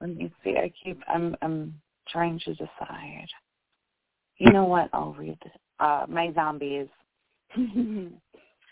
let 0.00 0.16
me 0.16 0.32
see. 0.42 0.56
I 0.56 0.72
keep. 0.82 1.00
I'm. 1.08 1.36
I'm 1.40 1.74
trying 2.08 2.40
to 2.40 2.54
decide. 2.54 3.28
You 4.38 4.52
know 4.52 4.64
what? 4.64 4.88
I'll 4.92 5.12
read 5.12 5.38
uh, 5.78 6.06
my 6.08 6.32
zombies. 6.34 6.88
All 7.56 7.60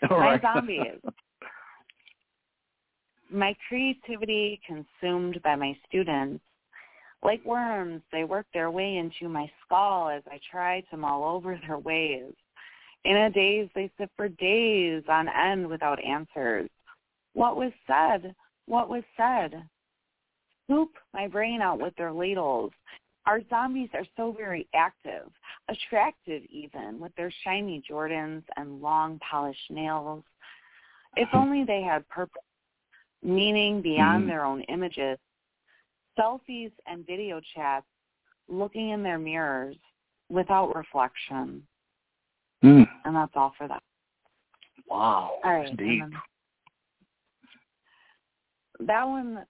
my 0.09 0.17
right. 0.17 0.41
zombies. 0.41 0.99
My 3.31 3.55
creativity 3.67 4.59
consumed 4.65 5.41
by 5.43 5.55
my 5.55 5.77
students. 5.87 6.43
Like 7.21 7.43
worms, 7.45 8.01
they 8.11 8.23
work 8.23 8.45
their 8.53 8.71
way 8.71 8.97
into 8.97 9.29
my 9.29 9.51
skull 9.65 10.09
as 10.09 10.23
I 10.31 10.39
try 10.49 10.81
to 10.89 10.97
mull 10.97 11.23
over 11.23 11.59
their 11.67 11.77
ways. 11.77 12.33
In 13.05 13.15
a 13.15 13.29
daze, 13.29 13.69
they 13.75 13.91
sit 13.97 14.09
for 14.15 14.29
days 14.29 15.03
on 15.07 15.29
end 15.29 15.67
without 15.67 16.03
answers. 16.03 16.69
What 17.33 17.55
was 17.55 17.71
said? 17.87 18.33
What 18.65 18.89
was 18.89 19.03
said? 19.15 19.63
Scoop 20.65 20.91
my 21.13 21.27
brain 21.27 21.61
out 21.61 21.79
with 21.79 21.95
their 21.95 22.11
ladles. 22.11 22.71
Our 23.25 23.41
zombies 23.49 23.89
are 23.93 24.05
so 24.17 24.31
very 24.31 24.67
active, 24.73 25.29
attractive 25.67 26.43
even, 26.49 26.99
with 26.99 27.15
their 27.15 27.31
shiny 27.43 27.83
Jordans 27.89 28.43
and 28.57 28.81
long 28.81 29.19
polished 29.19 29.69
nails. 29.69 30.23
If 31.15 31.29
only 31.33 31.63
they 31.63 31.81
had 31.81 32.07
purpose, 32.09 32.41
meaning 33.21 33.81
beyond 33.81 34.23
Mhm. 34.23 34.27
their 34.27 34.45
own 34.45 34.61
images. 34.63 35.19
Selfies 36.17 36.71
and 36.85 37.05
video 37.05 37.39
chats, 37.39 37.87
looking 38.47 38.89
in 38.89 39.03
their 39.03 39.19
mirrors 39.19 39.77
without 40.29 40.75
reflection. 40.75 41.67
Mm. 42.63 42.87
And 43.05 43.15
that's 43.15 43.35
all 43.35 43.51
for 43.51 43.67
that. 43.67 43.83
Wow. 44.87 45.39
All 45.43 45.53
right. 45.53 45.75
Deep. 45.77 46.03
that 48.81 49.03
one, 49.03 49.45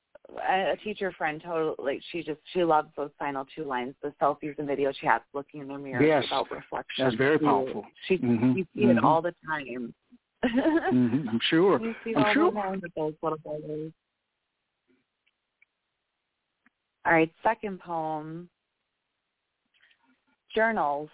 a 0.47 0.76
teacher 0.84 1.11
friend 1.11 1.41
totally, 1.41 1.76
like 1.78 2.03
she 2.11 2.24
just, 2.24 2.39
she 2.51 2.63
loves 2.63 2.89
those 2.95 3.11
final 3.20 3.45
two 3.55 3.63
lines, 3.63 3.95
the 4.01 4.11
selfies 4.22 4.57
and 4.57 4.67
video 4.67 4.91
chats, 4.91 5.24
looking 5.34 5.61
in 5.61 5.67
their 5.67 5.78
mirrors 5.78 6.05
Yes. 6.05 6.24
without 6.24 6.49
reflection. 6.51 7.05
That's 7.05 7.15
very 7.15 7.38
powerful. 7.38 7.86
She, 8.07 8.17
Mhm. 8.17 8.55
you 8.55 8.65
see 8.76 8.86
it 8.86 9.03
all 9.03 9.22
the 9.22 9.34
time. 9.45 9.93
Hmm 10.43 11.29
I'm 11.29 11.39
sure. 11.49 11.79
You 11.81 11.95
see 12.03 12.13
I'm 12.15 12.23
all 12.23 12.33
sure. 12.33 12.51
with 12.51 12.93
those 12.95 13.13
little. 13.21 13.91
All 17.05 17.13
right, 17.13 17.31
second 17.43 17.79
poem. 17.79 18.49
Journals. 20.55 21.09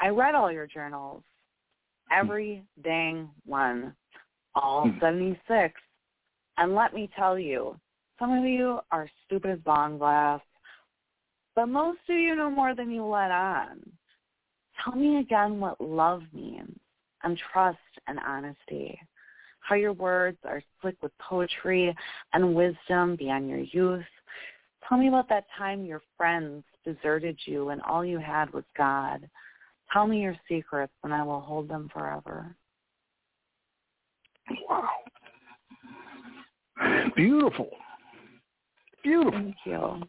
I 0.00 0.08
read 0.08 0.34
all 0.34 0.50
your 0.52 0.66
journals. 0.66 1.22
Every 2.10 2.64
dang 2.82 3.28
one. 3.46 3.94
All 4.54 4.88
Hmm. 4.88 4.98
76. 5.00 5.80
And 6.56 6.74
let 6.74 6.92
me 6.92 7.08
tell 7.16 7.38
you, 7.38 7.78
some 8.18 8.32
of 8.36 8.44
you 8.44 8.80
are 8.90 9.08
stupid 9.24 9.50
as 9.50 9.58
bond 9.60 10.00
glass, 10.00 10.40
but 11.54 11.66
most 11.66 12.00
of 12.08 12.16
you 12.16 12.34
know 12.34 12.50
more 12.50 12.74
than 12.74 12.90
you 12.90 13.04
let 13.04 13.30
on. 13.30 13.80
Tell 14.82 14.96
me 14.96 15.18
again 15.18 15.60
what 15.60 15.80
love 15.80 16.22
means 16.32 16.78
and 17.24 17.38
trust 17.52 17.78
and 18.06 18.18
honesty. 18.26 18.98
How 19.60 19.74
your 19.74 19.92
words 19.92 20.38
are 20.44 20.62
slick 20.80 20.96
with 21.02 21.12
poetry 21.18 21.94
and 22.32 22.54
wisdom 22.54 23.16
beyond 23.16 23.48
your 23.48 23.58
youth. 23.58 24.04
Tell 24.88 24.98
me 24.98 25.08
about 25.08 25.28
that 25.28 25.44
time 25.56 25.84
your 25.84 26.02
friends 26.16 26.64
deserted 26.84 27.38
you 27.44 27.68
and 27.70 27.82
all 27.82 28.04
you 28.04 28.18
had 28.18 28.52
was 28.52 28.64
God. 28.76 29.28
Tell 29.92 30.06
me 30.06 30.22
your 30.22 30.36
secrets 30.48 30.92
and 31.04 31.12
I 31.12 31.22
will 31.22 31.40
hold 31.40 31.68
them 31.68 31.90
forever. 31.92 32.54
Wow. 34.68 34.88
Beautiful. 37.16 37.70
Beautiful. 39.02 39.40
Thank 39.40 39.56
you. 39.64 40.02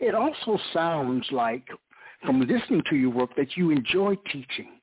It 0.00 0.14
also 0.14 0.58
sounds 0.72 1.26
like, 1.30 1.66
from 2.24 2.40
listening 2.40 2.82
to 2.90 2.96
your 2.96 3.10
work, 3.10 3.30
that 3.36 3.56
you 3.56 3.70
enjoy 3.70 4.16
teaching. 4.30 4.75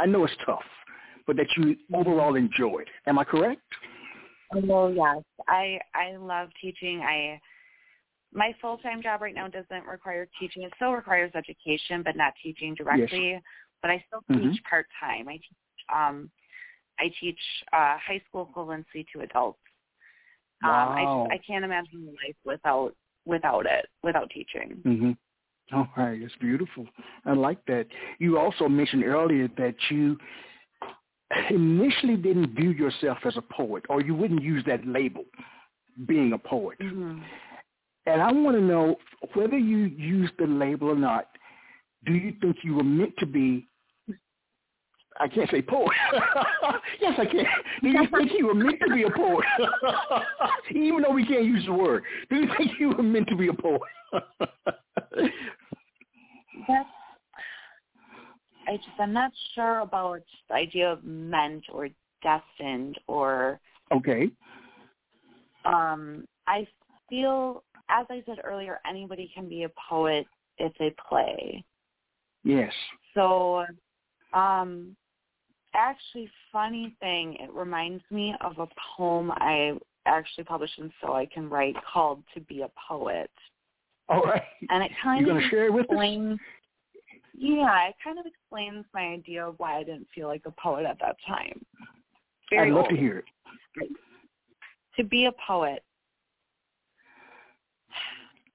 I 0.00 0.06
know 0.06 0.24
it's 0.24 0.34
tough, 0.46 0.64
but 1.26 1.36
that 1.36 1.46
you 1.56 1.76
overall 1.92 2.34
enjoyed. 2.34 2.88
Am 3.06 3.18
I 3.18 3.24
correct? 3.24 3.60
Well, 4.50 4.92
yes, 4.92 5.22
I 5.46 5.78
I 5.94 6.16
love 6.16 6.48
teaching. 6.60 7.02
I 7.02 7.38
my 8.32 8.54
full 8.62 8.78
time 8.78 9.02
job 9.02 9.20
right 9.20 9.34
now 9.34 9.46
doesn't 9.48 9.84
require 9.84 10.26
teaching. 10.40 10.62
It 10.62 10.72
still 10.76 10.92
requires 10.92 11.32
education, 11.34 12.02
but 12.02 12.16
not 12.16 12.32
teaching 12.42 12.74
directly. 12.74 13.32
Yes. 13.32 13.42
But 13.82 13.90
I 13.90 14.04
still 14.06 14.22
Mhm. 14.30 14.52
teach 14.52 14.64
part 14.64 14.86
time. 14.98 15.28
I 15.28 15.36
teach 15.36 15.84
um 15.94 16.30
I 16.98 17.12
teach 17.20 17.40
uh 17.74 17.98
high 17.98 18.22
school 18.26 18.46
equivalency 18.46 19.06
to 19.12 19.20
adults. 19.20 19.60
Um, 20.64 20.70
I 20.70 21.04
just 21.04 21.32
I 21.32 21.38
can't 21.46 21.64
imagine 21.64 22.06
life 22.06 22.36
without 22.44 22.94
without 23.26 23.66
it 23.66 23.86
without 24.02 24.30
teaching. 24.30 24.82
Mm-hmm. 24.86 25.12
All 25.74 25.88
right, 25.96 26.20
it's 26.20 26.34
beautiful. 26.40 26.86
I 27.24 27.32
like 27.32 27.64
that. 27.66 27.86
You 28.18 28.38
also 28.38 28.68
mentioned 28.68 29.04
earlier 29.04 29.48
that 29.56 29.74
you 29.88 30.18
initially 31.48 32.16
didn't 32.16 32.54
view 32.54 32.70
yourself 32.70 33.18
as 33.24 33.36
a 33.36 33.42
poet, 33.42 33.84
or 33.88 34.00
you 34.00 34.14
wouldn't 34.14 34.42
use 34.42 34.64
that 34.66 34.86
label, 34.86 35.24
being 36.06 36.32
a 36.32 36.38
poet. 36.38 36.78
Mm-hmm. 36.80 37.20
And 38.06 38.22
I 38.22 38.32
want 38.32 38.56
to 38.56 38.62
know 38.62 38.96
whether 39.34 39.58
you 39.58 39.78
used 39.78 40.32
the 40.38 40.46
label 40.46 40.88
or 40.88 40.96
not. 40.96 41.28
Do 42.06 42.14
you 42.14 42.34
think 42.40 42.56
you 42.64 42.74
were 42.74 42.84
meant 42.84 43.12
to 43.18 43.26
be? 43.26 43.66
I 45.20 45.28
can't 45.28 45.50
say 45.50 45.60
poet. 45.60 45.92
yes, 47.00 47.12
I 47.18 47.26
can. 47.26 47.44
Do 47.82 47.88
you 47.88 48.06
think 48.16 48.32
you 48.36 48.46
were 48.46 48.54
meant 48.54 48.80
to 48.80 48.92
be 48.92 49.02
a 49.02 49.10
poet? 49.10 49.44
Even 50.70 51.02
though 51.02 51.12
we 51.12 51.26
can't 51.26 51.44
use 51.44 51.64
the 51.66 51.72
word, 51.72 52.02
do 52.30 52.36
you 52.36 52.48
think 52.56 52.72
you 52.80 52.88
were 52.88 53.02
meant 53.02 53.28
to 53.28 53.36
be 53.36 53.48
a 53.48 53.52
poet? 53.52 53.82
That's 56.68 56.88
I 58.68 58.76
just 58.76 58.88
I'm 58.98 59.12
not 59.12 59.32
sure 59.54 59.80
about 59.80 60.20
the 60.48 60.54
idea 60.54 60.92
of 60.92 61.02
meant 61.04 61.64
or 61.72 61.88
destined 62.22 62.98
or 63.06 63.58
okay. 63.92 64.30
um 65.64 66.26
I 66.46 66.66
feel 67.08 67.64
as 67.88 68.06
I 68.08 68.22
said 68.26 68.38
earlier, 68.44 68.78
anybody 68.88 69.30
can 69.34 69.48
be 69.48 69.64
a 69.64 69.70
poet 69.88 70.26
if 70.58 70.72
they 70.78 70.94
play. 71.08 71.64
Yes. 72.44 72.72
So 73.14 73.64
um 74.32 74.96
actually 75.74 76.30
funny 76.52 76.96
thing, 77.00 77.36
it 77.40 77.52
reminds 77.52 78.02
me 78.10 78.34
of 78.40 78.58
a 78.58 78.68
poem 78.96 79.30
I 79.32 79.78
actually 80.06 80.44
published 80.44 80.78
in 80.78 80.92
So 81.00 81.14
I 81.14 81.26
Can 81.26 81.48
Write 81.48 81.76
called 81.92 82.22
To 82.34 82.40
Be 82.40 82.62
a 82.62 82.70
Poet. 82.88 83.30
All 84.14 84.22
right. 84.22 84.42
And 84.70 84.82
it 84.82 84.90
kind 85.02 85.24
You're 85.24 85.38
of 85.38 85.50
share 85.50 85.66
it 85.66 85.72
with 85.72 85.84
us? 85.84 85.90
explains 85.90 86.40
Yeah, 87.36 87.88
it 87.88 87.94
kind 88.02 88.18
of 88.18 88.26
explains 88.26 88.84
my 88.92 89.02
idea 89.02 89.46
of 89.46 89.54
why 89.58 89.78
I 89.78 89.84
didn't 89.84 90.08
feel 90.12 90.26
like 90.26 90.42
a 90.46 90.50
poet 90.60 90.84
at 90.84 90.98
that 91.00 91.16
time. 91.28 91.64
Very 92.50 92.70
I'd 92.70 92.74
love 92.74 92.86
old. 92.86 92.90
to 92.90 92.96
hear 92.96 93.18
it. 93.18 93.90
To 94.96 95.04
be 95.04 95.26
a 95.26 95.32
poet, 95.46 95.84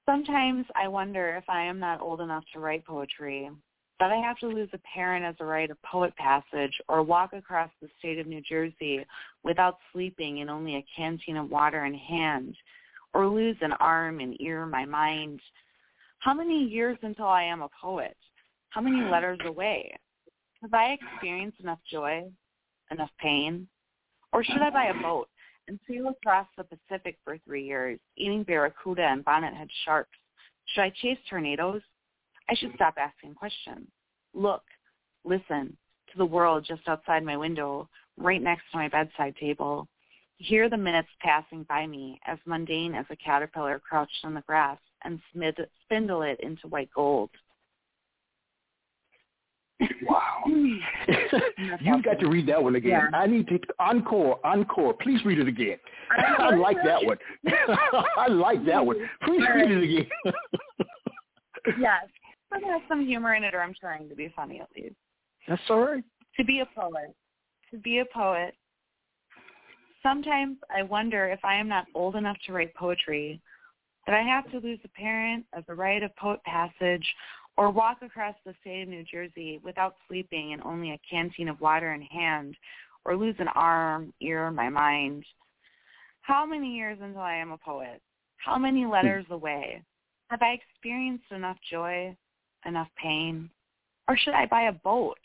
sometimes 0.06 0.66
I 0.76 0.90
wonder 0.90 1.36
if 1.38 1.46
I 1.48 1.64
am 1.64 1.80
not 1.80 2.02
old 2.02 2.20
enough 2.20 2.44
to 2.54 2.60
write 2.60 2.86
poetry, 2.86 3.50
that 4.02 4.12
I 4.12 4.18
have 4.18 4.38
to 4.40 4.48
lose 4.48 4.70
a 4.74 4.80
parent 4.80 5.24
as 5.24 5.36
a 5.40 5.46
rite 5.46 5.72
of 5.72 5.82
poet 5.84 6.14
passage 6.18 6.74
or 6.90 7.02
walk 7.02 7.32
across 7.32 7.70
the 7.82 7.88
state 7.98 8.20
of 8.20 8.28
New 8.28 8.42
Jersey 8.42 9.06
without 9.44 9.78
sleeping 9.94 10.42
and 10.42 10.50
only 10.50 10.76
a 10.76 10.86
canteen 10.96 11.38
of 11.38 11.50
water 11.50 11.86
in 11.86 11.94
hand, 11.94 12.56
or 13.16 13.28
lose 13.28 13.56
an 13.62 13.72
arm, 13.80 14.20
an 14.20 14.36
ear, 14.42 14.66
my 14.66 14.86
mind. 14.86 15.40
How 16.20 16.34
many 16.34 16.66
years 16.66 16.98
until 17.02 17.28
I 17.28 17.44
am 17.44 17.62
a 17.62 17.70
poet? 17.82 18.18
How 18.70 18.82
many 18.82 19.00
hmm. 19.00 19.10
letters 19.10 19.40
away? 19.46 19.96
Have 20.62 20.74
I 20.74 20.98
experienced 21.00 21.62
enough 21.62 21.80
joy, 21.90 22.26
enough 22.92 23.10
pain? 23.20 23.68
Or 24.34 24.44
should 24.44 24.62
I 24.62 24.70
buy 24.70 24.88
a 24.88 25.02
boat 25.02 25.30
and 25.70 25.80
sail 25.88 26.10
across 26.10 26.48
the 26.58 26.66
Pacific 26.66 27.18
for 27.24 27.38
three 27.46 27.64
years, 27.64 28.00
eating 28.18 28.44
barracuda 28.44 29.04
and 29.04 29.24
bonnethead 29.24 29.70
sharks? 29.86 30.18
Should 30.74 30.82
I 30.82 30.94
chase 31.02 31.18
tornadoes? 31.30 31.82
I 32.50 32.56
should 32.56 32.74
stop 32.76 32.96
asking 32.98 33.36
questions. 33.36 33.88
Look, 34.34 34.64
listen 35.24 35.78
to 36.12 36.18
the 36.18 36.26
world 36.26 36.66
just 36.68 36.88
outside 36.88 37.24
my 37.24 37.38
window, 37.38 37.88
right 38.18 38.42
next 38.42 38.64
to 38.72 38.78
my 38.78 38.90
bedside 38.90 39.36
table. 39.40 39.88
Hear 40.38 40.70
the 40.70 40.78
minutes 40.78 41.08
passing 41.22 41.64
by 41.64 41.88
me, 41.88 42.20
as 42.28 42.38
mundane 42.46 42.94
as 42.94 43.06
a 43.10 43.16
caterpillar 43.16 43.80
crouched 43.80 44.26
on 44.26 44.34
the 44.34 44.42
grass, 44.42 44.78
and 45.04 45.20
smid- 45.34 45.66
spindle 45.84 46.24
it 46.24 46.40
into 46.42 46.68
white 46.68 46.90
gold. 46.94 47.30
Wow. 50.04 50.44
You've 51.82 52.04
got 52.04 52.20
to 52.20 52.28
read 52.28 52.48
that 52.48 52.62
one 52.62 52.76
again. 52.76 52.92
Yeah. 52.92 53.18
I 53.18 53.28
need 53.28 53.48
to 53.48 53.60
encore, 53.80 54.40
encore. 54.46 54.94
Please 54.94 55.24
read 55.26 55.40
it 55.40 55.48
again. 55.48 55.78
I 56.12 56.56
like 56.56 56.78
that 56.84 57.04
one. 57.04 57.18
I 58.18 58.28
like 58.28 58.66
that 58.66 58.86
one. 58.86 58.98
Please 59.24 59.42
read 59.54 59.72
it 59.72 59.84
again. 59.84 60.08
yes. 61.80 62.06
It 62.54 62.64
has 62.64 62.82
some 62.88 63.06
humor 63.06 63.36
in 63.36 63.44
it, 63.44 63.54
or 63.54 63.62
I'm 63.62 63.74
trying 63.80 64.08
to 64.10 64.16
be 64.16 64.32
funny 64.36 64.62
at 64.62 64.70
least. 64.76 64.96
That's 65.48 65.62
all 65.70 65.80
right. 65.80 66.04
To 66.38 66.44
be 66.44 66.60
a 66.62 66.66
poet. 66.80 67.16
To 67.72 67.78
be 67.78 68.00
a 68.00 68.06
poet. 68.14 68.54
Sometimes 70.06 70.58
I 70.70 70.84
wonder 70.84 71.30
if 71.30 71.40
I 71.44 71.56
am 71.56 71.68
not 71.68 71.88
old 71.96 72.16
enough 72.16 72.38
to 72.46 72.54
write 72.54 72.76
poetry, 72.76 73.42
that 74.06 74.14
I 74.14 74.22
have 74.22 74.52
to 74.52 74.60
lose 74.60 74.78
a 74.86 74.90
parent 74.90 75.48
as 75.52 75.64
a 75.68 75.74
rite 75.74 76.04
of 76.04 76.16
poet 76.16 76.40
passage, 76.44 77.04
or 77.58 77.72
walk 77.72 78.04
across 78.04 78.36
the 78.46 78.54
state 78.62 78.84
of 78.84 78.90
New 78.90 79.04
Jersey 79.04 79.60
without 79.64 79.96
sleeping 80.08 80.54
and 80.54 80.62
only 80.62 80.92
a 80.92 81.00
canteen 81.10 81.50
of 81.50 81.60
water 81.60 81.94
in 81.94 82.04
hand, 82.04 82.56
or 83.04 83.18
lose 83.18 83.34
an 83.40 83.48
arm, 83.56 84.14
ear, 84.22 84.52
my 84.52 84.70
mind. 84.70 85.26
How 86.22 86.46
many 86.46 86.76
years 86.76 87.00
until 87.02 87.22
I 87.22 87.38
am 87.38 87.52
a 87.52 87.58
poet? 87.58 88.00
How 88.38 88.60
many 88.60 88.84
hmm. 88.84 88.92
letters 88.92 89.26
away? 89.32 89.82
Have 90.30 90.44
I 90.44 90.52
experienced 90.52 91.32
enough 91.32 91.58
joy, 91.72 92.16
enough 92.68 92.90
pain? 92.96 93.50
Or 94.08 94.16
should 94.16 94.36
I 94.36 94.46
buy 94.46 94.68
a 94.68 94.72
boat 94.72 95.18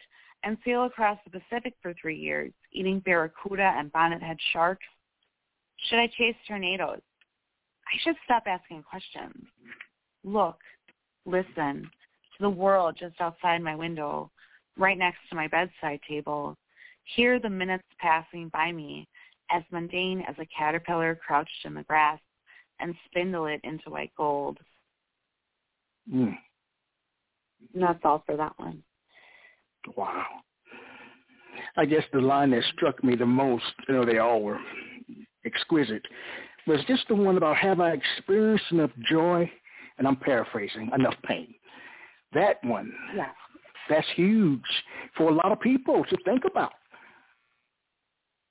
and 0.43 0.57
sail 0.65 0.85
across 0.85 1.19
the 1.25 1.39
Pacific 1.39 1.75
for 1.83 1.95
three 2.01 2.17
years, 2.17 2.53
eating 2.73 3.01
barracuda 3.01 3.75
and 3.77 3.93
bonnethead 3.93 4.37
sharks? 4.53 4.87
Should 5.89 5.99
I 5.99 6.09
chase 6.19 6.37
tornadoes? 6.47 7.01
I 7.87 7.99
should 8.03 8.17
stop 8.25 8.45
asking 8.47 8.83
questions. 8.83 9.47
Look, 10.25 10.59
listen 11.27 11.83
to 11.83 12.41
the 12.41 12.51
world 12.51 12.97
just 12.99 13.21
outside 13.21 13.63
my 13.63 13.75
window, 13.75 14.31
right 14.77 14.99
next 14.99 15.19
to 15.29 15.37
my 15.37 15.49
bedside 15.49 16.01
table. 16.09 16.57
Hear 17.17 17.41
the 17.41 17.51
minutes 17.51 17.85
passing 17.99 18.49
by 18.53 18.73
me, 18.73 19.09
as 19.51 19.63
mundane 19.73 20.23
as 20.29 20.37
a 20.39 20.47
caterpillar 20.57 21.17
crouched 21.27 21.65
in 21.65 21.75
the 21.75 21.83
grass, 21.83 22.21
and 22.79 22.95
spindle 23.07 23.47
it 23.47 23.61
into 23.65 23.91
white 23.91 24.13
gold. 24.17 24.59
Mm. 26.13 26.37
And 27.75 27.83
that's 27.83 28.01
all 28.05 28.23
for 28.25 28.37
that 28.37 28.59
one. 28.59 28.83
Wow. 29.97 30.27
I 31.77 31.85
guess 31.85 32.05
the 32.13 32.21
line 32.21 32.51
that 32.51 32.63
struck 32.75 33.03
me 33.05 33.17
the 33.17 33.27
most, 33.27 33.65
you 33.89 33.95
know, 33.95 34.05
they 34.05 34.19
all 34.19 34.43
were 34.43 34.59
exquisite, 35.45 36.07
was 36.67 36.81
just 36.87 37.07
the 37.09 37.15
one 37.15 37.37
about 37.37 37.57
have 37.57 37.81
I 37.81 37.93
experienced 37.93 38.65
enough 38.71 38.91
joy, 39.09 39.51
and 39.99 40.07
I'm 40.07 40.17
paraphrasing, 40.17 40.91
enough 40.95 41.15
pain. 41.25 41.55
That 42.33 42.63
one, 42.65 42.93
Yes. 43.15 43.35
that's 43.89 44.09
huge 44.11 44.61
for 45.17 45.31
a 45.31 45.35
lot 45.35 45.53
of 45.53 45.61
people 45.61 46.05
to 46.05 46.17
think 46.25 46.45
about. 46.45 46.73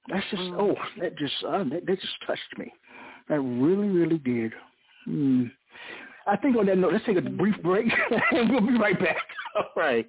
That's 0.08 0.26
just, 0.32 0.42
Mm. 0.44 0.60
oh, 0.60 1.00
that 1.00 1.16
just, 1.18 1.44
uh, 1.44 1.64
that, 1.66 1.86
that 1.86 2.00
just 2.00 2.22
touched 2.26 2.58
me. 2.58 2.74
That 3.28 3.40
really, 3.42 3.90
really 3.90 4.18
did. 4.18 4.54
Hmm. 5.06 5.48
I 6.28 6.36
think 6.38 6.56
on 6.58 6.66
that 6.68 6.78
note, 6.78 6.94
let's 6.94 7.06
take 7.06 7.18
a 7.18 7.22
brief 7.22 7.62
break, 7.62 7.88
and 8.32 8.50
we'll 8.50 8.62
be 8.62 8.78
right 8.78 9.00
back. 9.00 9.18
All 9.56 9.72
right. 9.76 10.06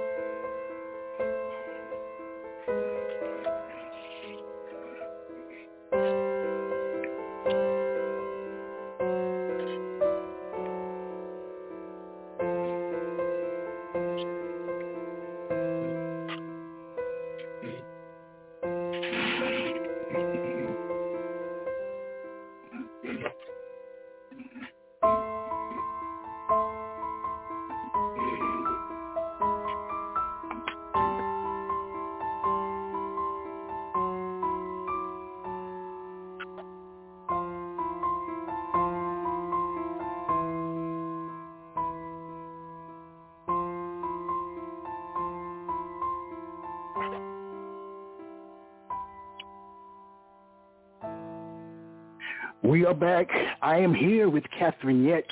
We 52.68 52.84
are 52.84 52.92
back. 52.92 53.28
I 53.62 53.78
am 53.78 53.94
here 53.94 54.28
with 54.28 54.44
Kathrine 54.60 55.02
Yets. 55.02 55.22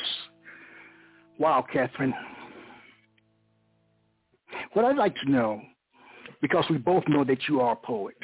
Wow, 1.38 1.66
Kathrine. 1.70 2.14
What 4.72 4.86
I'd 4.86 4.96
like 4.96 5.14
to 5.16 5.30
know, 5.30 5.60
because 6.40 6.64
we 6.70 6.78
both 6.78 7.04
know 7.08 7.24
that 7.24 7.46
you 7.46 7.60
are 7.60 7.74
a 7.74 7.76
poet. 7.76 8.16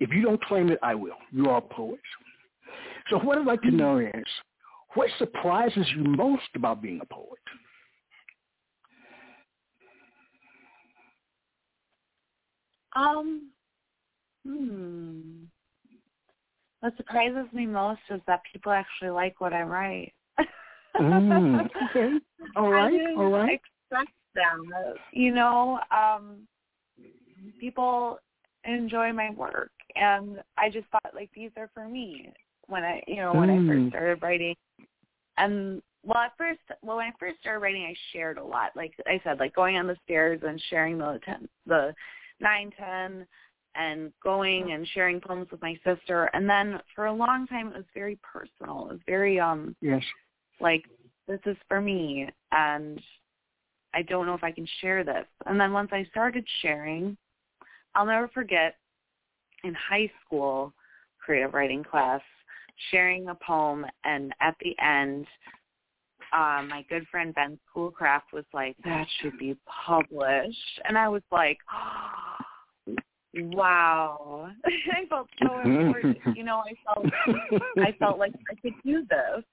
If 0.00 0.08
you 0.08 0.22
don't 0.22 0.42
claim 0.42 0.70
it, 0.70 0.78
I 0.82 0.94
will. 0.94 1.18
You 1.30 1.50
are 1.50 1.58
a 1.58 1.60
poet. 1.60 2.00
So 3.10 3.18
what 3.18 3.36
I'd 3.36 3.46
like 3.46 3.60
to 3.60 3.70
know 3.70 3.98
is, 3.98 4.24
what 4.94 5.10
surprises 5.18 5.86
you 5.94 6.02
most 6.02 6.48
about 6.54 6.80
being 6.80 7.02
a 7.02 7.14
poet? 7.14 7.38
Um, 12.96 13.50
hmm. 14.46 15.44
What 16.80 16.95
surprises 17.06 17.52
me 17.52 17.66
most 17.66 18.00
is 18.10 18.20
that 18.26 18.42
people 18.52 18.72
actually 18.72 19.10
like 19.10 19.40
what 19.40 19.52
I 19.52 19.62
write. 19.62 20.12
Mm, 21.00 21.68
okay. 21.90 22.18
All 22.56 22.70
right. 22.70 23.00
All 23.16 23.30
right. 23.30 23.60
expect 23.90 24.12
them. 24.34 24.70
You 25.12 25.32
know, 25.32 25.80
um, 25.90 26.46
people 27.60 28.18
enjoy 28.64 29.12
my 29.12 29.30
work, 29.30 29.70
and 29.94 30.42
I 30.56 30.70
just 30.70 30.88
thought 30.88 31.14
like 31.14 31.30
these 31.34 31.50
are 31.56 31.70
for 31.74 31.88
me. 31.88 32.32
When 32.68 32.82
I, 32.82 33.02
you 33.06 33.16
know, 33.16 33.32
when 33.34 33.50
I 33.50 33.58
Mm. 33.58 33.68
first 33.68 33.88
started 33.90 34.22
writing, 34.22 34.56
and 35.38 35.82
well, 36.02 36.18
at 36.18 36.36
first, 36.36 36.60
well, 36.82 36.96
when 36.96 37.06
I 37.06 37.12
first 37.18 37.38
started 37.40 37.60
writing, 37.60 37.84
I 37.84 37.94
shared 38.12 38.38
a 38.38 38.44
lot. 38.44 38.74
Like 38.74 38.94
I 39.06 39.20
said, 39.22 39.38
like 39.38 39.54
going 39.54 39.76
on 39.76 39.86
the 39.86 39.96
stairs 40.04 40.40
and 40.44 40.60
sharing 40.68 40.98
the 40.98 41.20
ten, 41.24 41.48
the 41.66 41.94
nine, 42.40 42.72
ten, 42.76 43.26
and 43.78 44.12
going 44.22 44.72
and 44.72 44.86
sharing 44.88 45.20
poems 45.20 45.48
with 45.50 45.62
my 45.62 45.78
sister. 45.84 46.30
And 46.32 46.48
then 46.48 46.80
for 46.94 47.06
a 47.06 47.12
long 47.12 47.46
time, 47.46 47.68
it 47.68 47.76
was 47.76 47.84
very 47.94 48.18
personal. 48.22 48.86
It 48.86 48.92
was 48.92 49.00
very 49.06 49.38
um 49.40 49.76
Yes. 49.80 50.02
like 50.60 50.84
this 51.28 51.40
is 51.46 51.56
for 51.68 51.80
me 51.80 52.28
and 52.52 53.00
I 53.94 54.02
don't 54.02 54.26
know 54.26 54.34
if 54.34 54.44
I 54.44 54.52
can 54.52 54.66
share 54.80 55.04
this. 55.04 55.26
And 55.46 55.58
then 55.58 55.72
once 55.72 55.90
I 55.92 56.04
started 56.10 56.46
sharing, 56.60 57.16
I'll 57.94 58.06
never 58.06 58.28
forget 58.28 58.76
in 59.64 59.74
high 59.74 60.10
school 60.24 60.72
creative 61.18 61.54
writing 61.54 61.82
class 61.82 62.20
sharing 62.90 63.28
a 63.28 63.34
poem 63.34 63.86
and 64.04 64.34
at 64.40 64.54
the 64.60 64.76
end 64.78 65.26
uh, 66.32 66.62
my 66.68 66.84
good 66.88 67.06
friend 67.10 67.34
Ben 67.34 67.58
Schoolcraft 67.70 68.32
was 68.32 68.44
like, 68.52 68.76
that 68.84 69.06
should 69.20 69.38
be 69.38 69.56
published. 69.86 70.80
And 70.86 70.98
I 70.98 71.08
was 71.08 71.22
like, 71.30 71.58
oh, 71.72 72.44
wow. 73.36 74.50
I 74.64 75.06
felt 75.08 75.28
so 75.42 75.60
important. 75.64 76.18
you 76.34 76.44
know, 76.44 76.62
I 76.64 76.72
felt 76.84 77.06
I 77.78 77.92
felt 77.98 78.18
like 78.18 78.32
I 78.50 78.54
could 78.60 78.74
do 78.84 79.04
this. 79.08 79.44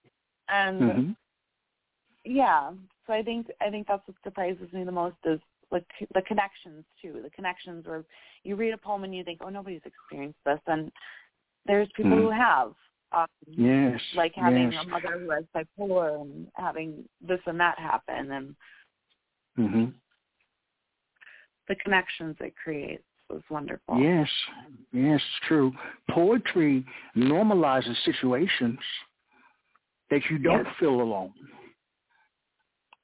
And 0.49 0.81
mm-hmm. 0.81 1.11
yeah, 2.25 2.71
so 3.05 3.13
I 3.13 3.21
think 3.21 3.47
I 3.61 3.69
think 3.69 3.87
that's 3.87 4.07
what 4.07 4.17
surprises 4.23 4.71
me 4.73 4.83
the 4.83 4.91
most 4.91 5.15
is 5.25 5.39
like 5.71 5.85
the 6.13 6.21
connections 6.21 6.85
too. 7.01 7.21
The 7.23 7.29
connections 7.31 7.85
where 7.85 8.03
you 8.43 8.55
read 8.55 8.73
a 8.73 8.77
poem 8.77 9.03
and 9.03 9.15
you 9.15 9.23
think, 9.23 9.39
oh, 9.43 9.49
nobody's 9.49 9.81
experienced 9.85 10.39
this, 10.45 10.59
and 10.67 10.91
there's 11.65 11.89
people 11.95 12.11
mm. 12.11 12.21
who 12.21 12.29
have. 12.29 12.73
Um, 13.11 13.27
yes. 13.45 14.01
Like 14.15 14.33
having 14.35 14.71
yes. 14.71 14.83
a 14.85 14.87
mother 14.87 15.19
who 15.19 15.29
has 15.29 15.43
bipolar 15.55 16.21
and 16.21 16.47
having 16.55 17.03
this 17.21 17.39
and 17.45 17.59
that 17.59 17.77
happen, 17.77 18.31
and 18.31 18.55
mm-hmm. 19.57 19.85
the 21.67 21.75
connections 21.75 22.35
it 22.39 22.55
creates 22.55 23.03
was 23.33 23.43
wonderful. 23.49 23.99
Yes, 23.99 24.29
yes, 24.91 25.21
true. 25.47 25.71
Poetry 26.11 26.85
normalizes 27.17 27.95
situations 28.05 28.79
that 30.09 30.21
you 30.29 30.37
don't 30.37 30.65
yes. 30.65 30.75
feel 30.79 31.01
alone. 31.01 31.33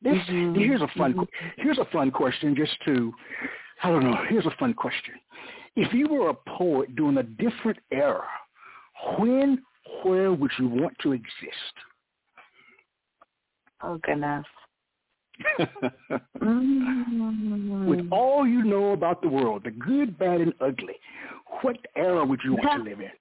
This 0.02 0.14
mm-hmm. 0.30 0.56
here's 0.56 0.82
a 0.82 0.88
fun 0.98 1.14
mm-hmm. 1.14 1.62
here's 1.62 1.78
a 1.78 1.86
fun 1.92 2.12
question 2.12 2.56
just 2.56 2.72
to 2.86 3.12
I 3.84 3.90
don't 3.90 4.04
know, 4.04 4.18
here's 4.30 4.46
a 4.46 4.56
fun 4.60 4.74
question. 4.74 5.16
If 5.76 5.94
you 5.94 6.08
were 6.08 6.30
a 6.30 6.58
poet 6.58 6.96
during 6.96 7.18
a 7.18 7.24
different 7.24 7.80
era, 7.92 8.24
when 9.18 9.62
where 10.04 10.32
would 10.32 10.52
you 10.58 10.68
want 10.68 10.96
to 11.04 11.14
exist? 11.14 11.76
Oh 13.82 14.00
goodness. 14.04 14.46
With 17.88 18.08
all 18.12 18.48
you 18.48 18.64
know 18.64 18.92
about 18.92 19.22
the 19.22 19.30
world, 19.30 19.64
the 19.64 19.72
good, 19.72 20.18
bad, 20.18 20.42
and 20.42 20.54
ugly, 20.60 20.96
what 21.62 21.78
era 21.96 22.26
would 22.26 22.42
you 22.44 22.54
want 22.54 22.84
to 22.84 22.90
live 22.90 23.00
in? 23.00 23.12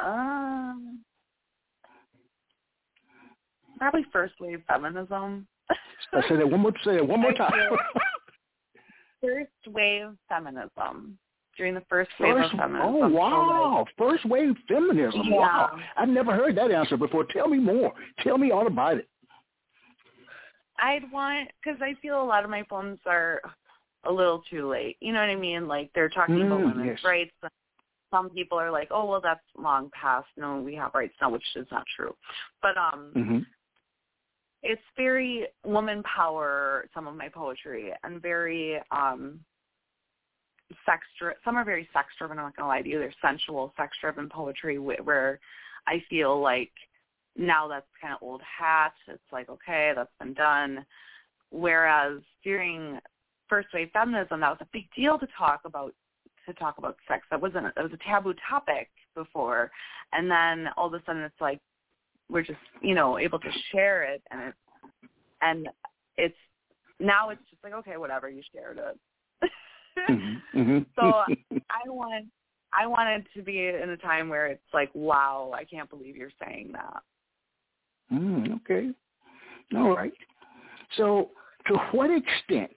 Um, 0.00 1.00
probably 3.78 4.06
first 4.12 4.34
wave 4.40 4.62
feminism. 4.68 5.46
I 6.12 6.28
say 6.28 6.36
that 6.36 6.48
one 6.48 6.60
more. 6.60 6.72
Say 6.84 6.96
that 6.96 7.06
one 7.06 7.20
more 7.20 7.32
time. 7.34 7.52
first 9.20 9.50
wave 9.74 10.08
feminism 10.28 11.18
during 11.56 11.74
the 11.74 11.82
first 11.88 12.10
wave 12.18 12.34
first, 12.34 12.52
of 12.54 12.58
feminism. 12.58 12.94
Oh 12.94 13.08
wow! 13.08 13.86
First 13.98 14.24
wave 14.24 14.54
feminism. 14.68 15.22
Yeah. 15.24 15.36
Wow! 15.36 15.78
I've 15.96 16.08
never 16.08 16.34
heard 16.34 16.56
that 16.56 16.70
answer 16.70 16.96
before. 16.96 17.26
Tell 17.32 17.48
me 17.48 17.58
more. 17.58 17.92
Tell 18.22 18.38
me 18.38 18.50
all 18.50 18.66
about 18.66 18.98
it. 18.98 19.08
I'd 20.80 21.10
want 21.12 21.50
because 21.62 21.80
I 21.82 21.94
feel 22.00 22.20
a 22.20 22.24
lot 22.24 22.44
of 22.44 22.50
my 22.50 22.62
poems 22.62 22.98
are 23.06 23.40
a 24.04 24.12
little 24.12 24.42
too 24.50 24.68
late. 24.68 24.96
You 25.00 25.12
know 25.12 25.20
what 25.20 25.30
I 25.30 25.36
mean? 25.36 25.68
Like 25.68 25.90
they're 25.94 26.08
talking 26.08 26.36
mm, 26.36 26.46
about 26.46 26.60
women's 26.60 26.98
yes. 26.98 27.04
rights. 27.04 27.32
Some 28.10 28.30
people 28.30 28.58
are 28.58 28.70
like, 28.70 28.88
"Oh, 28.90 29.04
well, 29.04 29.20
that's 29.20 29.40
long 29.56 29.90
past. 29.90 30.26
No, 30.36 30.60
we 30.60 30.74
have 30.74 30.94
rights 30.94 31.14
now," 31.20 31.30
which 31.30 31.44
is 31.54 31.66
not 31.70 31.84
true. 31.96 32.14
But 32.62 32.76
um, 32.76 33.12
mm-hmm. 33.14 33.38
it's 34.62 34.82
very 34.96 35.46
woman 35.64 36.02
power. 36.02 36.86
Some 36.94 37.06
of 37.06 37.14
my 37.14 37.28
poetry 37.28 37.92
and 38.02 38.20
very 38.20 38.80
um 38.90 39.40
sex 40.86 41.02
driven. 41.18 41.38
Some 41.44 41.56
are 41.56 41.64
very 41.64 41.88
sex 41.92 42.08
driven. 42.18 42.38
I'm 42.38 42.46
not 42.46 42.56
gonna 42.56 42.68
lie 42.68 42.82
to 42.82 42.88
you. 42.88 42.98
They're 42.98 43.14
sensual, 43.22 43.72
sex 43.76 43.96
driven 44.00 44.28
poetry 44.28 44.78
where 44.78 45.38
I 45.86 46.02
feel 46.08 46.40
like 46.40 46.72
now 47.40 47.66
that's 47.66 47.86
kind 48.00 48.12
of 48.12 48.22
old 48.22 48.42
hat. 48.42 48.92
It's 49.08 49.32
like, 49.32 49.48
okay, 49.48 49.92
that's 49.96 50.12
been 50.20 50.34
done. 50.34 50.84
Whereas 51.50 52.20
during 52.44 53.00
first 53.48 53.68
wave 53.72 53.88
feminism, 53.92 54.40
that 54.40 54.50
was 54.50 54.58
a 54.60 54.68
big 54.72 54.84
deal 54.94 55.18
to 55.18 55.26
talk 55.36 55.62
about 55.64 55.94
to 56.46 56.54
talk 56.54 56.78
about 56.78 56.96
sex. 57.08 57.24
That 57.30 57.40
wasn't 57.40 57.66
it 57.66 57.82
was 57.82 57.92
a 57.92 58.08
taboo 58.08 58.34
topic 58.48 58.88
before, 59.14 59.70
and 60.12 60.30
then 60.30 60.68
all 60.76 60.86
of 60.86 60.94
a 60.94 61.02
sudden 61.06 61.22
it's 61.22 61.40
like 61.40 61.60
we're 62.28 62.42
just 62.42 62.58
you 62.82 62.94
know 62.94 63.18
able 63.18 63.38
to 63.40 63.50
share 63.72 64.04
it, 64.04 64.22
and 64.30 64.40
it 64.42 64.54
and 65.40 65.68
it's 66.18 66.36
now 67.00 67.30
it's 67.30 67.42
just 67.50 67.64
like 67.64 67.72
okay, 67.72 67.96
whatever 67.96 68.28
you 68.28 68.42
shared 68.54 68.78
it. 68.78 69.50
mm-hmm. 70.10 70.60
Mm-hmm. 70.60 70.78
so 70.94 71.22
I 71.70 71.88
want 71.88 72.26
I 72.72 72.86
wanted 72.86 73.26
to 73.34 73.42
be 73.42 73.68
in 73.68 73.90
a 73.90 73.96
time 73.96 74.28
where 74.28 74.46
it's 74.46 74.62
like, 74.72 74.90
wow, 74.94 75.52
I 75.54 75.64
can't 75.64 75.90
believe 75.90 76.16
you're 76.16 76.30
saying 76.44 76.70
that. 76.72 77.02
Mm, 78.12 78.56
okay. 78.56 78.90
All 79.76 79.94
right. 79.94 80.12
So 80.96 81.30
to 81.66 81.76
what 81.92 82.10
extent 82.10 82.76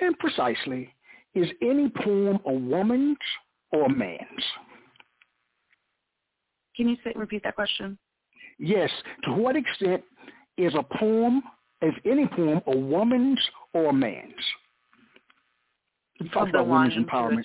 and 0.00 0.18
precisely 0.18 0.92
is 1.34 1.48
any 1.60 1.90
poem 2.02 2.38
a 2.46 2.52
woman's 2.52 3.16
or 3.72 3.86
a 3.86 3.88
man's? 3.88 4.44
Can 6.76 6.88
you 6.88 6.96
say, 7.04 7.12
repeat 7.14 7.42
that 7.44 7.54
question? 7.54 7.98
Yes. 8.58 8.90
To 9.24 9.32
what 9.32 9.56
extent 9.56 10.02
is 10.56 10.74
a 10.74 10.82
poem, 10.98 11.42
is 11.82 11.92
any 12.04 12.26
poem 12.26 12.60
a 12.66 12.76
woman's 12.76 13.40
or 13.74 13.90
a 13.90 13.92
man's? 13.92 14.32
You 16.20 16.28
talk 16.30 16.48
about 16.48 16.68
women's 16.68 16.94
empowerment. 16.94 17.44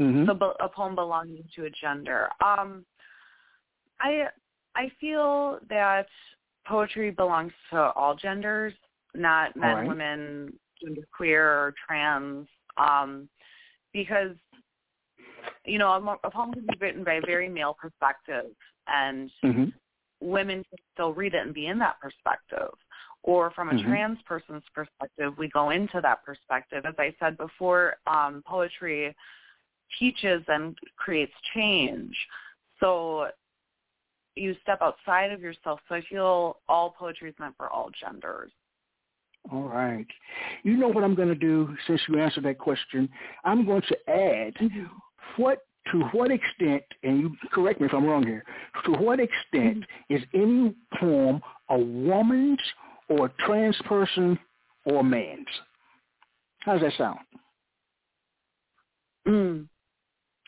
Mm-hmm. 0.00 0.26
So 0.26 0.54
a 0.60 0.68
poem 0.68 0.94
belonging 0.94 1.44
to 1.54 1.64
a 1.64 1.70
gender. 1.70 2.28
Um, 2.44 2.84
I 4.00 4.26
I 4.76 4.90
feel 5.00 5.58
that 5.70 6.06
poetry 6.66 7.10
belongs 7.10 7.52
to 7.70 7.92
all 7.92 8.14
genders, 8.14 8.74
not 9.14 9.56
men, 9.56 9.76
right. 9.76 9.88
women, 9.88 10.52
gender 10.82 11.06
queer, 11.16 11.46
or 11.46 11.74
trans, 11.86 12.46
um, 12.76 13.28
because 13.92 14.36
you 15.64 15.78
know 15.78 15.88
a, 15.92 16.26
a 16.26 16.30
poem 16.30 16.52
can 16.52 16.66
be 16.66 16.78
written 16.78 17.02
by 17.02 17.14
a 17.14 17.20
very 17.22 17.48
male 17.48 17.74
perspective, 17.80 18.52
and 18.86 19.30
mm-hmm. 19.42 19.64
women 20.20 20.62
can 20.68 20.78
still 20.92 21.14
read 21.14 21.34
it 21.34 21.44
and 21.44 21.54
be 21.54 21.66
in 21.66 21.78
that 21.78 21.96
perspective. 22.00 22.74
Or 23.22 23.50
from 23.52 23.70
a 23.70 23.72
mm-hmm. 23.72 23.88
trans 23.88 24.18
person's 24.24 24.62
perspective, 24.72 25.32
we 25.36 25.48
go 25.48 25.70
into 25.70 26.00
that 26.00 26.24
perspective. 26.24 26.84
As 26.86 26.94
I 26.96 27.12
said 27.18 27.36
before, 27.36 27.96
um, 28.06 28.42
poetry 28.46 29.16
teaches 29.98 30.44
and 30.46 30.76
creates 30.96 31.32
change. 31.54 32.14
So 32.78 33.28
you 34.36 34.54
step 34.62 34.78
outside 34.82 35.32
of 35.32 35.40
yourself. 35.40 35.80
So 35.88 35.94
I 35.94 36.02
feel 36.08 36.58
all 36.68 36.94
poetry 36.98 37.30
is 37.30 37.36
meant 37.38 37.54
for 37.56 37.68
all 37.68 37.90
genders. 38.00 38.52
All 39.52 39.62
right. 39.62 40.06
You 40.62 40.76
know 40.76 40.88
what 40.88 41.04
I'm 41.04 41.14
going 41.14 41.28
to 41.28 41.34
do 41.34 41.74
since 41.86 42.00
you 42.08 42.18
answered 42.18 42.44
that 42.44 42.58
question? 42.58 43.08
I'm 43.44 43.64
going 43.64 43.82
to 43.88 44.10
add 44.10 44.54
what 45.36 45.62
to 45.92 46.00
what 46.12 46.32
extent, 46.32 46.82
and 47.04 47.20
you 47.20 47.36
correct 47.52 47.80
me 47.80 47.86
if 47.86 47.94
I'm 47.94 48.04
wrong 48.04 48.26
here, 48.26 48.44
to 48.86 48.92
what 48.92 49.20
extent 49.20 49.84
mm-hmm. 50.10 50.14
is 50.14 50.22
any 50.34 50.74
poem 50.98 51.40
a 51.70 51.78
woman's 51.78 52.58
or 53.08 53.26
a 53.26 53.32
trans 53.46 53.76
person 53.84 54.36
or 54.84 55.00
a 55.00 55.04
man's? 55.04 55.46
How 56.60 56.72
does 56.72 56.82
that 56.82 56.92
sound? 56.98 57.18
Mm. 59.28 59.68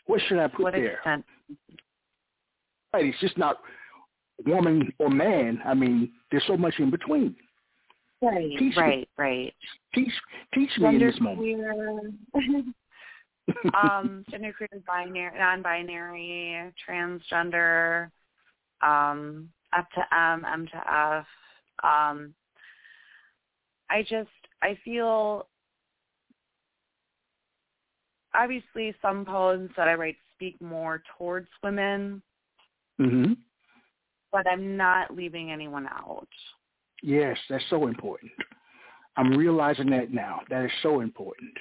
What 0.07 0.19
should 0.27 0.39
I 0.39 0.47
put 0.47 0.59
what 0.59 0.73
there? 0.73 0.95
Extent? 0.95 1.25
Right, 2.93 3.05
it's 3.05 3.19
just 3.21 3.37
not 3.37 3.59
woman 4.45 4.91
or 4.99 5.09
man. 5.09 5.61
I 5.65 5.73
mean, 5.73 6.11
there's 6.31 6.45
so 6.47 6.57
much 6.57 6.75
in 6.79 6.89
between. 6.89 7.35
Right, 8.21 8.51
teach 8.57 8.75
right, 8.75 8.99
me. 8.99 9.07
right. 9.17 9.53
Teach, 9.95 10.11
teach 10.53 10.69
me 10.77 10.89
in 10.89 10.99
this 10.99 11.19
moment. 11.21 12.15
um, 13.73 14.25
genderqueer, 14.29 14.85
binary, 14.85 15.37
non-binary, 15.37 16.73
transgender, 16.87 18.09
um, 18.81 19.49
up 19.75 19.87
to 19.91 20.01
M, 20.15 20.45
M 20.45 20.67
to 20.67 20.77
F. 20.77 21.25
Um, 21.83 22.33
I 23.89 24.01
just, 24.01 24.29
I 24.61 24.77
feel, 24.83 25.47
obviously 28.35 28.93
some 29.01 29.23
poems 29.23 29.69
that 29.77 29.87
I 29.87 29.93
write 29.93 30.17
speak 30.35 30.61
more 30.61 31.01
towards 31.17 31.47
women. 31.63 32.21
Mm-hmm 32.99 33.33
but 34.31 34.47
I'm 34.47 34.77
not 34.77 35.15
leaving 35.15 35.51
anyone 35.51 35.87
out. 35.87 36.27
Yes, 37.01 37.37
that's 37.49 37.63
so 37.69 37.87
important. 37.87 38.31
I'm 39.17 39.37
realizing 39.37 39.89
that 39.89 40.13
now. 40.13 40.41
That 40.49 40.63
is 40.65 40.71
so 40.81 41.01
important. 41.01 41.51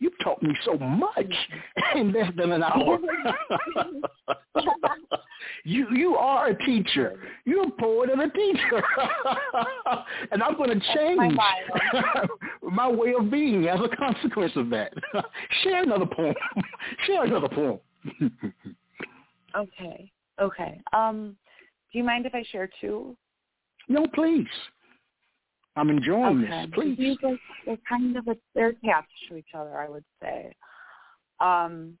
You've 0.00 0.18
taught 0.22 0.42
me 0.42 0.54
so 0.64 0.76
much 0.76 1.34
in 1.94 2.12
less 2.12 2.30
than 2.36 2.52
an 2.52 2.62
hour. 2.62 2.98
you 5.64 5.86
you 5.94 6.14
are 6.16 6.48
a 6.48 6.58
teacher. 6.66 7.18
You're 7.46 7.68
a 7.68 7.70
poet 7.70 8.10
and 8.10 8.20
a 8.20 8.28
teacher. 8.28 8.82
and 10.30 10.42
I'm 10.42 10.58
going 10.58 10.78
to 10.78 10.94
change 10.94 11.32
my, 11.34 12.26
my 12.62 12.88
way 12.88 13.14
of 13.18 13.30
being 13.30 13.66
as 13.66 13.80
a 13.80 13.96
consequence 13.96 14.52
of 14.56 14.68
that. 14.70 14.92
Share 15.62 15.84
another 15.84 16.06
poem. 16.06 16.34
Share 17.06 17.24
another 17.24 17.48
poem. 17.48 17.80
okay. 19.56 20.10
Okay. 20.38 20.80
Um 20.92 21.36
Do 21.96 22.00
you 22.00 22.04
mind 22.04 22.26
if 22.26 22.34
I 22.34 22.44
share 22.52 22.68
two? 22.78 23.16
No, 23.88 24.06
please. 24.12 24.44
I'm 25.76 25.88
enjoying 25.88 26.44
okay. 26.44 26.66
this. 26.66 26.70
Please. 26.74 26.98
These 26.98 27.16
are, 27.24 27.38
they're 27.64 27.78
kind 27.88 28.18
of 28.18 28.28
a, 28.28 28.36
they're 28.54 28.74
attached 28.84 29.08
to 29.30 29.36
each 29.36 29.54
other, 29.54 29.78
I 29.78 29.88
would 29.88 30.04
say. 30.20 30.52
Um, 31.40 31.96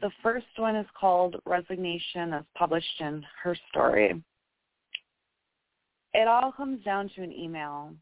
the 0.00 0.10
first 0.24 0.46
one 0.56 0.74
is 0.74 0.88
called 0.98 1.36
Resignation, 1.46 2.32
as 2.32 2.42
published 2.58 3.00
in 3.00 3.24
Her 3.44 3.56
Story. 3.70 4.20
It 6.12 6.26
all 6.26 6.50
comes 6.50 6.82
down 6.82 7.08
to 7.14 7.22
an 7.22 7.30
email. 7.30 7.94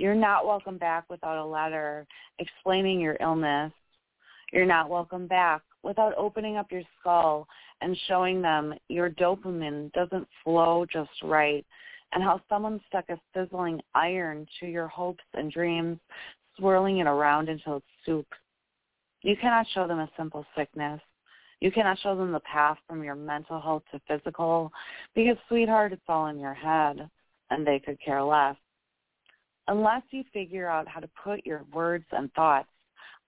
You're 0.00 0.16
not 0.16 0.44
welcome 0.44 0.76
back 0.76 1.04
without 1.08 1.40
a 1.40 1.46
letter 1.46 2.04
explaining 2.40 2.98
your 2.98 3.16
illness. 3.20 3.72
You're 4.52 4.66
not 4.66 4.90
welcome 4.90 5.28
back 5.28 5.62
without 5.82 6.14
opening 6.16 6.56
up 6.56 6.70
your 6.70 6.82
skull 7.00 7.46
and 7.80 7.96
showing 8.06 8.40
them 8.40 8.74
your 8.88 9.10
dopamine 9.10 9.92
doesn't 9.92 10.28
flow 10.44 10.86
just 10.90 11.10
right 11.22 11.64
and 12.12 12.22
how 12.22 12.40
someone 12.48 12.80
stuck 12.88 13.08
a 13.08 13.18
sizzling 13.34 13.80
iron 13.94 14.46
to 14.60 14.66
your 14.66 14.88
hopes 14.88 15.24
and 15.34 15.50
dreams, 15.50 15.98
swirling 16.56 16.98
it 16.98 17.06
around 17.06 17.48
until 17.48 17.76
it's 17.76 17.86
soup. 18.04 18.26
You 19.22 19.36
cannot 19.40 19.66
show 19.72 19.86
them 19.86 20.00
a 20.00 20.10
simple 20.16 20.44
sickness. 20.56 21.00
You 21.60 21.70
cannot 21.70 21.98
show 22.00 22.16
them 22.16 22.32
the 22.32 22.40
path 22.40 22.76
from 22.88 23.04
your 23.04 23.14
mental 23.14 23.60
health 23.60 23.84
to 23.92 24.00
physical 24.08 24.72
because, 25.14 25.36
sweetheart, 25.48 25.92
it's 25.92 26.02
all 26.08 26.26
in 26.26 26.38
your 26.38 26.54
head 26.54 27.08
and 27.50 27.66
they 27.66 27.78
could 27.78 27.98
care 28.04 28.22
less. 28.22 28.56
Unless 29.68 30.02
you 30.10 30.24
figure 30.32 30.68
out 30.68 30.88
how 30.88 31.00
to 31.00 31.08
put 31.22 31.46
your 31.46 31.64
words 31.72 32.04
and 32.10 32.32
thoughts 32.32 32.68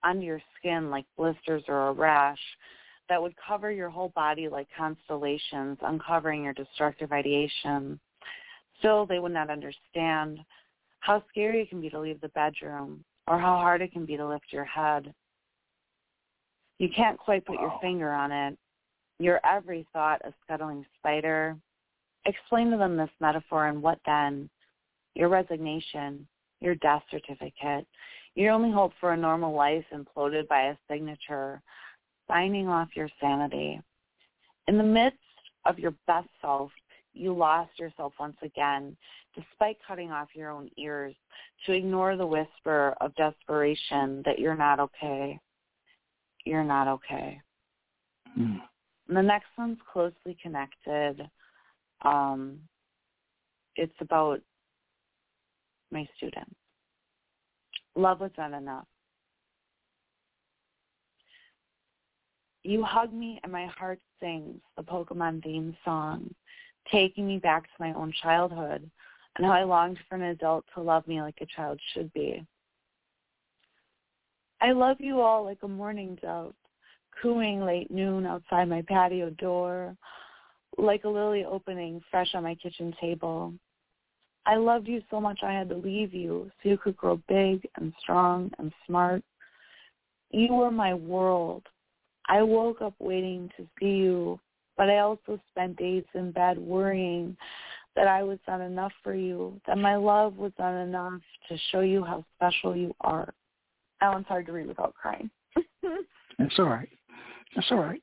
under 0.04 0.24
your 0.24 0.42
skin 0.58 0.90
like 0.90 1.06
blisters 1.16 1.62
or 1.68 1.88
a 1.88 1.92
rash 1.92 2.38
that 3.08 3.20
would 3.20 3.34
cover 3.46 3.70
your 3.70 3.90
whole 3.90 4.10
body 4.14 4.48
like 4.48 4.68
constellations, 4.76 5.78
uncovering 5.82 6.44
your 6.44 6.54
destructive 6.54 7.12
ideation, 7.12 7.98
Still, 8.78 9.06
they 9.06 9.18
would 9.18 9.32
not 9.32 9.50
understand 9.50 10.40
how 11.00 11.22
scary 11.30 11.62
it 11.62 11.70
can 11.70 11.80
be 11.80 11.90
to 11.90 12.00
leave 12.00 12.20
the 12.20 12.28
bedroom 12.28 13.04
or 13.26 13.38
how 13.38 13.56
hard 13.56 13.82
it 13.82 13.92
can 13.92 14.04
be 14.04 14.16
to 14.16 14.26
lift 14.26 14.46
your 14.50 14.64
head. 14.64 15.12
You 16.78 16.88
can't 16.94 17.18
quite 17.18 17.44
put 17.44 17.56
wow. 17.56 17.62
your 17.62 17.78
finger 17.80 18.12
on 18.12 18.32
it. 18.32 18.58
Your 19.18 19.40
every 19.46 19.86
thought 19.92 20.20
a 20.24 20.34
scuttling 20.44 20.84
spider. 20.98 21.56
Explain 22.26 22.70
to 22.70 22.76
them 22.76 22.96
this 22.96 23.10
metaphor 23.20 23.68
and 23.68 23.82
what 23.82 23.98
then? 24.06 24.50
Your 25.14 25.28
resignation, 25.28 26.26
your 26.60 26.74
death 26.76 27.02
certificate, 27.10 27.86
your 28.34 28.52
only 28.52 28.72
hope 28.72 28.92
for 29.00 29.12
a 29.12 29.16
normal 29.16 29.54
life 29.54 29.84
imploded 29.92 30.48
by 30.48 30.68
a 30.68 30.76
signature, 30.90 31.62
signing 32.28 32.68
off 32.68 32.88
your 32.94 33.08
sanity. 33.20 33.80
In 34.66 34.78
the 34.78 34.84
midst 34.84 35.18
of 35.66 35.78
your 35.78 35.94
best 36.06 36.28
self, 36.40 36.70
you 37.12 37.32
lost 37.32 37.78
yourself 37.78 38.12
once 38.18 38.36
again, 38.42 38.96
despite 39.36 39.76
cutting 39.86 40.10
off 40.10 40.28
your 40.34 40.50
own 40.50 40.68
ears, 40.76 41.14
to 41.64 41.72
ignore 41.72 42.16
the 42.16 42.26
whisper 42.26 42.96
of 43.00 43.14
desperation 43.14 44.22
that 44.24 44.38
you're 44.38 44.56
not 44.56 44.80
okay. 44.80 45.38
You're 46.44 46.64
not 46.64 46.88
okay. 46.88 47.40
Mm. 48.38 48.60
the 49.06 49.22
next 49.22 49.46
one's 49.56 49.78
closely 49.92 50.36
connected. 50.42 51.28
Um, 52.02 52.58
it's 53.76 53.94
about 54.00 54.40
my 55.92 56.08
students. 56.16 56.56
Love 57.96 58.20
was 58.20 58.30
not 58.36 58.52
enough. 58.52 58.86
You 62.62 62.82
hug 62.82 63.12
me 63.12 63.40
and 63.42 63.52
my 63.52 63.66
heart 63.66 64.00
sings 64.20 64.60
the 64.76 64.82
Pokemon 64.82 65.42
theme 65.42 65.76
song 65.84 66.34
taking 66.90 67.26
me 67.26 67.38
back 67.38 67.64
to 67.64 67.70
my 67.78 67.92
own 67.92 68.12
childhood 68.22 68.90
and 69.36 69.46
how 69.46 69.52
I 69.52 69.64
longed 69.64 69.98
for 70.08 70.16
an 70.16 70.22
adult 70.22 70.64
to 70.74 70.82
love 70.82 71.06
me 71.06 71.20
like 71.20 71.38
a 71.40 71.46
child 71.46 71.80
should 71.92 72.12
be. 72.12 72.44
I 74.60 74.72
love 74.72 74.96
you 75.00 75.20
all 75.20 75.44
like 75.44 75.58
a 75.62 75.68
morning 75.68 76.18
dove, 76.22 76.54
cooing 77.20 77.64
late 77.64 77.90
noon 77.90 78.26
outside 78.26 78.68
my 78.68 78.82
patio 78.82 79.30
door, 79.30 79.96
like 80.78 81.04
a 81.04 81.08
lily 81.08 81.44
opening 81.44 82.00
fresh 82.10 82.34
on 82.34 82.44
my 82.44 82.54
kitchen 82.54 82.94
table. 83.00 83.52
I 84.46 84.56
loved 84.56 84.88
you 84.88 85.02
so 85.10 85.20
much 85.20 85.40
I 85.42 85.52
had 85.52 85.68
to 85.70 85.76
leave 85.76 86.12
you 86.12 86.50
so 86.62 86.68
you 86.68 86.78
could 86.78 86.96
grow 86.96 87.20
big 87.28 87.66
and 87.76 87.92
strong 88.00 88.50
and 88.58 88.72
smart. 88.86 89.22
You 90.30 90.52
were 90.52 90.70
my 90.70 90.94
world. 90.94 91.62
I 92.28 92.42
woke 92.42 92.82
up 92.82 92.94
waiting 92.98 93.50
to 93.56 93.66
see 93.78 93.86
you 93.86 94.40
but 94.76 94.90
I 94.90 94.98
also 94.98 95.40
spent 95.50 95.76
days 95.76 96.04
in 96.14 96.32
bed 96.32 96.58
worrying 96.58 97.36
that 97.96 98.08
I 98.08 98.22
was 98.22 98.38
not 98.48 98.60
enough 98.60 98.92
for 99.02 99.14
you, 99.14 99.60
that 99.66 99.78
my 99.78 99.96
love 99.96 100.36
was 100.36 100.52
not 100.58 100.80
enough 100.82 101.20
to 101.48 101.56
show 101.70 101.80
you 101.80 102.02
how 102.02 102.24
special 102.36 102.76
you 102.76 102.94
are. 103.00 103.32
That 104.00 104.12
one's 104.12 104.26
hard 104.26 104.46
to 104.46 104.52
read 104.52 104.66
without 104.66 104.94
crying. 104.94 105.30
That's 106.38 106.58
all 106.58 106.68
right. 106.68 106.88
That's 107.54 107.68
all 107.70 107.78
right. 107.78 108.02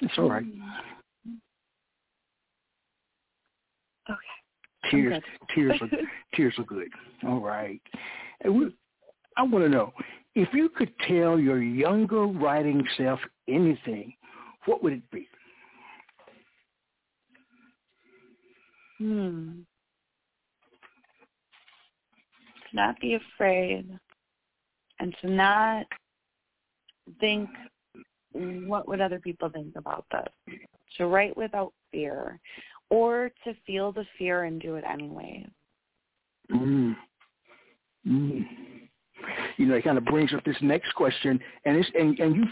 That's 0.00 0.14
all 0.18 0.30
right. 0.30 0.44
Mm. 0.44 1.38
Okay. 4.08 4.18
Tears, 4.90 5.22
tears, 5.54 5.80
are, 5.80 5.88
tears 6.34 6.54
are 6.58 6.64
good. 6.64 6.88
All 7.26 7.40
right. 7.40 7.80
And 8.42 8.54
we, 8.54 8.74
I 9.36 9.42
want 9.42 9.64
to 9.64 9.68
know 9.68 9.92
if 10.34 10.48
you 10.52 10.68
could 10.68 10.92
tell 11.06 11.38
your 11.38 11.62
younger 11.62 12.26
writing 12.26 12.86
self 12.96 13.20
anything, 13.48 14.14
what 14.66 14.82
would 14.82 14.94
it 14.94 15.10
be? 15.10 15.28
Hmm. 18.98 19.60
To 22.70 22.76
not 22.76 23.00
be 23.00 23.14
afraid 23.14 23.98
and 25.00 25.16
to 25.22 25.30
not 25.30 25.86
think 27.18 27.48
what 28.32 28.86
would 28.86 29.00
other 29.00 29.18
people 29.18 29.48
think 29.48 29.74
about 29.76 30.04
this. 30.12 30.56
To 30.98 31.06
write 31.06 31.36
without 31.36 31.72
fear 31.90 32.38
or 32.90 33.30
to 33.44 33.54
feel 33.66 33.92
the 33.92 34.04
fear 34.18 34.44
and 34.44 34.60
do 34.60 34.76
it 34.76 34.84
anyway. 34.84 35.46
Mm. 36.52 36.96
Mm 38.06 38.46
you 39.56 39.66
know, 39.66 39.74
it 39.74 39.84
kind 39.84 39.98
of 39.98 40.04
brings 40.04 40.32
up 40.34 40.44
this 40.44 40.56
next 40.60 40.94
question, 40.94 41.38
and 41.64 41.76
it's 41.76 41.90
and 41.94 42.18
and 42.18 42.36
you, 42.36 42.44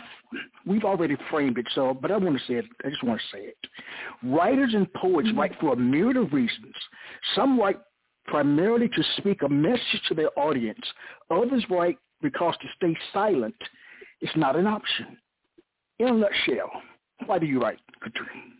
we've 0.67 0.85
already 0.85 1.17
framed 1.31 1.59
it. 1.59 1.67
So, 1.75 1.95
but 2.01 2.11
I 2.11 2.17
want 2.17 2.39
to 2.39 2.45
say 2.47 2.55
it. 2.55 2.67
I 2.85 2.91
just 2.91 3.03
want 3.03 3.21
to 3.21 3.37
say 3.37 3.45
it. 3.45 3.57
Writers 4.23 4.75
and 4.75 4.93
poets 4.95 5.29
mm-hmm. 5.29 5.39
write 5.39 5.53
for 5.61 5.73
a 5.73 5.77
myriad 5.77 6.17
of 6.17 6.33
reasons. 6.33 6.75
Some 7.35 7.59
write 7.59 7.79
primarily 8.27 8.89
to 8.89 9.03
speak 9.17 9.43
a 9.43 9.49
message 9.49 10.03
to 10.09 10.15
their 10.15 10.39
audience. 10.39 10.85
Others 11.31 11.65
write 11.71 11.99
because 12.21 12.55
to 12.61 12.67
stay 12.77 12.97
silent 13.13 13.57
is 14.21 14.31
not 14.37 14.57
an 14.57 14.67
option. 14.67 15.17
In 15.99 16.09
a 16.09 16.13
nutshell, 16.13 16.71
why 17.27 17.39
do 17.39 17.47
you 17.47 17.61
write, 17.61 17.79
Kathrine? 18.03 18.58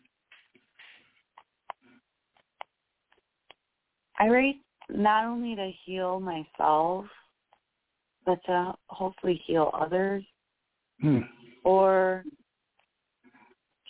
I 4.19 4.29
write 4.29 4.57
not 4.91 5.25
only 5.25 5.55
to 5.55 5.71
heal 5.85 6.21
myself 6.21 7.05
but 8.29 8.39
to 8.45 8.75
hopefully 8.89 9.41
heal 9.47 9.71
others 9.73 10.23
hmm. 11.01 11.21
or 11.65 12.25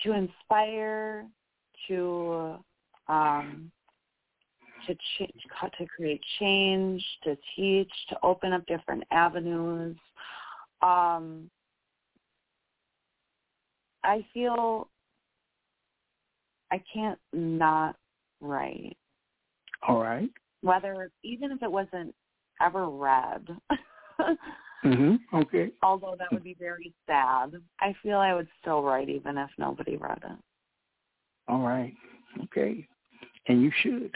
to 0.05 0.13
inspire, 0.13 1.27
to 1.89 2.57
um, 3.09 3.71
to 4.87 4.95
ch- 4.95 5.33
to 5.79 5.87
create 5.87 6.21
change, 6.39 7.05
to 7.25 7.37
teach, 7.57 7.91
to 8.11 8.17
open 8.23 8.53
up 8.53 8.65
different 8.67 9.03
avenues. 9.11 9.97
Um, 10.83 11.51
I 14.05 14.25
feel 14.33 14.89
I 16.71 16.81
can't 16.95 17.19
not 17.33 17.97
write. 18.41 18.97
All 19.87 20.01
right. 20.03 20.31
Whether 20.63 21.11
even 21.23 21.53
if 21.53 21.63
it 21.63 21.71
wasn't 21.71 22.15
ever 22.61 22.89
read, 22.89 23.47
mhm. 24.85 25.19
Okay. 25.35 25.71
Although 25.83 26.17
that 26.19 26.33
would 26.33 26.45
be 26.45 26.57
very 26.59 26.93
sad. 27.07 27.53
I 27.81 27.95
feel 28.03 28.19
I 28.19 28.35
would 28.35 28.49
still 28.61 28.83
write 28.83 29.09
even 29.09 29.39
if 29.39 29.51
nobody 29.59 29.97
read 29.97 30.21
it. 30.25 30.39
All 31.47 31.61
right. 31.61 31.95
Okay. 32.45 32.87
And 33.47 33.63
you 33.63 33.71
should. 33.83 34.13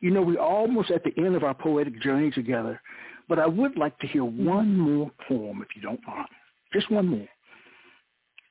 You 0.00 0.10
know, 0.10 0.22
we're 0.22 0.40
almost 0.40 0.90
at 0.90 1.02
the 1.04 1.12
end 1.16 1.34
of 1.34 1.42
our 1.42 1.54
poetic 1.54 2.00
journey 2.00 2.30
together, 2.30 2.80
but 3.28 3.38
I 3.38 3.46
would 3.46 3.76
like 3.76 3.98
to 4.00 4.06
hear 4.06 4.24
one 4.24 4.78
more 4.78 5.10
poem, 5.26 5.62
if 5.62 5.74
you 5.74 5.82
don't 5.82 6.00
mind. 6.06 6.28
Just 6.72 6.90
one 6.90 7.06
more. 7.06 7.28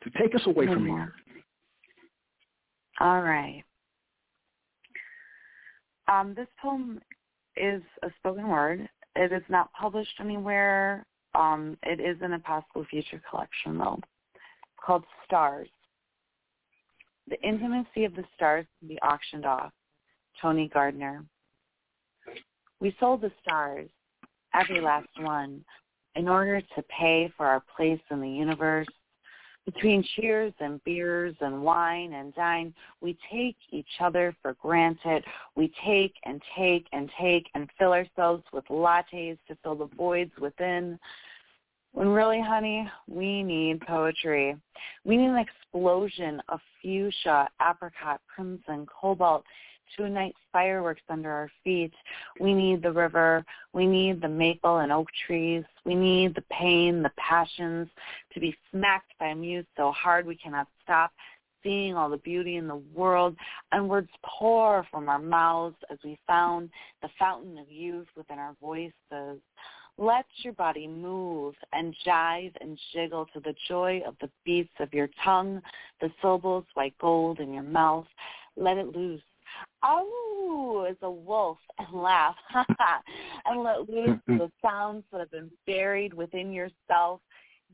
To 0.03 0.09
take 0.19 0.35
us 0.35 0.41
away 0.45 0.67
one 0.67 0.75
from 0.75 0.87
more. 0.87 0.97
here. 0.99 1.13
All 2.99 3.21
right. 3.21 3.63
Um, 6.07 6.33
this 6.35 6.47
poem 6.61 7.01
is 7.57 7.81
a 8.03 8.09
spoken 8.19 8.47
word. 8.47 8.87
It 9.15 9.31
is 9.31 9.43
not 9.49 9.71
published 9.73 10.19
anywhere. 10.19 11.05
Um, 11.33 11.77
it 11.83 11.99
is 11.99 12.21
in 12.21 12.33
a 12.33 12.39
possible 12.39 12.85
future 12.89 13.21
collection 13.29 13.77
though, 13.77 13.99
called 14.83 15.03
Stars. 15.25 15.69
The 17.27 17.41
intimacy 17.41 18.05
of 18.05 18.15
the 18.15 18.23
stars 18.35 18.65
can 18.79 18.87
be 18.87 18.99
auctioned 19.01 19.45
off. 19.45 19.71
Tony 20.41 20.69
Gardner. 20.73 21.23
We 22.79 22.95
sold 22.99 23.21
the 23.21 23.31
stars, 23.41 23.89
every 24.53 24.81
last 24.81 25.07
one, 25.19 25.63
in 26.15 26.27
order 26.27 26.61
to 26.61 26.83
pay 26.83 27.31
for 27.35 27.45
our 27.45 27.63
place 27.75 28.01
in 28.11 28.21
the 28.21 28.29
universe. 28.29 28.87
Between 29.65 30.03
cheers 30.15 30.53
and 30.59 30.83
beers 30.83 31.35
and 31.41 31.63
wine 31.63 32.13
and 32.13 32.35
dine, 32.35 32.71
we 33.01 33.17
take 33.31 33.57
each 33.71 33.89
other 33.99 34.35
for 34.41 34.53
granted. 34.61 35.23
We 35.55 35.73
take 35.83 36.13
and 36.23 36.39
take 36.55 36.85
and 36.91 37.09
take 37.19 37.47
and 37.55 37.67
fill 37.79 37.93
ourselves 37.93 38.43
with 38.53 38.65
lattes 38.65 39.39
to 39.47 39.57
fill 39.63 39.75
the 39.75 39.89
voids 39.97 40.31
within. 40.39 40.99
When 41.93 42.09
really, 42.09 42.41
honey, 42.41 42.87
we 43.07 43.41
need 43.41 43.81
poetry. 43.81 44.55
We 45.03 45.17
need 45.17 45.29
an 45.29 45.37
explosion 45.37 46.41
of 46.49 46.59
fuchsia, 46.81 47.49
apricot, 47.59 48.21
crimson, 48.27 48.85
cobalt, 48.85 49.45
to 49.95 50.05
ignite 50.05 50.35
fireworks 50.51 51.01
under 51.09 51.31
our 51.31 51.49
feet. 51.63 51.93
We 52.39 52.53
need 52.53 52.81
the 52.81 52.91
river. 52.91 53.45
We 53.73 53.85
need 53.87 54.21
the 54.21 54.27
maple 54.27 54.79
and 54.79 54.91
oak 54.91 55.07
trees. 55.25 55.63
We 55.85 55.95
need 55.95 56.35
the 56.35 56.43
pain, 56.51 57.01
the 57.01 57.11
passions, 57.17 57.87
to 58.33 58.39
be 58.39 58.55
smacked 58.71 59.13
by 59.19 59.27
a 59.27 59.35
muse 59.35 59.65
so 59.77 59.91
hard 59.91 60.25
we 60.25 60.35
cannot 60.35 60.67
stop 60.83 61.11
seeing 61.65 61.95
all 61.95 62.09
the 62.09 62.17
beauty 62.17 62.57
in 62.57 62.67
the 62.67 62.81
world, 62.93 63.35
and 63.71 63.89
words 63.89 64.09
pour 64.23 64.85
from 64.91 65.09
our 65.09 65.19
mouths 65.19 65.75
as 65.91 65.97
we 66.03 66.17
found 66.27 66.69
the 67.01 67.09
fountain 67.17 67.57
of 67.57 67.69
youth 67.71 68.07
within 68.15 68.37
our 68.37 68.55
voices. 68.61 69.41
Let 69.97 70.25
your 70.43 70.53
body 70.53 70.87
move 70.87 71.55
and 71.73 71.95
jive 72.05 72.53
and 72.61 72.77
jiggle 72.93 73.25
to 73.33 73.39
the 73.39 73.55
joy 73.67 74.01
of 74.05 74.15
the 74.21 74.29
beats 74.45 74.73
of 74.79 74.93
your 74.93 75.09
tongue, 75.23 75.61
the 76.01 76.11
syllables 76.21 76.65
like 76.75 76.97
gold 76.99 77.39
in 77.39 77.53
your 77.53 77.63
mouth. 77.63 78.05
Let 78.57 78.77
it 78.77 78.95
loose. 78.95 79.21
Oh, 79.87 80.87
as 80.89 80.95
a 81.03 81.11
wolf 81.11 81.59
and 81.77 82.01
laugh. 82.01 82.35
And 83.47 83.61
let 83.61 83.87
loose 83.87 84.19
the 84.27 84.51
sounds 84.59 85.03
that 85.11 85.19
have 85.19 85.31
been 85.31 85.51
buried 85.67 86.13
within 86.13 86.51
yourself. 86.51 87.21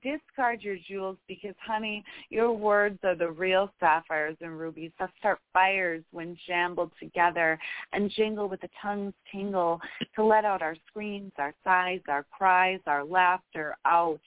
Discard 0.03 0.61
your 0.61 0.75
jewels 0.85 1.17
because, 1.27 1.55
honey, 1.65 2.03
your 2.29 2.51
words 2.51 2.99
are 3.03 3.15
the 3.15 3.31
real 3.31 3.71
sapphires 3.79 4.35
and 4.41 4.59
rubies 4.59 4.91
that 4.99 5.11
start 5.17 5.39
fires 5.53 6.03
when 6.11 6.35
jambled 6.45 6.91
together 6.99 7.57
and 7.93 8.11
jingle 8.11 8.49
with 8.49 8.59
the 8.61 8.69
tongue's 8.81 9.13
tingle 9.31 9.79
to 10.15 10.23
let 10.25 10.43
out 10.43 10.61
our 10.61 10.75
screams, 10.87 11.31
our 11.37 11.53
sighs, 11.63 12.01
our 12.09 12.25
cries, 12.31 12.79
our 12.85 13.05
laughter 13.05 13.77
out. 13.85 14.19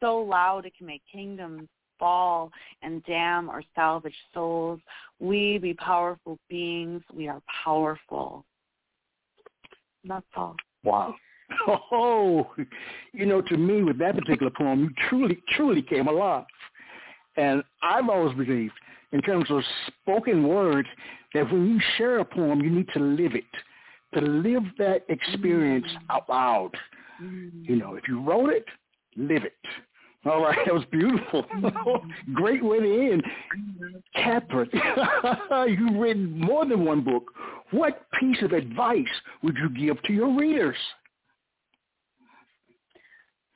So 0.00 0.18
loud 0.18 0.66
it 0.66 0.72
can 0.76 0.88
make 0.88 1.02
kingdoms 1.12 1.68
fall 2.02 2.50
and 2.82 3.00
damn 3.04 3.48
or 3.48 3.62
salvage 3.76 4.16
souls. 4.34 4.80
We 5.20 5.58
be 5.58 5.72
powerful 5.74 6.36
beings. 6.50 7.00
We 7.14 7.28
are 7.28 7.40
powerful. 7.64 8.44
That's 10.04 10.26
all. 10.34 10.56
Wow. 10.84 11.14
Oh, 11.92 12.50
you 13.12 13.26
know, 13.26 13.42
to 13.42 13.58
me, 13.58 13.82
with 13.82 13.98
that 13.98 14.16
particular 14.16 14.50
poem, 14.50 14.80
you 14.80 14.90
truly, 15.10 15.38
truly 15.54 15.82
came 15.82 16.08
alive. 16.08 16.46
And 17.36 17.62
I've 17.82 18.08
always 18.08 18.34
believed, 18.34 18.72
in 19.12 19.20
terms 19.20 19.50
of 19.50 19.62
spoken 20.00 20.48
word, 20.48 20.88
that 21.34 21.52
when 21.52 21.68
you 21.68 21.80
share 21.98 22.20
a 22.20 22.24
poem, 22.24 22.62
you 22.62 22.70
need 22.70 22.88
to 22.94 23.00
live 23.00 23.34
it, 23.34 23.44
to 24.14 24.24
live 24.24 24.62
that 24.78 25.02
experience 25.10 25.86
mm-hmm. 25.86 26.10
out 26.10 26.28
loud. 26.30 26.70
Mm-hmm. 27.22 27.70
You 27.70 27.76
know, 27.76 27.96
if 27.96 28.08
you 28.08 28.22
wrote 28.22 28.48
it, 28.48 28.64
live 29.16 29.44
it. 29.44 29.52
All 30.24 30.42
right, 30.42 30.58
that 30.64 30.72
was 30.72 30.84
beautiful. 30.92 31.44
Great 32.32 32.64
way 32.64 32.78
to 32.78 33.12
end. 33.12 33.24
Kathrine, 34.16 34.70
you've 35.68 36.00
written 36.00 36.38
more 36.38 36.64
than 36.64 36.84
one 36.84 37.02
book. 37.02 37.24
What 37.72 38.06
piece 38.20 38.40
of 38.42 38.52
advice 38.52 39.04
would 39.42 39.56
you 39.56 39.68
give 39.70 40.00
to 40.04 40.12
your 40.12 40.32
readers? 40.36 40.76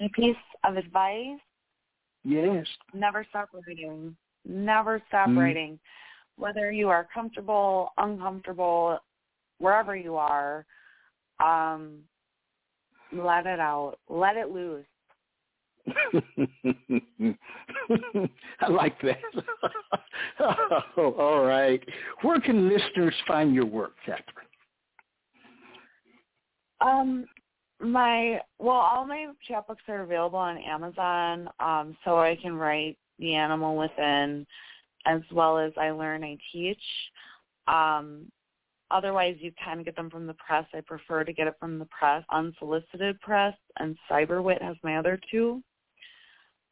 A 0.01 0.09
piece 0.09 0.37
of 0.65 0.77
advice? 0.77 1.39
Yes. 2.25 2.67
Never 2.93 3.25
stop 3.31 3.51
writing. 3.53 4.17
Never 4.45 5.01
stop 5.09 5.29
mm. 5.29 5.39
writing. 5.39 5.79
Whether 6.37 6.73
you 6.73 6.89
are 6.89 7.07
comfortable, 7.15 7.93
uncomfortable, 7.97 8.99
wherever 9.59 9.97
you 9.97 10.17
are, 10.17 10.67
um, 11.43 12.01
let 13.13 13.47
it 13.47 13.61
out. 13.61 13.99
Let 14.09 14.37
it 14.37 14.51
loose. 14.51 14.85
I 18.61 18.69
like 18.69 19.01
that. 19.03 19.19
oh, 20.97 21.15
all 21.19 21.45
right. 21.45 21.83
Where 22.23 22.41
can 22.41 22.69
listeners 22.69 23.15
find 23.27 23.55
your 23.55 23.67
work, 23.67 23.93
Kathrine? 24.07 24.47
Um, 26.81 27.27
my 27.81 28.41
well, 28.59 28.77
all 28.77 29.07
my 29.07 29.29
chapbooks 29.49 29.89
are 29.89 30.03
available 30.03 30.39
on 30.39 30.59
Amazon, 30.59 31.49
um, 31.61 31.97
so 32.05 32.19
I 32.19 32.37
can 32.41 32.55
write 32.55 32.97
the 33.19 33.35
animal 33.35 33.77
within, 33.77 34.47
as 35.07 35.21
well 35.33 35.59
as 35.59 35.73
I 35.77 35.91
learn, 35.91 36.25
I 36.25 36.37
teach. 36.53 36.83
Um, 37.69 38.31
otherwise, 38.91 39.37
you 39.41 39.53
can 39.63 39.83
get 39.83 39.97
them 39.97 40.11
from 40.11 40.27
the 40.27 40.35
press. 40.35 40.65
I 40.75 40.81
prefer 40.81 41.25
to 41.25 41.33
get 41.33 41.47
it 41.47 41.55
from 41.59 41.79
the 41.79 41.87
press, 41.87 42.25
unsolicited 42.31 43.21
press, 43.21 43.55
and 43.79 43.97
Cyberwit 44.11 44.63
has 44.63 44.77
my 44.83 44.97
other 44.97 45.19
two. 45.31 45.63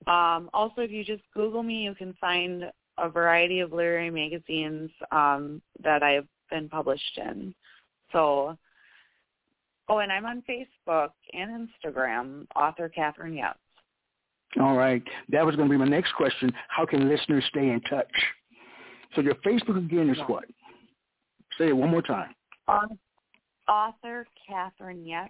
Um, 0.06 0.50
also, 0.52 0.82
if 0.82 0.90
you 0.90 1.04
just 1.04 1.22
Google 1.34 1.62
me, 1.62 1.82
you 1.82 1.94
can 1.94 2.14
find 2.20 2.64
a 2.98 3.08
variety 3.08 3.60
of 3.60 3.72
literary 3.72 4.10
magazines 4.10 4.90
um, 5.10 5.60
that 5.82 6.02
I've 6.02 6.28
been 6.50 6.68
published 6.68 7.18
in. 7.18 7.54
So 8.12 8.56
Oh, 9.88 9.98
and 9.98 10.10
I'm 10.10 10.24
on 10.24 10.42
Facebook 10.48 11.10
and 11.32 11.68
Instagram, 11.68 12.46
author 12.56 12.90
Kathrine 12.94 13.34
Yets. 13.34 13.54
All 14.60 14.76
right. 14.76 15.02
That 15.30 15.44
was 15.44 15.56
going 15.56 15.68
to 15.68 15.72
be 15.72 15.78
my 15.78 15.84
next 15.84 16.14
question. 16.14 16.52
How 16.68 16.86
can 16.86 17.08
listeners 17.08 17.44
stay 17.48 17.70
in 17.70 17.80
touch? 17.82 18.06
So 19.14 19.20
your 19.20 19.34
Facebook 19.36 19.76
again 19.76 20.08
is 20.08 20.18
what? 20.26 20.44
Say 21.58 21.68
it 21.68 21.76
one 21.76 21.90
more 21.90 22.02
time. 22.02 22.34
author 23.68 24.26
Kathrine 24.48 25.04
Yets, 25.06 25.28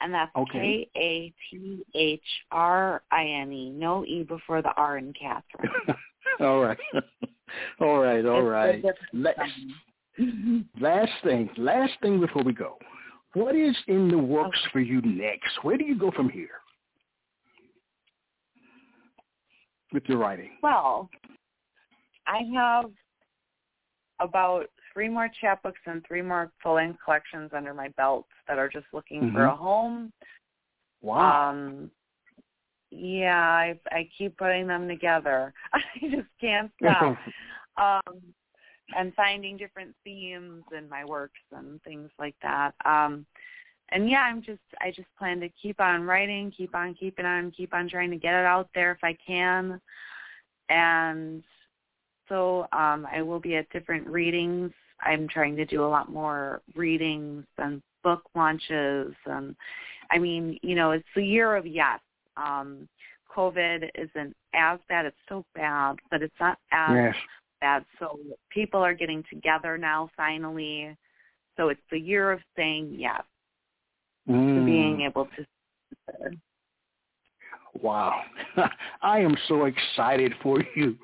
and 0.00 0.12
that's 0.12 0.34
okay. 0.36 0.88
K-A-T-H-R-I-N-E. 0.94 1.70
No 3.70 4.04
E 4.04 4.22
before 4.22 4.62
the 4.62 4.72
R 4.76 4.98
in 4.98 5.12
Kathrine. 5.12 5.70
all 6.40 6.60
right. 6.60 6.78
all 7.80 7.98
right. 7.98 8.26
All 8.26 8.42
right. 8.42 8.84
Last, 9.12 9.38
last 10.80 11.12
thing. 11.22 11.48
Last 11.56 11.92
thing 12.02 12.20
before 12.20 12.42
we 12.42 12.52
go. 12.52 12.76
What 13.34 13.56
is 13.56 13.76
in 13.88 14.08
the 14.08 14.18
works 14.18 14.60
for 14.72 14.80
you 14.80 15.00
next? 15.02 15.62
Where 15.62 15.76
do 15.76 15.84
you 15.84 15.98
go 15.98 16.10
from 16.12 16.28
here 16.28 16.60
with 19.92 20.04
your 20.06 20.18
writing? 20.18 20.50
Well, 20.62 21.10
I 22.26 22.42
have 22.54 22.90
about 24.20 24.66
three 24.94 25.08
more 25.08 25.28
chapbooks 25.42 25.82
and 25.86 26.02
three 26.06 26.22
more 26.22 26.50
full-length 26.62 26.98
collections 27.04 27.50
under 27.54 27.74
my 27.74 27.88
belt 27.90 28.26
that 28.48 28.58
are 28.58 28.68
just 28.68 28.86
looking 28.92 29.22
mm-hmm. 29.22 29.36
for 29.36 29.44
a 29.44 29.56
home. 29.56 30.12
Wow. 31.02 31.50
Um, 31.50 31.90
yeah, 32.90 33.40
I 33.40 33.78
I 33.90 34.08
keep 34.16 34.38
putting 34.38 34.66
them 34.66 34.88
together. 34.88 35.52
I 35.72 35.80
just 36.00 36.28
can't 36.40 36.70
stop. 36.80 37.16
um, 37.76 38.22
and 38.96 39.12
finding 39.14 39.56
different 39.56 39.94
themes 40.04 40.62
in 40.76 40.88
my 40.88 41.04
works 41.04 41.40
and 41.52 41.82
things 41.82 42.10
like 42.18 42.36
that. 42.42 42.74
Um, 42.84 43.26
and 43.90 44.08
yeah, 44.08 44.20
I'm 44.20 44.42
just 44.42 44.60
I 44.80 44.90
just 44.90 45.08
plan 45.18 45.40
to 45.40 45.48
keep 45.60 45.80
on 45.80 46.02
writing, 46.02 46.52
keep 46.56 46.74
on 46.74 46.94
keeping 46.94 47.26
on, 47.26 47.50
keep 47.50 47.74
on 47.74 47.88
trying 47.88 48.10
to 48.10 48.16
get 48.16 48.34
it 48.34 48.46
out 48.46 48.68
there 48.74 48.92
if 48.92 49.02
I 49.02 49.16
can. 49.26 49.80
And 50.68 51.42
so 52.28 52.66
um, 52.72 53.06
I 53.12 53.22
will 53.22 53.40
be 53.40 53.56
at 53.56 53.68
different 53.70 54.06
readings. 54.06 54.72
I'm 55.00 55.28
trying 55.28 55.56
to 55.56 55.64
do 55.64 55.84
a 55.84 55.88
lot 55.88 56.10
more 56.10 56.62
readings 56.74 57.44
and 57.58 57.82
book 58.02 58.22
launches 58.34 59.14
and 59.26 59.54
I 60.10 60.18
mean, 60.18 60.58
you 60.62 60.74
know, 60.74 60.90
it's 60.90 61.04
the 61.16 61.24
year 61.24 61.56
of 61.56 61.66
yes. 61.66 62.00
Um, 62.36 62.88
COVID 63.34 63.88
isn't 63.94 64.36
as 64.54 64.78
bad. 64.88 65.06
It's 65.06 65.16
still 65.24 65.44
bad, 65.54 65.96
but 66.10 66.22
it's 66.22 66.34
not 66.38 66.58
as 66.72 66.94
yes 66.94 67.16
that. 67.64 67.84
So 67.98 68.18
people 68.50 68.80
are 68.80 68.94
getting 68.94 69.24
together 69.30 69.76
now 69.76 70.10
finally. 70.16 70.96
So 71.56 71.68
it's 71.70 71.80
the 71.90 71.98
year 71.98 72.30
of 72.30 72.40
saying 72.56 72.94
yes 72.96 73.22
mm. 74.28 74.58
to 74.58 74.64
being 74.64 75.00
able 75.00 75.26
to. 75.36 75.46
Wow. 77.82 78.20
I 79.02 79.18
am 79.18 79.36
so 79.48 79.64
excited 79.64 80.32
for 80.42 80.62
you. 80.76 80.96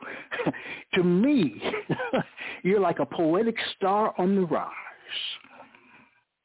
to 0.95 1.03
me, 1.03 1.61
you're 2.63 2.81
like 2.81 2.99
a 3.01 3.07
poetic 3.07 3.57
star 3.77 4.15
on 4.19 4.37
the 4.37 4.43
rise. 4.43 4.71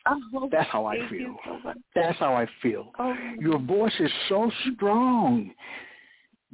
Oh, 0.07 0.49
That's 0.51 0.69
how 0.69 0.85
I 0.85 0.97
feel. 1.09 1.35
So 1.45 1.73
That's 1.95 2.17
how 2.19 2.33
I 2.35 2.47
feel. 2.61 2.91
Oh. 2.99 3.15
Your 3.39 3.59
voice 3.59 3.93
is 3.99 4.11
so 4.29 4.51
strong. 4.73 5.51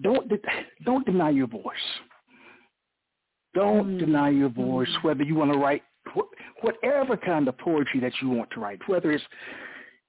Don't 0.01 0.29
de- 0.29 0.39
don't 0.85 1.05
deny 1.05 1.31
your 1.31 1.47
voice. 1.47 1.63
Don't 3.53 3.97
Mm. 3.97 3.99
deny 3.99 4.29
your 4.29 4.47
voice, 4.49 4.89
Mhm. 4.97 5.03
whether 5.03 5.23
you 5.23 5.35
want 5.35 5.51
to 5.51 5.59
write 5.59 5.83
wh- 6.15 6.63
whatever 6.63 7.17
kind 7.17 7.47
of 7.47 7.57
poetry 7.57 7.99
that 7.99 8.13
you 8.21 8.29
want 8.29 8.49
to 8.51 8.59
write, 8.59 8.87
whether 8.87 9.11
it's 9.11 9.27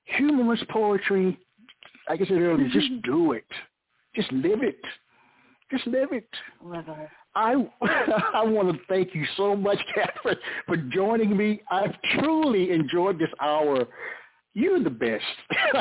humorous 0.04 0.62
poetry, 0.64 1.36
like 2.09 2.20
I 2.20 2.24
said 2.24 2.38
earlier, 2.38 2.68
just 2.68 3.03
do 3.03 3.32
it. 3.32 3.46
Just 4.14 4.30
live 4.32 4.62
it. 4.62 4.80
Just 5.70 5.86
live 5.86 6.12
it. 6.12 6.28
Love 6.62 6.84
it. 6.88 7.09
I 7.34 7.55
I 8.34 8.44
want 8.44 8.72
to 8.72 8.78
thank 8.88 9.14
you 9.14 9.24
so 9.36 9.57
much, 9.57 9.78
Kathrine, 9.96 10.36
for 10.66 10.76
joining 10.76 11.36
me. 11.36 11.62
I've 11.70 11.94
truly 12.18 12.70
enjoyed 12.70 13.18
this 13.18 13.30
hour. 13.40 13.86
You're 14.55 14.82
the 14.82 14.90
best. 14.90 15.24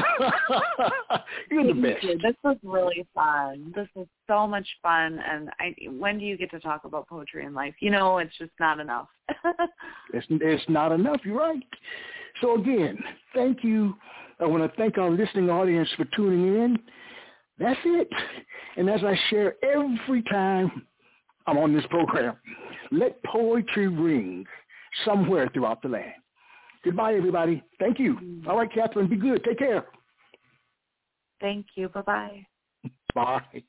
You're 1.51 1.65
the 1.65 1.73
Thank 1.73 1.83
best. 1.83 2.03
you. 2.03 2.17
This 2.19 2.35
was 2.41 2.55
really 2.63 3.05
fun. 3.13 3.73
This 3.75 3.87
was 3.95 4.07
so 4.27 4.47
much 4.47 4.65
fun. 4.81 5.19
And 5.29 5.49
I, 5.59 5.75
when 5.89 6.17
do 6.17 6.23
you 6.23 6.37
get 6.37 6.51
to 6.51 6.59
talk 6.61 6.85
about 6.85 7.09
poetry 7.09 7.45
in 7.45 7.53
life? 7.53 7.75
You 7.81 7.91
know, 7.91 8.19
it's 8.19 8.31
just 8.37 8.53
not 8.61 8.79
enough. 8.79 9.09
It's, 10.13 10.25
it's 10.29 10.63
not 10.69 10.93
enough. 10.93 11.19
You're 11.25 11.37
right. 11.37 11.61
So 12.39 12.55
again, 12.55 12.97
thank 13.35 13.61
you. 13.61 13.93
I 14.41 14.45
want 14.45 14.63
to 14.63 14.77
thank 14.77 14.97
our 14.97 15.09
listening 15.09 15.49
audience 15.49 15.89
for 15.95 16.05
tuning 16.15 16.47
in. 16.47 16.79
That's 17.59 17.79
it. 17.85 18.09
And 18.75 18.89
as 18.89 19.01
I 19.03 19.15
share 19.29 19.55
every 19.63 20.23
time 20.23 20.87
I'm 21.45 21.57
on 21.57 21.75
this 21.75 21.85
program, 21.89 22.35
let 22.91 23.21
poetry 23.23 23.87
ring 23.87 24.45
somewhere 25.05 25.49
throughout 25.53 25.81
the 25.81 25.89
land. 25.89 26.13
Goodbye, 26.83 27.13
everybody. 27.13 27.61
Thank 27.79 27.99
you. 27.99 28.41
All 28.47 28.57
right, 28.57 28.71
Kathrine, 28.71 29.09
be 29.09 29.15
good. 29.15 29.43
Take 29.43 29.59
care. 29.59 29.85
Thank 31.39 31.67
you. 31.75 31.89
Bye-bye. 31.89 32.45
Bye. 33.13 33.63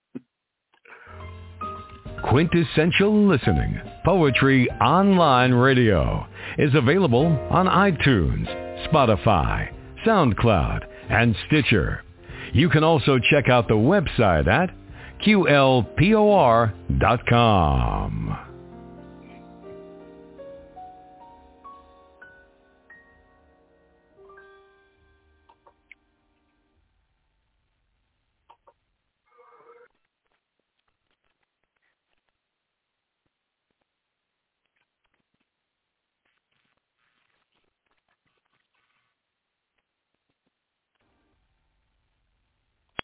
Quintessential 2.30 3.26
Listening, 3.26 3.80
Poetry 4.04 4.70
Online 4.80 5.52
Radio, 5.52 6.26
is 6.56 6.74
available 6.74 7.26
on 7.50 7.66
iTunes, 7.66 8.46
Spotify, 8.88 9.68
SoundCloud, 10.05 10.84
and 11.09 11.34
Stitcher. 11.46 12.05
You 12.53 12.68
can 12.68 12.84
also 12.84 13.18
check 13.18 13.48
out 13.48 13.68
the 13.68 13.74
website 13.74 14.46
at 14.46 14.74
qlpor.com. 15.24 15.92